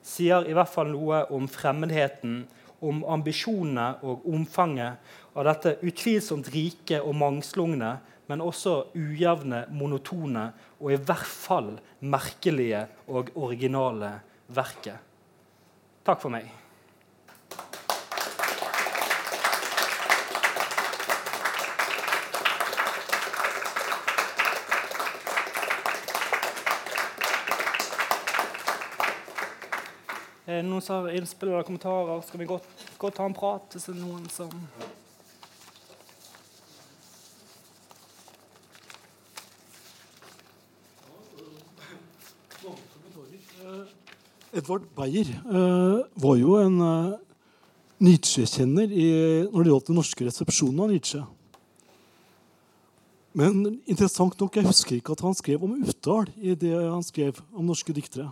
sier 0.05 0.45
i 0.51 0.53
hvert 0.53 0.75
fall 0.75 0.91
noe 0.91 1.23
om 1.33 1.47
fremmedheten 1.49 2.43
om 2.85 3.03
ambisjonene 3.17 3.87
og 4.05 4.27
omfanget 4.31 5.15
av 5.35 5.47
dette 5.49 5.77
utvilsomt 5.83 6.51
rike 6.55 7.01
og 7.03 7.17
mangslungne, 7.19 7.95
men 8.31 8.41
også 8.41 8.77
ujevne, 8.97 9.65
monotone 9.75 10.49
og 10.81 10.95
i 10.95 11.01
hvert 11.01 11.29
fall 11.29 11.75
merkelige 12.01 12.87
og 13.09 13.35
originale 13.37 14.15
verket. 14.55 15.01
Takk 16.05 16.21
for 16.21 16.33
meg. 16.33 16.64
Er 30.45 30.61
det 30.61 30.69
noen 30.69 30.83
som 30.85 31.07
har 31.07 31.15
innspill 31.17 31.49
eller 31.49 31.65
kommentarer? 31.65 32.21
Skal 32.21 32.43
vi 32.43 32.49
godt, 32.51 32.67
godt 33.01 33.15
ta 33.17 33.25
en 33.25 33.37
prat 33.37 33.73
hvis 33.73 33.87
det 33.89 33.95
er 33.95 34.03
noen 34.03 34.27
som 34.29 34.53
Edvard 44.55 44.85
Beyer 44.95 45.33
eh, 45.33 46.05
var 46.23 46.37
jo 46.39 46.59
en 46.61 46.77
eh, 46.85 47.17
Nietzsche-kjenner 48.05 48.93
når 49.49 49.65
det 49.65 49.73
gjaldt 49.73 49.89
den 49.89 49.99
norske 49.99 50.29
resepsjonen 50.29 50.85
av 50.85 50.93
Nietzsche. 50.93 51.25
Men 53.35 53.81
interessant 53.89 54.37
nok, 54.39 54.61
jeg 54.61 54.69
husker 54.69 55.01
ikke 55.01 55.17
at 55.17 55.25
han 55.25 55.35
skrev 55.35 55.65
om 55.65 55.75
Utdal 55.81 56.29
i 56.37 56.55
det 56.55 56.77
han 56.77 57.03
skrev 57.03 57.41
om 57.57 57.67
norske 57.67 57.97
diktere 57.97 58.29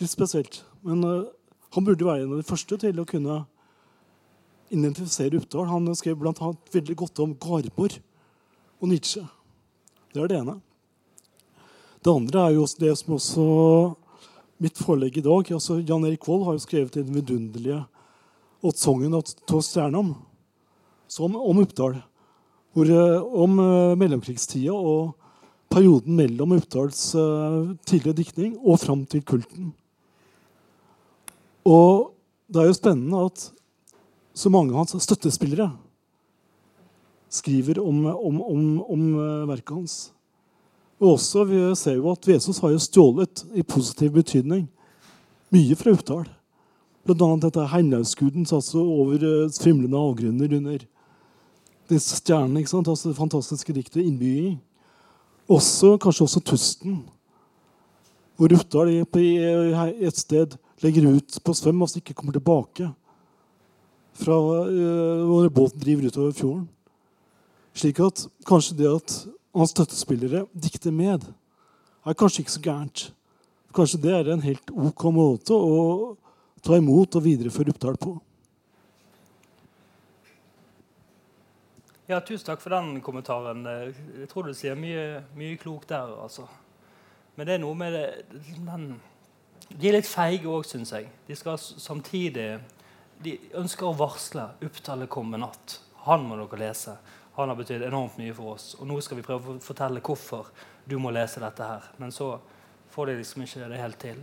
litt 0.00 0.12
spesielt. 0.12 0.62
Men 0.86 1.04
uh, 1.04 1.28
han 1.76 1.84
burde 1.84 2.06
være 2.06 2.24
en 2.24 2.34
av 2.36 2.40
de 2.40 2.48
første 2.48 2.78
til 2.80 3.00
å 3.00 3.08
kunne 3.08 3.42
identifisere 4.72 5.38
Uppdal. 5.40 5.68
Han 5.70 5.94
skrev 5.98 6.18
bl.a. 6.20 6.52
veldig 6.72 6.96
godt 6.98 7.22
om 7.22 7.34
Garborg 7.40 7.98
og 8.80 8.90
Nietzsche. 8.90 9.22
Det 10.14 10.22
er 10.22 10.32
det 10.32 10.40
ene. 10.40 10.56
Det 12.02 12.12
andre 12.12 12.46
er 12.46 12.56
jo 12.56 12.66
det 12.80 12.92
som 12.98 13.16
også 13.16 13.44
mitt 14.62 14.78
forelegg 14.78 15.18
i 15.18 15.24
dag 15.24 15.50
altså 15.52 15.82
Jan 15.82 16.06
Erik 16.08 16.24
Vold 16.24 16.46
har 16.46 16.56
jo 16.56 16.62
skrevet 16.62 16.94
den 16.96 17.10
vidunderlige 17.12 17.82
åttsongen 18.64 19.12
av 19.18 19.60
Stjernam 19.60 20.14
om 21.20 21.62
Uppdal. 21.62 21.98
Hvor, 22.76 22.90
uh, 22.90 23.22
om 23.42 23.58
uh, 23.60 23.96
mellomkrigstida 23.98 24.74
og 24.74 25.14
perioden 25.72 26.16
mellom 26.16 26.54
Uppdals 26.56 27.10
tidlige 27.88 28.20
diktning 28.22 28.54
og 28.62 28.78
fram 28.80 29.02
til 29.10 29.24
kulten. 29.26 29.74
Og 31.66 32.12
det 32.46 32.62
er 32.62 32.70
jo 32.70 32.78
spennende 32.78 33.24
at 33.26 33.48
så 34.36 34.52
mange 34.52 34.70
av 34.74 34.84
hans 34.84 34.94
støttespillere 35.02 35.70
skriver 37.32 37.80
om, 37.82 38.04
om, 38.06 38.38
om, 38.42 38.66
om 38.86 39.06
eh, 39.18 39.48
verket 39.50 39.74
hans. 39.74 39.96
Og 41.00 41.16
også, 41.16 41.44
Vi 41.44 41.58
ser 41.76 41.98
jo 41.98 42.10
at 42.12 42.28
Jesus 42.28 42.58
har 42.62 42.72
jo 42.72 42.80
stjålet 42.80 43.44
i 43.54 43.62
positiv 43.66 44.14
betydning 44.14 44.68
mye 45.52 45.76
fra 45.76 45.92
Uppdal. 45.92 46.28
Bl.a. 47.06 47.28
dette 47.42 47.66
Heinlaugskuden 47.70 48.46
altså 48.50 48.80
over 48.82 49.22
uh, 49.22 49.50
svimlende 49.52 49.98
avgrunner 49.98 50.56
under 50.56 50.86
disse 51.90 52.16
stjernene. 52.18 52.60
ikke 52.60 52.72
sant? 52.72 52.88
Altså 52.88 53.08
det 53.08 53.18
fantastiske 53.18 53.72
diktet 53.72 54.02
'Innbygging'. 54.02 54.58
Også, 55.48 55.96
kanskje 55.98 56.24
også 56.24 56.40
'Tusten', 56.40 57.04
hvor 58.36 58.52
Uppdal 58.52 58.88
er 58.88 59.04
på 59.04 59.18
et 59.18 60.16
sted 60.16 60.56
legger 60.84 61.08
ut 61.08 61.38
på 61.44 61.54
svøm 61.56 61.84
og 61.84 61.96
ikke 61.96 62.14
kommer 62.16 62.36
tilbake 62.36 62.90
fra 64.16 64.36
uh, 64.36 65.24
når 65.28 65.52
båten 65.52 65.80
driver 65.80 66.10
utover 66.10 66.36
fjorden. 66.36 66.68
Slik 67.76 68.00
at 68.00 68.26
kanskje 68.48 68.78
det 68.78 68.88
at 68.88 69.16
hans 69.56 69.72
støttespillere 69.72 70.46
dikter 70.52 70.92
med, 70.92 71.24
er 72.06 72.16
kanskje 72.16 72.44
ikke 72.44 72.54
så 72.54 72.62
gærent. 72.64 73.02
Kanskje 73.76 74.00
det 74.00 74.14
er 74.16 74.30
en 74.32 74.44
helt 74.44 74.70
OK 74.72 75.04
måte 75.12 75.56
å 75.56 76.14
ta 76.64 76.78
imot 76.78 77.18
og 77.18 77.24
videreføre 77.24 77.74
Oppdal 77.74 77.98
på. 78.00 78.14
Ja, 82.06 82.20
Tusen 82.22 82.46
takk 82.46 82.62
for 82.62 82.70
den 82.70 83.00
kommentaren. 83.02 83.64
Jeg 83.66 84.28
tror 84.30 84.46
du 84.46 84.54
sier 84.54 84.78
mye, 84.78 85.24
mye 85.36 85.58
klokt 85.58 85.90
der. 85.90 86.12
altså. 86.22 86.46
Men 87.34 87.48
det 87.48 87.56
er 87.56 87.62
noe 87.64 87.76
med 87.76 87.96
det, 87.96 88.06
den 88.62 88.92
de 89.68 89.88
er 89.88 89.96
litt 89.98 90.08
feige 90.08 90.48
òg, 90.50 90.64
syns 90.68 90.92
jeg. 90.94 91.10
De 91.26 91.36
skal 91.36 91.58
samtidig 91.58 92.56
De 93.16 93.32
ønsker 93.56 93.86
å 93.88 93.96
varsle. 93.96 94.42
Opptallet 94.60 95.08
kommer 95.08 95.40
natt. 95.40 95.78
Han 96.04 96.26
må 96.28 96.36
dere 96.36 96.58
lese. 96.66 96.98
Han 97.38 97.48
har 97.48 97.56
betydd 97.56 97.86
enormt 97.86 98.18
mye 98.20 98.34
for 98.36 98.58
oss. 98.58 98.74
Og 98.76 98.84
nå 98.90 98.98
skal 99.00 99.16
vi 99.16 99.24
prøve 99.24 99.54
å 99.54 99.62
fortelle 99.64 100.02
hvorfor 100.04 100.50
du 100.84 100.98
må 101.00 101.10
lese 101.16 101.40
dette 101.40 101.64
her. 101.64 101.86
Men 101.96 102.12
så 102.12 102.34
får 102.92 103.08
de 103.08 103.16
liksom 103.16 103.46
ikke 103.46 103.70
det 103.72 103.80
helt 103.80 103.98
til. 104.04 104.20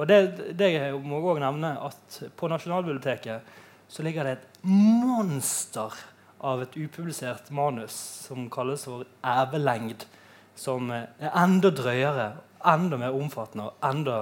Og 0.00 0.08
det, 0.08 0.18
det 0.56 0.70
må 1.04 1.20
jeg 1.20 1.28
òg 1.28 1.42
nevne 1.44 1.74
at 1.84 2.18
på 2.40 2.48
Nasjonalbiblioteket 2.48 3.52
så 3.90 4.04
ligger 4.06 4.24
det 4.24 4.36
et 4.38 4.64
monster 4.64 5.92
av 6.40 6.62
et 6.64 6.76
upublisert 6.80 7.50
manus 7.52 7.96
som 8.24 8.48
kalles 8.52 8.86
for 8.88 9.04
ævelengd, 9.20 10.06
som 10.56 10.88
er 10.94 11.10
enda 11.34 11.68
drøyere 11.74 12.30
enda 12.66 12.96
mer 13.00 13.16
omfattende 13.16 13.68
og 13.68 13.86
enda 13.90 14.16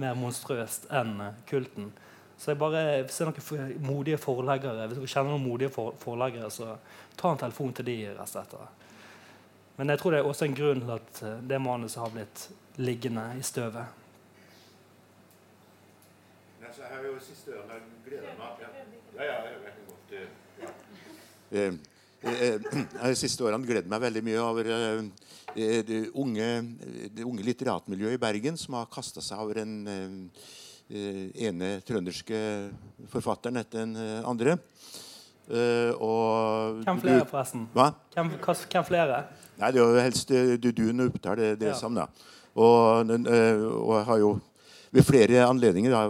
mer 0.00 0.16
monstrøst 0.18 0.88
enn 0.90 1.20
kulten. 1.48 1.92
Så 2.38 2.50
jeg 2.50 2.58
bare, 2.58 3.02
Hvis 3.02 3.18
det 3.18 3.26
er 3.26 3.30
noen 3.30 3.86
modige 3.86 4.18
forleggere, 4.18 4.86
hvis 4.86 4.98
dere 4.98 5.06
kjenner 5.12 5.30
noen 5.30 5.46
modige 5.46 5.70
for, 5.70 5.94
forleggere, 5.98 6.50
så 6.50 6.76
ta 7.16 7.30
en 7.30 7.38
telefon 7.38 7.72
til 7.72 7.86
de 7.86 7.96
rett 8.18 8.36
etter. 8.36 8.66
Men 9.76 9.88
jeg 9.88 9.98
tror 9.98 10.10
det 10.10 10.18
er 10.18 10.28
også 10.28 10.44
en 10.44 10.54
grunn 10.54 10.82
til 10.82 10.90
at 10.94 11.22
eh, 11.22 11.38
det 11.50 11.60
manuset 11.62 12.02
har 12.02 12.10
blitt 12.10 12.48
liggende 12.76 13.24
i 13.38 13.42
støvet. 13.42 13.86
Altså, 16.66 16.82
jeg 16.82 16.90
har 16.90 17.06
jo 17.06 17.18
siste 17.22 17.50
ørene 17.54 17.80
gleder 18.06 18.38
meg 18.38 18.62
ja. 18.62 18.70
Ja, 19.14 19.34
jeg 19.46 19.58
kan 19.64 19.82
godt 19.88 20.14
ja. 21.54 21.66
Eh, 22.24 22.56
eh, 22.56 22.84
de 23.10 23.16
siste 23.18 23.44
årene 23.44 23.66
gledet 23.66 23.90
meg 23.90 24.02
veldig 24.02 24.22
mye 24.26 24.42
over 24.42 24.68
eh, 24.74 25.80
det, 25.86 26.00
unge, 26.18 26.48
det 27.14 27.26
unge 27.26 27.46
litteratmiljøet 27.46 28.16
i 28.16 28.22
Bergen 28.22 28.58
som 28.58 28.78
har 28.78 28.90
kasta 28.90 29.22
seg 29.22 29.42
over 29.42 29.60
den 29.60 30.30
ene 30.90 31.68
trønderske 31.86 32.38
forfatteren 33.12 33.60
etter 33.60 33.84
den 33.84 33.94
andre. 34.26 34.56
Og, 35.94 36.80
hvem 36.82 36.98
flere, 37.04 37.28
forresten? 37.30 37.68
Hva? 37.76 37.86
Hvem, 38.16 38.32
hvem 38.42 38.88
flere? 38.88 39.20
Nei, 39.60 39.70
Det 39.70 39.78
er 39.78 39.94
jo 39.94 40.02
helst 40.02 40.34
Dudun 40.64 41.04
og 41.06 41.12
Oppdal. 41.12 41.38
Det, 41.38 41.52
det 41.62 41.70
ja. 41.70 41.78
samme. 41.78 42.08
Og, 42.58 43.14
og 43.14 43.94
jeg 43.94 44.04
har 44.10 44.20
jo 44.24 44.34
ved 44.94 45.06
flere 45.06 45.46
anledninger 45.46 45.94
da, 45.94 46.02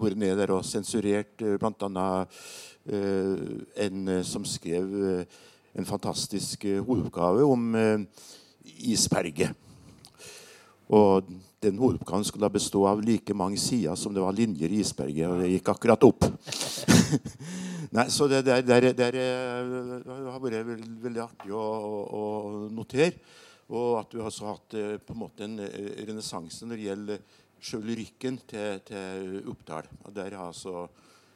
vært 0.00 0.20
nede 0.24 0.40
der 0.40 0.56
og 0.56 0.64
sensurert 0.64 1.36
bl.a. 1.60 2.08
Uh, 2.88 3.60
en 3.76 4.12
som 4.24 4.44
skrev 4.48 4.88
en 5.76 5.86
fantastisk 5.86 6.64
hovedoppgave 6.64 7.44
om 7.44 7.74
isberget. 8.64 9.52
Og 10.90 11.28
den 11.62 11.78
hovedoppgaven 11.78 12.24
skulle 12.24 12.46
da 12.46 12.52
bestå 12.52 12.86
av 12.88 13.02
like 13.04 13.34
mange 13.36 13.58
sider 13.60 13.94
som 13.98 14.14
det 14.14 14.22
var 14.24 14.34
linjer 14.34 14.72
i 14.72 14.80
isberget. 14.82 15.28
Og 15.28 15.42
det 15.42 15.50
gikk 15.52 15.68
akkurat 15.74 16.06
opp. 16.08 16.26
Nei, 17.96 18.06
så 18.10 18.26
det, 18.30 18.44
der, 18.46 18.62
der, 18.62 18.88
der, 18.94 19.18
har 20.06 20.40
vært 20.42 20.66
veldig, 20.66 20.96
veldig 21.04 21.22
artig 21.24 21.52
å, 21.54 21.66
å, 22.16 22.24
notere. 22.72 23.12
Og 23.70 24.00
at 24.00 24.10
du 24.10 24.18
har 24.22 24.34
så 24.34 24.48
hatt 24.50 24.74
eh, 24.78 24.96
på 24.98 25.14
en 25.14 25.20
måte 25.20 25.46
en 25.46 25.60
eh, 25.62 26.02
renessanse 26.08 26.66
når 26.66 26.78
det 26.78 26.86
gjelder 26.88 27.20
sjøl 27.62 27.84
lyrikken 27.86 28.40
til, 28.50 28.80
til 28.86 29.36
Oppdal. 29.52 29.86
Og 30.06 30.14
der 30.16 30.34
har 30.34 30.48
altså 30.48 30.88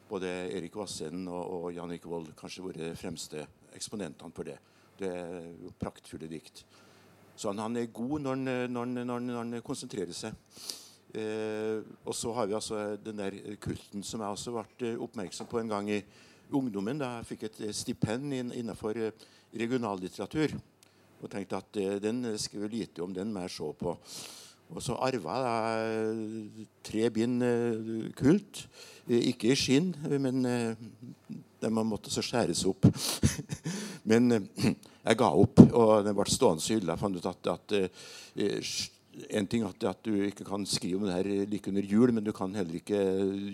både 0.09 0.31
Erik 0.53 0.75
Vassenden 0.77 1.27
og, 1.31 1.43
og 1.57 1.67
Jan 1.73 1.91
Erik 1.91 2.07
Vold 2.09 2.31
kanskje 2.37 2.65
vært 2.65 2.81
de 2.83 2.91
fremste 2.99 3.45
eksponentene 3.75 4.35
for 4.35 4.47
det. 4.47 4.57
Det 4.99 5.11
er 5.11 5.47
jo 5.63 5.73
praktfulle 5.79 6.29
dikt. 6.31 6.63
Så 7.35 7.51
han, 7.51 7.59
han 7.59 7.75
er 7.77 7.91
god 7.91 8.21
når 8.21 8.37
han, 8.37 8.45
når, 8.71 8.85
han, 8.85 8.99
når, 9.07 9.25
når 9.25 9.41
han, 9.41 9.63
konsentrerer 9.65 10.15
seg. 10.15 10.37
Eh, 11.15 11.81
og 12.05 12.15
så 12.15 12.31
har 12.35 12.47
vi 12.47 12.55
altså 12.55 12.85
den 12.99 13.19
der 13.19 13.35
kulten 13.63 14.03
som 14.03 14.23
jeg 14.23 14.37
også 14.37 14.55
ble 14.55 14.95
oppmerksom 15.03 15.49
på 15.51 15.59
en 15.61 15.71
gang 15.71 15.91
i 15.91 15.99
ungdommen 16.53 16.99
da 16.99 17.17
jeg 17.17 17.29
fikk 17.31 17.45
et 17.49 17.61
eh, 17.65 17.75
stipend 17.75 18.33
innenfor 18.35 18.97
eh, 18.99 19.27
regionallitteratur. 19.55 20.55
Og 21.21 21.29
tenkte 21.31 21.59
at 21.59 21.79
eh, 21.81 21.99
den 22.03 22.23
skrev 22.41 22.67
lite 22.71 23.03
om, 23.03 23.13
den 23.13 23.33
må 23.33 23.45
jeg 23.45 23.55
se 23.57 23.71
på. 23.79 23.95
Og 24.65 24.81
så 24.81 24.97
arva 25.05 25.37
jeg 25.45 26.67
tre 26.85 27.09
bind 27.13 27.43
kult. 28.17 28.63
Ikke 29.05 29.51
i 29.53 29.57
skinn, 29.59 29.91
men 30.09 30.41
de 30.45 31.69
måtte 31.75 32.13
så 32.13 32.23
skjæres 32.25 32.63
opp. 32.69 32.87
men 34.09 34.33
jeg 34.33 35.19
ga 35.19 35.29
opp, 35.29 35.61
og 35.67 36.05
den 36.05 36.17
ble 36.17 36.25
stående 36.33 36.65
i 36.65 36.77
hylla. 36.79 36.95
Jeg 36.95 37.03
fant 37.03 37.19
ut 37.19 37.29
at, 37.29 37.51
at 37.53 37.75
en 39.29 39.47
ting 39.47 39.63
at, 39.65 39.83
at, 39.87 40.01
du 40.05 40.25
ikke 40.27 40.45
kan 40.47 40.65
skrive 40.67 40.99
om 40.99 41.05
det 41.07 41.15
her 41.15 41.45
like 41.49 41.69
under 41.71 41.85
jul, 41.85 42.13
men 42.13 42.25
du 42.25 42.31
kan 42.35 42.53
heller 42.55 42.79
ikke 42.79 42.99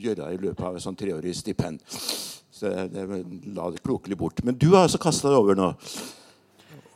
gjøre 0.01 0.21
det 0.23 0.29
i 0.33 0.41
løpet 0.47 0.65
av 0.65 0.77
et 0.77 0.85
sånn 0.85 0.97
treårig 0.97 1.35
stipend. 1.37 1.83
Så 1.91 2.71
jeg, 2.71 2.89
jeg 2.95 3.53
la 3.55 3.69
det 3.73 3.83
klokelig 3.83 4.17
bort. 4.17 4.41
Men 4.45 4.57
du 4.57 4.71
har 4.73 4.85
altså 4.85 5.01
kasta 5.01 5.31
det 5.31 5.39
over 5.39 5.57
nå. 5.57 5.71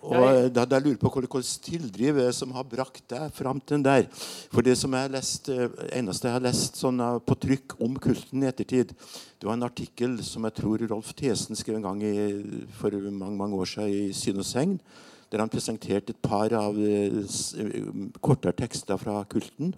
Og 0.05 0.49
da, 0.53 0.65
da 0.69 0.79
lurer 0.81 0.99
på 1.01 1.09
hvilken 1.09 1.45
tildriv 1.65 2.19
som 2.35 2.53
har 2.55 2.67
brakt 2.69 3.03
deg 3.09 3.31
fram 3.33 3.59
til 3.61 3.77
den 3.77 3.85
der. 3.87 4.07
For 4.53 4.65
det 4.65 4.75
som 4.77 4.93
jeg 4.93 5.07
har 5.07 5.13
lest, 5.13 5.49
eh, 5.49 5.71
eneste 5.97 6.29
jeg 6.29 6.35
har 6.35 6.45
lest 6.45 6.77
sånn 6.79 7.01
eh, 7.01 7.17
på 7.25 7.37
trykk 7.45 7.77
om 7.85 7.97
kulten 8.01 8.43
i 8.43 8.49
ettertid, 8.49 8.93
det 8.93 9.49
var 9.49 9.57
en 9.57 9.67
artikkel 9.67 10.17
som 10.25 10.45
jeg 10.45 10.57
tror 10.59 10.85
Rolf 10.91 11.13
Thesen 11.17 11.57
skrev 11.57 11.79
en 11.79 11.87
gang 11.87 12.03
i, 12.05 12.13
for 12.77 12.93
mange, 13.09 13.37
mange 13.39 13.57
år 13.57 13.71
siden 13.71 13.95
i 13.95 14.13
Syn 14.15 14.43
og 14.43 14.47
Segn, 14.47 14.77
der 15.33 15.41
han 15.41 15.51
presenterte 15.51 16.13
et 16.13 16.21
par 16.23 16.53
av 16.57 16.77
eh, 16.77 17.17
kortere 18.21 18.55
tekster 18.57 19.01
fra 19.01 19.23
kulten. 19.29 19.73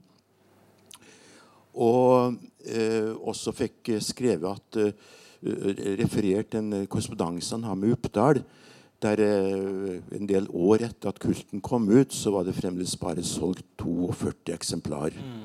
Og 1.77 2.35
eh, 2.67 3.13
også 3.15 3.53
fikk 3.55 3.95
skrevet 4.03 4.57
at 4.57 4.81
eh, 4.81 5.15
Eh, 5.45 5.97
referert 5.99 6.55
en 6.57 6.71
eh, 6.73 6.87
korrespondanse 6.89 7.53
han 7.53 7.63
har 7.67 7.75
med 7.77 7.93
Uppdal. 7.93 8.41
Der 9.03 9.21
eh, 9.21 10.01
en 10.17 10.29
del 10.29 10.47
år 10.49 10.87
etter 10.87 11.11
at 11.11 11.19
kulten 11.21 11.61
kom 11.61 11.85
ut, 11.89 12.13
så 12.13 12.31
var 12.33 12.47
det 12.47 12.55
fremdeles 12.57 12.95
bare 12.97 13.21
solgt 13.25 13.65
42 13.77 14.55
eksemplar 14.55 15.13
mm. 15.13 15.43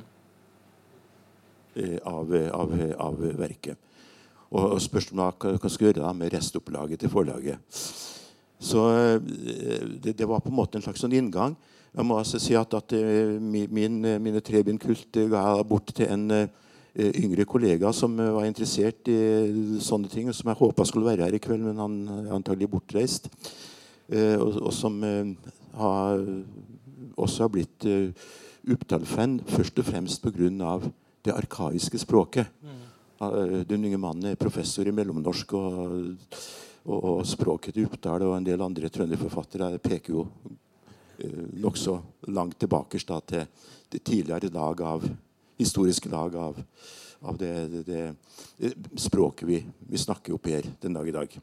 av, 2.09 2.33
av, 2.33 2.73
av, 2.97 3.21
verket. 3.37 3.77
Og, 4.49 4.73
og 4.77 4.81
spørsmålet 4.81 5.45
hva 5.45 5.53
man 5.59 5.75
skal 5.75 5.87
gjøre 5.91 6.01
da 6.01 6.15
med 6.17 6.33
restopplaget 6.33 7.05
til 7.05 7.13
forlaget. 7.13 7.61
Så 8.63 8.87
det, 9.21 10.17
det, 10.17 10.29
var 10.29 10.41
på 10.41 10.49
en 10.49 10.57
måte 10.57 10.79
en 10.79 10.85
slags 10.85 11.05
sånn 11.05 11.17
inngang. 11.19 11.57
Jeg 11.93 12.09
må 12.09 12.17
altså 12.17 12.41
si 12.41 12.57
at, 12.57 12.73
at 12.73 12.95
min, 13.43 14.01
mine 14.01 14.41
trebind 14.41 14.81
kult 14.81 15.13
ga 15.13 15.45
jeg 15.59 15.69
bort 15.69 15.93
til 15.93 16.09
en 16.09 16.29
Eh, 16.33 16.49
yngre 16.95 17.45
kollega 17.49 17.93
som 17.93 18.19
eh, 18.21 18.33
var 18.35 18.45
interessert 18.45 19.09
i 19.09 19.81
sånne 19.81 20.11
ting, 20.13 20.29
som 20.33 20.51
jeg 20.51 20.61
håpa 20.61 20.85
skulle 20.85 21.09
være 21.09 21.27
her 21.27 21.37
i 21.37 21.41
kveld, 21.43 21.65
men 21.65 21.81
han 21.81 21.99
er 22.13 22.35
antagelig 22.37 22.69
bortreist. 22.75 23.31
Eh, 24.13 24.37
og, 24.37 24.59
og 24.69 24.73
som 24.77 24.99
har, 25.79 26.25
også 27.17 27.47
har 27.47 27.53
blitt 27.53 27.89
Uppdal-fan 28.63 29.41
først 29.49 29.81
og 29.81 29.89
fremst 29.89 30.23
pga. 30.23 30.75
det 31.25 31.33
arkaiske 31.33 31.99
språket. 31.99 32.47
Mm. 32.61 33.65
Den 33.67 33.85
unge 33.87 33.99
mannen 33.99 34.27
er 34.33 34.37
professor 34.37 34.87
i 34.87 34.93
mellomnorsk, 34.93 35.53
og, 35.55 36.17
og, 36.85 36.99
og 36.99 37.27
språket 37.27 37.75
til 37.75 37.87
Uppdal 37.87 38.27
og 38.27 38.37
en 38.37 38.47
del 38.47 38.63
andre 38.63 38.91
trønderforfattere 38.91 39.79
peker 39.79 40.13
jo 40.13 40.27
nokså 41.63 42.01
langt 42.35 42.59
tilbake 42.59 42.99
da, 43.07 43.21
til 43.21 43.47
det 43.93 44.03
tidligere 44.03 44.51
lag 44.51 44.81
av 44.83 45.07
historiske 45.63 46.11
lag 46.13 46.37
av, 46.37 46.59
av 47.23 47.39
det, 47.41 47.53
det, 47.73 47.83
det, 48.59 48.75
språket 49.01 49.49
vi, 49.49 49.63
vi 49.89 50.01
snakker 50.01 50.37
opp 50.37 50.51
her 50.51 50.67
den 50.83 50.99
dag 50.99 51.09
i 51.09 51.15
dag. 51.17 51.39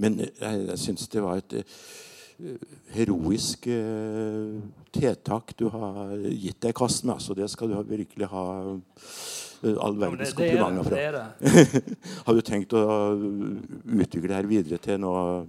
Men 0.00 0.18
jeg, 0.24 0.64
jeg 0.70 0.80
syns 0.82 1.06
det 1.12 1.22
var 1.22 1.38
et 1.38 1.54
uh, 1.60 2.58
heroisk 2.96 3.68
eh, 3.70 4.56
tiltak 4.94 5.54
du 5.58 5.68
har 5.70 6.16
gitt 6.26 6.58
deg 6.64 6.74
i 6.74 6.76
kast 6.76 7.06
med. 7.06 7.14
Altså, 7.16 7.36
det 7.38 7.46
skal 7.52 7.70
du 7.70 7.78
virkelig 7.86 8.28
ha 8.32 8.44
uh, 8.74 9.76
all 9.78 9.96
verdens 10.00 10.34
komplimenter 10.34 10.90
fra. 10.90 11.24
har 12.26 12.34
du 12.34 12.42
tenkt 12.44 12.74
å 12.74 12.84
utvikle 13.14 14.28
det 14.28 14.38
her 14.40 14.50
videre 14.50 14.82
til 14.82 15.00
noe 15.04 15.44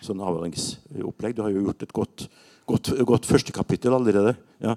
sånn 0.00 0.24
avhengighetsopplegg? 0.24 1.36
Du 1.36 1.44
har 1.44 1.52
jo 1.52 1.68
gjort 1.68 1.84
et 1.84 1.96
godt 2.00 2.28
Godt, 2.66 2.88
godt 3.06 3.26
første 3.26 3.52
kapittel 3.54 3.94
allerede. 3.94 4.32
Ja. 4.58 4.72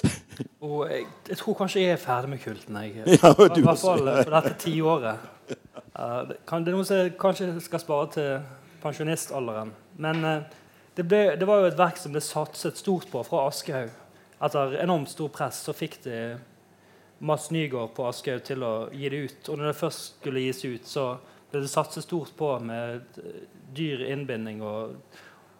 Og 0.64 0.90
jeg, 0.90 1.06
jeg, 1.28 1.38
tror 1.38 1.56
kanskje 1.58 1.82
jeg 1.82 1.94
er 1.94 2.00
ferdig 2.00 2.30
med 2.30 2.42
kulten. 2.42 2.76
Jeg. 2.76 3.04
Ja, 3.22 3.32
I 3.32 3.64
hvert 3.64 3.80
fall 3.80 4.08
for 4.08 4.34
dette 4.34 4.54
tiåret. 4.58 5.30
Uh, 5.94 6.28
det, 6.28 6.38
kan, 6.48 6.64
det 6.64 6.72
er 6.72 6.78
noe 6.78 6.86
som 6.88 7.02
jeg 7.02 7.14
kanskje 7.20 7.50
skal 7.62 7.82
spare 7.82 8.08
til 8.14 8.30
pensjonistalderen. 8.82 9.74
Men 10.02 10.24
uh, 10.24 10.64
det, 10.96 11.04
ble, 11.06 11.20
det, 11.38 11.46
var 11.46 11.62
jo 11.62 11.68
et 11.70 11.78
verk 11.78 12.00
som 12.00 12.14
ble 12.14 12.22
satset 12.24 12.80
stort 12.80 13.10
på 13.12 13.22
fra 13.26 13.44
Aschehoug. 13.50 13.92
Etter 14.44 14.74
enormt 14.82 15.12
stor 15.12 15.30
press 15.32 15.62
så 15.66 15.76
fikk 15.76 16.00
de 16.06 16.18
Mads 17.24 17.50
Nygaard 17.54 17.94
på 17.96 18.08
Aschehoug 18.08 18.42
til 18.48 18.66
å 18.66 18.74
gi 18.92 19.12
det 19.12 19.22
ut. 19.28 19.52
Og 19.52 19.60
når 19.60 19.70
det 19.70 19.78
først 19.78 20.18
skulle 20.18 20.42
gis 20.44 20.64
ut, 20.64 20.90
så 20.90 21.06
ble 21.52 21.62
det 21.62 21.70
satset 21.70 22.06
stort 22.06 22.34
på 22.36 22.50
med 22.64 23.20
dyr 23.74 24.02
innbinding 24.10 24.62
og, 24.66 24.96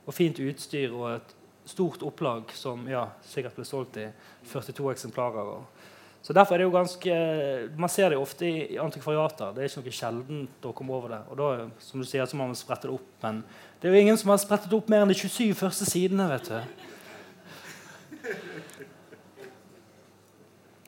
og 0.05 0.15
fint 0.15 0.41
utstyr 0.43 0.93
og 0.93 1.09
et 1.15 1.35
stort 1.65 2.03
opplag 2.05 2.53
som 2.57 2.85
ja, 2.91 3.07
sikkert 3.25 3.57
ble 3.57 3.65
solgt 3.69 3.99
i 4.01 4.09
42 4.51 4.91
eksemplarer. 4.93 5.65
Så 6.25 6.33
derfor 6.33 6.55
er 6.55 6.63
det 6.63 6.65
jo 6.65 6.73
ganske, 6.73 7.15
Man 7.77 7.91
ser 7.93 8.09
det 8.09 8.17
jo 8.17 8.23
ofte 8.25 8.49
i 8.49 8.79
antikvariater. 8.81 9.53
Det 9.53 9.61
er 9.61 9.69
ikke 9.69 9.83
noe 9.85 9.99
sjeldent 9.99 10.65
å 10.65 10.73
komme 10.77 10.95
over 10.97 11.13
det. 11.13 11.21
Og 11.29 11.37
da 11.37 11.49
som 11.85 12.01
du 12.01 12.07
sier, 12.09 12.25
så 12.25 12.39
må 12.41 12.47
man 12.49 12.57
sprette 12.57 12.89
det 12.89 12.95
opp. 12.95 13.11
Men 13.21 13.43
det 13.81 13.91
er 13.91 13.93
jo 13.93 14.05
ingen 14.07 14.17
som 14.17 14.33
har 14.33 14.41
sprettet 14.41 14.73
opp 14.73 14.89
mer 14.89 15.05
enn 15.05 15.13
de 15.13 15.19
27 15.21 15.53
første 15.59 15.85
sidene. 15.89 16.29
vet 16.33 16.49
du. 16.49 16.61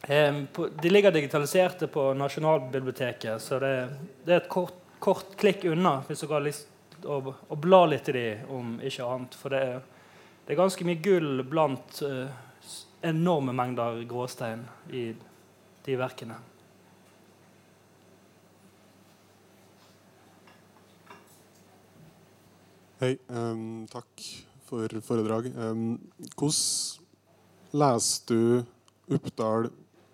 De 0.06 0.88
ligger 0.88 1.12
digitaliserte 1.12 1.88
på 1.90 2.14
Nasjonalbiblioteket, 2.14 3.42
så 3.42 3.58
det, 3.58 3.72
det 4.24 4.32
er 4.36 4.40
et 4.44 4.48
kort, 4.48 4.76
kort, 5.02 5.34
klikk 5.36 5.64
unna 5.66 5.98
hvis 6.06 6.22
dere 6.22 6.36
har 6.36 6.44
lyst 6.46 6.68
å, 7.04 7.18
å 7.34 7.58
bla 7.58 7.82
litt 7.90 8.08
i 8.08 8.14
de, 8.14 8.26
om 8.54 8.76
ikke 8.78 9.04
annet. 9.04 9.34
For 9.36 9.52
det 9.52 9.62
er 9.66 9.80
det 10.46 10.54
er 10.54 10.60
ganske 10.60 10.84
mye 10.86 11.02
gull 11.02 11.40
blant 11.50 12.02
uh, 12.06 12.30
enorme 13.02 13.50
mengder 13.52 14.04
gråstein 14.06 14.62
i 14.94 15.08
de 15.86 15.96
verkene. 15.98 16.36
Hei. 23.02 23.16
Um, 23.28 23.84
takk 23.90 24.22
for 24.64 25.00
foredrag. 25.04 25.50
Um, 25.58 25.98
hvordan 26.38 27.74
leser 27.76 28.30
du 28.30 29.16
Oppdal 29.18 29.68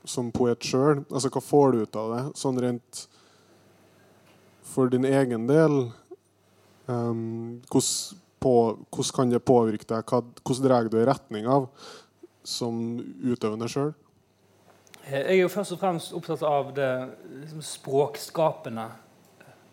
som 0.08 0.32
poet 0.34 0.64
sjøl? 0.66 1.04
Altså, 1.12 1.28
hva 1.28 1.44
får 1.44 1.72
du 1.72 1.84
ut 1.84 2.00
av 2.00 2.10
det, 2.16 2.24
sånn 2.40 2.58
rent 2.64 3.04
for 4.72 4.90
din 4.90 5.06
egen 5.06 5.46
del? 5.46 5.78
Um, 6.88 7.60
hvordan, 7.68 8.21
på, 8.42 8.54
hvordan, 8.90 9.12
kan 9.16 9.32
det 9.32 9.42
påvirke 9.46 9.88
deg? 9.88 10.06
Hva, 10.08 10.22
hvordan 10.42 10.66
drar 10.66 10.90
du 10.90 10.98
i 11.00 11.08
retning 11.08 11.48
av 11.50 11.68
som 12.42 12.98
utøvende 13.22 13.70
sjøl? 13.70 13.92
Jeg 15.02 15.22
er 15.26 15.38
jo 15.40 15.50
først 15.50 15.74
og 15.74 15.80
fremst 15.80 16.12
opptatt 16.14 16.44
av 16.46 16.70
det 16.76 16.90
liksom, 17.40 17.62
språkskapende 17.66 18.86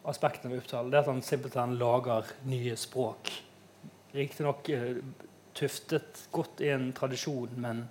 aspektene 0.09 0.55
ved 0.55 0.63
Oppdal. 0.63 0.89
Det 0.89 1.01
at 1.03 1.09
han 1.11 1.21
simpelthen 1.25 1.75
lager 1.77 2.31
nye 2.49 2.75
språk. 2.79 3.29
Riktignok 4.15 4.71
uh, 4.73 4.97
tuftet 5.53 6.23
godt 6.33 6.63
i 6.65 6.71
en 6.73 6.89
tradisjon, 6.97 7.53
men 7.61 7.83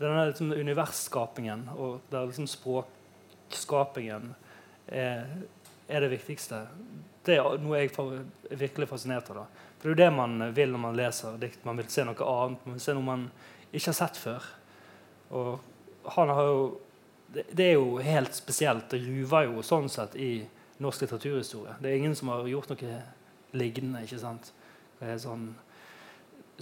denne 0.00 0.26
liksom, 0.30 0.50
universskapingen 0.52 1.68
og 1.76 2.00
der 2.10 2.26
liksom 2.26 2.48
språkskapingen 2.50 4.32
er, 4.88 5.28
er, 5.86 6.00
det 6.00 6.10
viktigste. 6.16 6.64
Det 7.24 7.38
er 7.38 7.62
noe 7.62 7.84
jeg 7.84 7.92
er 7.94 8.58
virkelig 8.64 8.90
fascinert 8.90 9.30
av. 9.30 9.44
Da. 9.44 9.68
For 9.84 9.92
Det 9.92 10.00
er 10.00 10.06
jo 10.06 10.10
det 10.10 10.16
man 10.16 10.54
vil 10.56 10.70
når 10.72 10.80
man 10.80 10.94
leser 10.96 11.34
dikt. 11.36 11.64
Man 11.68 11.76
vil 11.76 11.88
se 11.92 12.06
noe 12.08 12.26
annet. 12.32 12.60
Man 12.64 12.72
vil 12.72 12.80
se 12.80 12.92
noe 12.96 13.04
man 13.04 13.24
ikke 13.68 13.90
har 13.90 13.96
sett 13.98 14.16
før. 14.16 14.44
Og 15.36 16.06
han 16.14 16.30
har 16.32 16.46
jo 16.48 16.62
det, 17.34 17.42
det 17.52 17.66
er 17.66 17.74
jo 17.74 17.98
helt 18.00 18.32
spesielt. 18.32 18.86
Det 18.88 19.02
ruver 19.02 19.50
jo 19.50 19.64
sånn 19.66 19.90
sett 19.92 20.16
i 20.16 20.38
norsk 20.80 21.04
litteraturhistorie. 21.04 21.74
Det 21.84 21.90
er 21.90 21.98
ingen 21.98 22.16
som 22.16 22.30
har 22.32 22.48
gjort 22.48 22.72
noe 22.72 22.94
lignende. 23.52 24.06
ikke 24.06 24.22
sant? 24.22 24.48
Det 25.02 25.10
er 25.12 25.20
sånn 25.20 25.50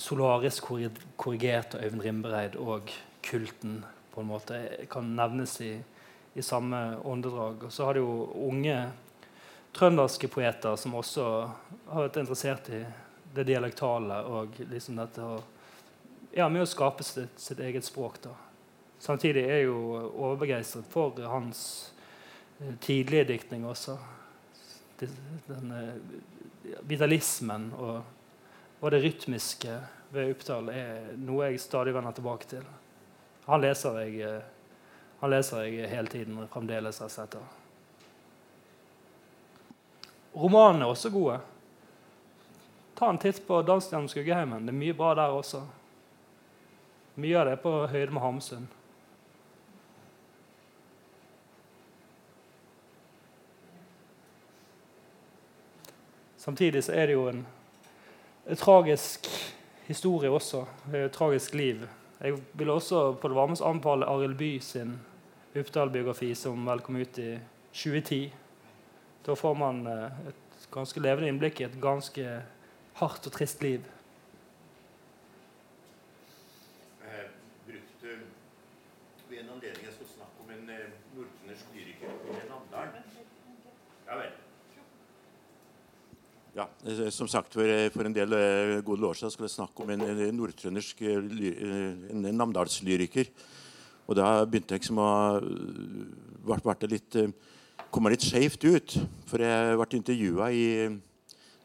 Solaris 0.02 0.58
korrigert 0.58 1.76
av 1.78 1.86
Øyvind 1.86 2.02
Rimbereid 2.02 2.58
og 2.58 2.90
kulten 3.22 3.84
på 4.10 4.24
en 4.24 4.30
måte 4.32 4.58
kan 4.90 5.14
nevnes 5.14 5.54
i, 5.62 5.76
i 6.34 6.42
samme 6.42 6.98
åndedrag. 7.06 7.68
Og 7.68 7.70
så 7.70 7.86
har 7.86 7.94
du 7.94 8.02
jo 8.02 8.48
unge 8.48 8.80
trønderske 9.78 10.26
poeter 10.26 10.74
som 10.74 10.98
også 10.98 11.30
har 11.86 12.08
vært 12.08 12.18
interessert 12.24 12.74
i 12.74 12.82
det 13.34 13.44
dialektale 13.48 14.20
og 14.28 14.60
liksom 14.70 14.96
dette 15.00 15.26
ja, 16.32 16.48
med 16.48 16.64
å 16.64 16.68
skape 16.68 17.04
sitt, 17.04 17.38
sitt, 17.40 17.60
eget 17.60 17.84
språk. 17.84 18.20
da. 18.24 18.32
Samtidig 19.02 19.44
er 19.44 19.60
jeg 19.60 19.68
jo 19.68 19.78
overbegeistret 19.98 20.88
for 20.92 21.18
hans 21.28 21.92
eh, 22.60 22.74
tidlige 22.80 23.24
diktning 23.34 23.66
også. 23.68 23.98
Den, 25.02 25.72
eh, 25.76 26.76
vitalismen 26.88 27.72
og, 27.74 28.02
og, 28.80 28.90
det 28.94 29.02
rytmiske 29.02 29.80
ved 30.14 30.30
Oppdal 30.36 30.70
er 30.72 31.12
noe 31.18 31.50
jeg 31.50 31.60
stadig 31.60 31.94
vender 31.96 32.14
tilbake 32.16 32.48
til. 32.54 32.66
Han 33.48 33.64
leser 33.64 33.98
jeg, 34.04 34.20
eh, 34.28 35.16
han 35.20 35.32
leser 35.32 35.66
jeg 35.66 35.90
hele 35.90 36.12
tiden 36.12 36.38
fremdeles. 36.52 37.02
Romanene 40.32 40.86
er 40.86 40.94
også 40.94 41.10
gode. 41.12 41.40
Ta 43.02 43.10
en 43.10 43.18
titt 43.18 43.46
på 43.46 43.62
'Dans 43.62 43.92
gjennom 43.92 44.08
skuggeheimen'. 44.08 44.66
Det 44.66 44.68
er 44.68 44.78
mye 44.78 44.94
bra 44.94 45.14
der 45.14 45.34
også. 45.34 45.62
Mye 47.16 47.38
av 47.38 47.46
det 47.46 47.52
er 47.52 47.62
på 47.62 47.86
høyde 47.86 48.12
med 48.12 48.22
Hamsun. 48.22 48.68
Samtidig 56.36 56.84
så 56.84 56.92
er 56.92 57.06
det 57.06 57.12
jo 57.12 57.28
en, 57.28 57.46
en 58.46 58.56
tragisk 58.56 59.26
historie 59.86 60.30
også. 60.30 60.64
Et 60.94 61.12
tragisk 61.12 61.54
liv. 61.54 61.88
Jeg 62.20 62.38
vil 62.52 62.70
også 62.70 63.12
på 63.12 63.28
det 63.28 63.36
varmeste 63.36 63.64
anbefale 63.64 64.06
Arild 64.06 64.38
By 64.38 64.58
sin 64.58 65.00
Uppdal-biografi, 65.54 66.34
som 66.34 66.66
vel 66.66 66.80
kom 66.80 66.96
ut 66.96 67.18
i 67.18 67.38
2010. 67.72 68.32
Da 69.26 69.34
får 69.34 69.54
man 69.54 69.86
eh, 69.86 70.28
et 70.28 70.68
ganske 70.70 71.00
levende 71.00 71.28
innblikk 71.28 71.60
i 71.60 71.64
et 71.64 71.80
ganske 71.82 72.42
hardt 73.00 73.26
og 73.26 73.32
trist 73.32 73.62
liv. 73.62 73.84
Jeg 77.02 77.26
brukte 77.66 78.14
ved 79.30 79.38
en 79.40 79.52
anledning 79.56 79.86
jeg 79.86 79.94
skal 79.96 80.10
snakke 80.16 80.44
om 80.44 80.52
en 80.54 80.70
eh, 80.70 80.88
lyriker 81.74 82.14
i 82.28 82.46
Namdalen. 82.50 83.10
Ja 84.08 84.18
vel. 84.20 84.32
Ja, 86.54 86.66
eh, 86.84 87.08
Som 87.10 87.28
sagt, 87.28 87.54
for, 87.54 87.62
eh, 87.62 87.88
for 87.90 88.04
en 88.04 88.14
del 88.14 88.36
gode 88.84 89.06
år 89.06 89.14
siden 89.14 89.30
skulle 89.30 89.48
jeg 89.48 89.56
snakke 89.56 89.82
om 89.82 89.90
en, 89.90 90.36
nordtrøndersk 90.36 91.02
en, 91.02 92.28
namdalslyriker. 92.36 93.32
Og 94.06 94.16
da 94.16 94.44
begynte 94.44 94.74
jeg 94.74 94.82
liksom 94.82 94.98
å 94.98 95.40
ble, 95.40 96.58
ble 96.60 96.88
litt, 96.90 97.16
komme 97.90 98.10
litt 98.12 98.26
skjevt 98.26 98.66
ut. 98.66 98.98
For 99.30 99.40
jeg 99.40 99.78
ble 99.78 99.98
intervjua 100.02 100.50
i 100.52 100.66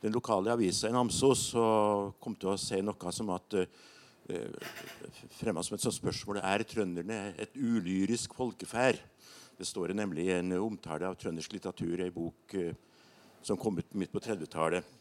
den 0.01 0.13
lokale 0.13 0.53
avisa 0.53 0.89
i 0.89 0.95
Namsos 0.95 1.49
og 1.57 2.17
kom 2.21 2.35
til 2.37 2.51
å 2.53 2.59
se 2.61 2.81
noe 2.85 3.13
som 3.15 3.31
at 3.33 3.57
uh, 3.57 4.67
fremma 5.39 5.63
som 5.63 5.77
et 5.77 5.83
sånt 5.85 5.95
spørsmål 5.95 6.41
Er 6.43 6.65
trønderne 6.67 7.19
et 7.39 7.55
ulyrisk 7.57 8.35
folkeferd? 8.37 8.99
Det 9.57 9.65
står 9.65 9.95
nemlig 9.97 10.27
i 10.27 10.35
en 10.35 10.53
omtale 10.59 11.07
av 11.07 11.17
trøndersk 11.17 11.55
litteratur 11.55 11.97
i 11.97 12.05
ei 12.05 12.13
bok 12.13 12.57
uh, 12.59 12.71
som 13.41 13.57
kom 13.57 13.79
ut 13.79 13.93
midt 13.97 14.13
på 14.13 14.21
30-tallet. 14.21 14.95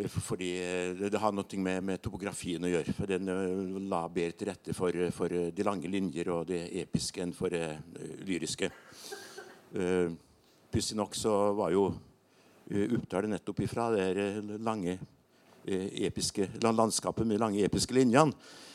Fordi 0.00 0.48
det, 0.96 1.10
det, 1.12 1.18
har 1.20 1.32
noe 1.34 1.58
med, 1.60 1.82
med, 1.84 2.00
topografien 2.00 2.64
å 2.64 2.70
gjøre. 2.70 2.94
for 2.96 3.10
Den 3.10 3.88
la 3.90 4.04
bedre 4.08 4.36
til 4.38 4.48
rette 4.48 4.74
for, 4.76 4.96
for, 5.12 5.32
de 5.52 5.66
lange 5.66 5.90
linjer 5.90 6.30
og 6.32 6.46
det 6.48 6.62
episke 6.82 7.22
enn 7.24 7.34
for 7.36 7.52
det 7.52 7.74
lyriske. 8.28 8.70
Uh, 9.76 10.12
Pussig 10.70 10.94
nok 10.94 11.16
så 11.18 11.32
var 11.58 11.72
jo 11.74 11.88
Oppdal 12.70 13.28
nettopp 13.30 13.60
ifra 13.64 13.90
det 13.94 14.58
lange 14.62 14.98
episke 15.66 16.46
landskapet 16.62 17.26
med 17.26 17.40
lange 17.42 17.64
episke 17.66 17.94
linjene. 17.94 18.32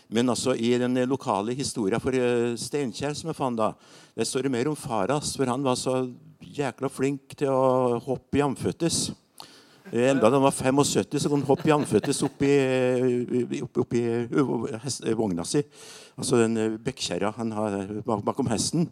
Men 0.08 0.30
altså 0.30 0.54
i 0.54 0.76
den 0.78 1.00
lokale 1.10 1.56
historien 1.58 2.02
for 2.04 2.14
Steinkjer, 2.62 3.16
som 3.18 3.32
jeg 3.32 3.38
fant 3.40 3.58
da, 3.58 3.72
der 4.14 4.28
står 4.28 4.46
det 4.46 4.52
mer 4.54 4.70
om 4.70 4.78
Faras. 4.78 5.34
For 5.34 5.50
han 5.50 5.66
var 5.66 5.80
så 5.80 6.04
jækla 6.46 6.92
flink 6.94 7.34
til 7.40 7.50
å 7.50 7.98
hoppe 8.06 8.40
jamføttes. 8.44 9.08
Enda 9.94 10.30
da 10.30 10.38
han 10.40 10.46
var 10.46 10.52
75, 10.52 11.20
så 11.22 11.30
kunne 11.30 11.44
han 11.44 11.50
hoppe 11.50 11.70
jamføttes 11.70 12.24
oppi, 12.26 12.52
oppi, 13.62 13.82
oppi 13.84 14.02
vogna 15.14 15.46
si. 15.46 15.62
Altså 16.18 16.40
den 16.42 16.58
eh, 16.58 16.78
bekkjerra 16.82 17.34
han 17.38 17.52
har 17.54 17.76
bakom 18.06 18.50
hesten. 18.50 18.88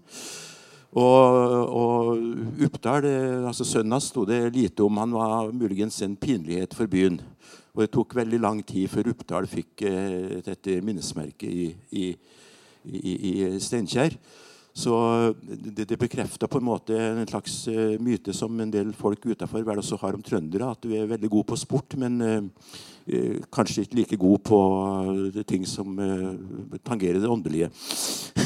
Og, 0.93 1.37
og 1.73 2.63
Oppdal, 2.67 3.07
altså 3.49 3.65
sønnen 3.65 3.95
hans, 3.95 4.11
sto 4.11 4.27
det 4.29 4.43
lite 4.53 4.85
om. 4.85 4.99
Han 5.01 5.15
var 5.15 5.49
muligens 5.55 5.97
en 6.05 6.15
pinlighet 6.19 6.75
for 6.77 6.89
byen. 6.91 7.17
Og 7.73 7.81
det 7.81 7.91
tok 7.95 8.13
veldig 8.19 8.39
lang 8.41 8.61
tid 8.61 8.91
før 8.91 9.09
Oppdal 9.15 9.49
fikk 9.49 9.81
eh, 9.89 10.39
dette 10.45 10.77
minnesmerket 10.85 11.49
i, 11.49 11.67
i, 11.97 12.09
i, 12.85 13.13
i 13.31 13.33
Steinkjer. 13.57 14.19
Så 14.73 14.95
det, 15.41 15.85
det 15.89 15.97
bekrefta 16.01 16.49
på 16.49 16.57
en 16.57 16.65
måte 16.65 16.97
en 16.97 17.27
slags 17.29 17.59
uh, 17.69 17.93
myte 18.01 18.33
som 18.33 18.57
en 18.57 18.71
del 18.73 18.89
folk 18.97 19.21
utenfor 19.21 19.61
vel 19.65 19.81
også 19.81 19.99
har 20.01 20.17
om 20.17 20.23
trøndere. 20.25 20.71
At 20.73 20.87
vi 20.89 20.97
er 20.97 21.09
veldig 21.11 21.29
gode 21.29 21.49
på 21.51 21.57
sport, 21.61 21.93
men 22.01 22.17
uh, 22.25 23.37
kanskje 23.53 23.85
ikke 23.85 23.99
like 23.99 24.17
gode 24.17 24.41
på 24.49 24.59
ting 25.45 25.65
som 25.69 25.93
tangerer 26.81 27.19
det 27.21 27.29
åndelige. 27.29 27.69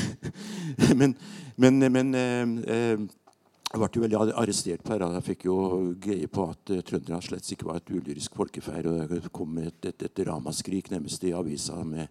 men, 1.00 1.16
men, 1.58 1.80
men 1.92 2.14
jeg 2.14 3.80
ble 3.82 3.90
jo 3.94 4.04
veldig 4.04 4.20
arrestert 4.32 4.84
på 4.84 4.94
dette. 4.94 5.14
Jeg 5.18 5.28
fikk 5.32 5.48
jo 5.50 5.58
greie 6.02 6.30
på 6.32 6.46
at 6.52 6.72
uh, 6.72 6.84
trønderne 6.86 7.20
slett 7.26 7.52
ikke 7.52 7.68
var 7.68 7.82
et 7.82 7.92
ulyrisk 7.92 8.38
folkeferd. 8.38 8.88
og 8.92 9.12
Det 9.12 9.34
kom 9.36 9.58
et, 9.64 9.90
et, 9.90 10.08
et 10.08 10.24
ramaskrik 10.30 10.92
nærmest 10.94 11.26
i 11.28 11.36
avisa 11.36 11.82
med 11.84 12.08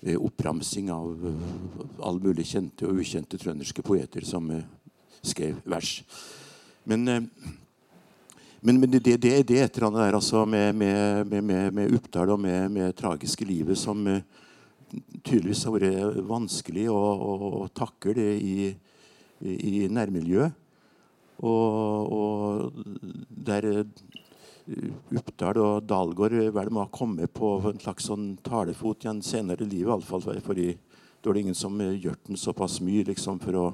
Eh, 0.00 0.14
oppramsing 0.14 0.90
av 0.90 1.24
uh, 1.26 1.38
alle 2.06 2.22
mulige 2.22 2.52
kjente 2.52 2.86
og 2.86 3.00
ukjente 3.02 3.38
trønderske 3.40 3.82
poeter 3.82 4.22
som 4.22 4.44
uh, 4.54 4.60
skrev 5.26 5.56
vers. 5.66 6.04
Men, 6.86 7.02
men, 8.62 8.78
men 8.78 8.92
det, 8.92 9.00
det, 9.02 9.16
det, 9.18 9.56
er 9.58 9.64
et 9.66 9.74
eller 9.74 9.88
annet 9.88 10.04
der 10.04 10.18
altså, 10.20 10.44
med, 10.46 10.70
med, 10.78 11.34
med, 11.34 11.74
med 11.74 11.96
Oppdal 11.98 12.30
og 12.30 12.38
med, 12.40 12.78
det 12.78 12.94
tragiske 13.00 13.44
livet 13.44 13.78
som 13.78 14.06
tydeligvis 15.22 15.64
har 15.68 15.76
vært 15.76 16.20
vanskelig 16.28 16.88
å, 16.92 16.96
å, 16.98 17.52
å 17.62 17.68
takle 17.74 18.14
det 18.18 18.30
i, 18.40 18.56
i, 19.44 19.52
i 19.52 19.88
nærmiljøet. 19.92 20.64
Og, 21.38 22.12
og 22.18 22.72
der 23.30 23.86
Oppdal 25.16 25.60
og 25.62 25.84
Dalgård 25.88 26.34
vel 26.52 26.70
må 26.74 26.82
ha 26.82 26.90
kommet 26.92 27.32
på 27.32 27.54
en 27.70 27.78
slags 27.80 28.08
sånn 28.10 28.32
talefot 28.44 29.06
igjen 29.06 29.22
senere 29.24 29.64
i 29.64 29.70
livet, 29.70 29.92
iallfall 29.94 30.42
fordi 30.44 30.72
det 31.22 31.32
det 31.32 31.40
ingen 31.40 31.54
som 31.54 31.80
eh, 31.80 31.96
gjør 31.98 32.16
den 32.26 32.36
såpass 32.36 32.80
mye 32.80 33.04
liksom, 33.08 33.38
for, 33.42 33.56
å, 33.56 33.66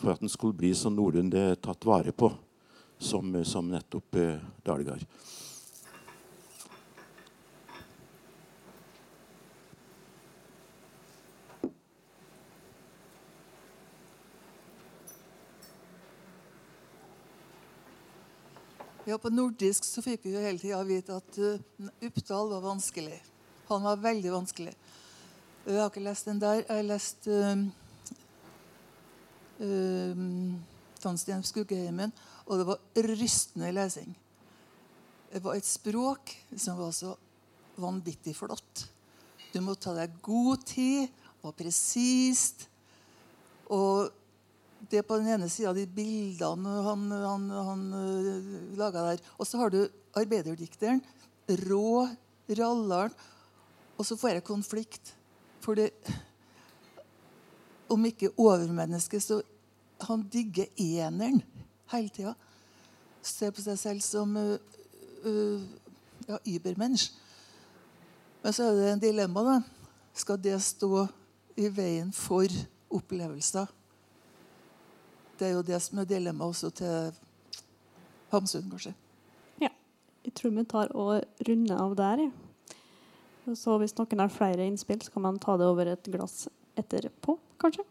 for 0.00 0.14
at 0.14 0.20
den 0.20 0.32
skulle 0.32 0.56
bli 0.56 0.74
så 0.76 0.92
noenlunde 0.92 1.54
tatt 1.62 1.86
vare 1.86 2.12
på 2.12 2.30
som, 2.98 3.32
som 3.44 3.68
nettopp 3.68 4.20
eh, 4.20 4.44
Dalgard. 4.64 5.06
Ja, 19.06 19.18
På 19.20 19.28
nordisk 19.28 19.84
så 19.84 20.00
fikk 20.00 20.22
vi 20.24 20.30
jo 20.32 20.40
hele 20.40 20.56
tida 20.56 20.78
vite 20.88 21.18
at 21.18 21.36
uh, 21.36 21.88
Uppdal 22.06 22.48
var 22.54 22.62
vanskelig. 22.64 23.18
Han 23.68 23.82
var 23.84 24.00
veldig 24.00 24.30
vanskelig. 24.32 24.72
Jeg 25.66 25.76
har 25.76 25.90
ikke 25.90 26.04
lest 26.06 26.30
den 26.30 26.40
der. 26.40 26.62
Jeg 26.62 26.70
har 26.72 26.86
lest 26.88 27.28
uh, 27.28 27.66
uh, 29.60 30.22
Tannsten 31.04 31.44
Skuggeheimen, 31.44 32.14
og 32.48 32.62
det 32.62 32.66
var 32.70 33.04
rystende 33.10 33.74
lesing. 33.76 34.08
Det 35.34 35.44
var 35.44 35.60
et 35.60 35.68
språk 35.68 36.32
som 36.56 36.80
var 36.80 36.96
så 36.96 37.12
vanvittig 37.76 38.32
flott. 38.38 38.86
Du 39.52 39.60
må 39.60 39.76
ta 39.76 39.92
deg 39.98 40.16
god 40.24 40.64
tid, 40.64 41.12
og 41.44 41.52
presist. 41.60 42.70
Og 43.68 44.08
det 44.90 45.02
på 45.06 45.18
den 45.20 45.30
ene 45.34 45.48
sida 45.52 45.72
de 45.76 45.84
bildene 45.90 46.74
han, 46.86 47.04
han, 47.10 47.48
han 47.68 47.84
uh, 47.92 48.76
laga 48.78 49.04
der. 49.10 49.22
Og 49.38 49.48
så 49.48 49.60
har 49.60 49.72
du 49.72 49.82
arbeiderdikteren. 50.16 51.02
Rå 51.68 52.06
rallaren. 52.48 53.14
Og 53.98 54.06
så 54.06 54.16
får 54.18 54.36
jeg 54.36 54.46
konflikt. 54.46 55.14
For 55.64 55.78
det 55.78 55.92
Om 57.88 58.04
ikke 58.08 58.32
overmenneske, 58.40 59.20
så 59.20 59.42
han 60.08 60.22
digger 60.32 60.66
eneren 60.80 61.42
hele 61.92 62.08
tida. 62.08 62.32
Ser 63.22 63.52
på 63.54 63.62
seg 63.62 63.78
selv 63.78 64.02
som 64.04 64.32
uh, 64.36 64.56
uh, 65.24 65.62
ja, 66.28 66.40
übermensch. 66.48 67.12
Men 68.42 68.52
så 68.52 68.66
er 68.68 68.76
det 68.76 68.90
en 68.92 69.04
dilemma. 69.04 69.44
da. 69.44 69.60
Skal 70.14 70.40
det 70.40 70.56
stå 70.62 71.06
i 71.56 71.68
veien 71.72 72.12
for 72.12 72.48
opplevelser? 72.92 73.70
Det 75.38 75.48
er 75.48 75.56
jo 75.56 75.64
det 75.66 75.80
som 75.82 75.98
er 75.98 76.08
dilemmaet 76.08 76.54
også 76.54 76.70
til 76.78 77.14
Hamsun, 78.34 78.68
kanskje. 78.70 78.94
Ja. 79.62 79.70
Jeg 80.24 80.34
tror 80.38 80.54
vi 80.56 80.64
tar 80.70 80.92
og 80.94 81.46
runder 81.48 81.80
av 81.82 81.96
der. 81.98 82.26
Ja. 82.26 82.30
Og 83.44 83.56
Så 83.60 83.76
hvis 83.78 83.96
noen 83.98 84.22
har 84.22 84.32
flere 84.32 84.64
innspill, 84.64 85.02
så 85.04 85.12
kan 85.12 85.26
man 85.26 85.38
ta 85.38 85.56
det 85.60 85.66
over 85.68 85.90
et 85.92 86.08
glass 86.08 86.46
etterpå, 86.80 87.36
kanskje. 87.60 87.84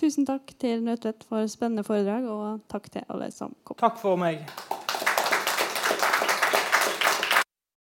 Tusen 0.00 0.26
takk 0.26 0.54
til 0.58 0.82
Nødtvedt 0.82 1.26
for 1.28 1.46
spennende 1.46 1.84
foredrag, 1.86 2.24
og 2.26 2.64
takk 2.72 2.88
til 2.90 3.04
alle 3.08 3.28
som 3.30 3.54
kom. 3.62 3.76
Takk 3.78 4.00
for 4.00 4.18
meg. 4.18 4.42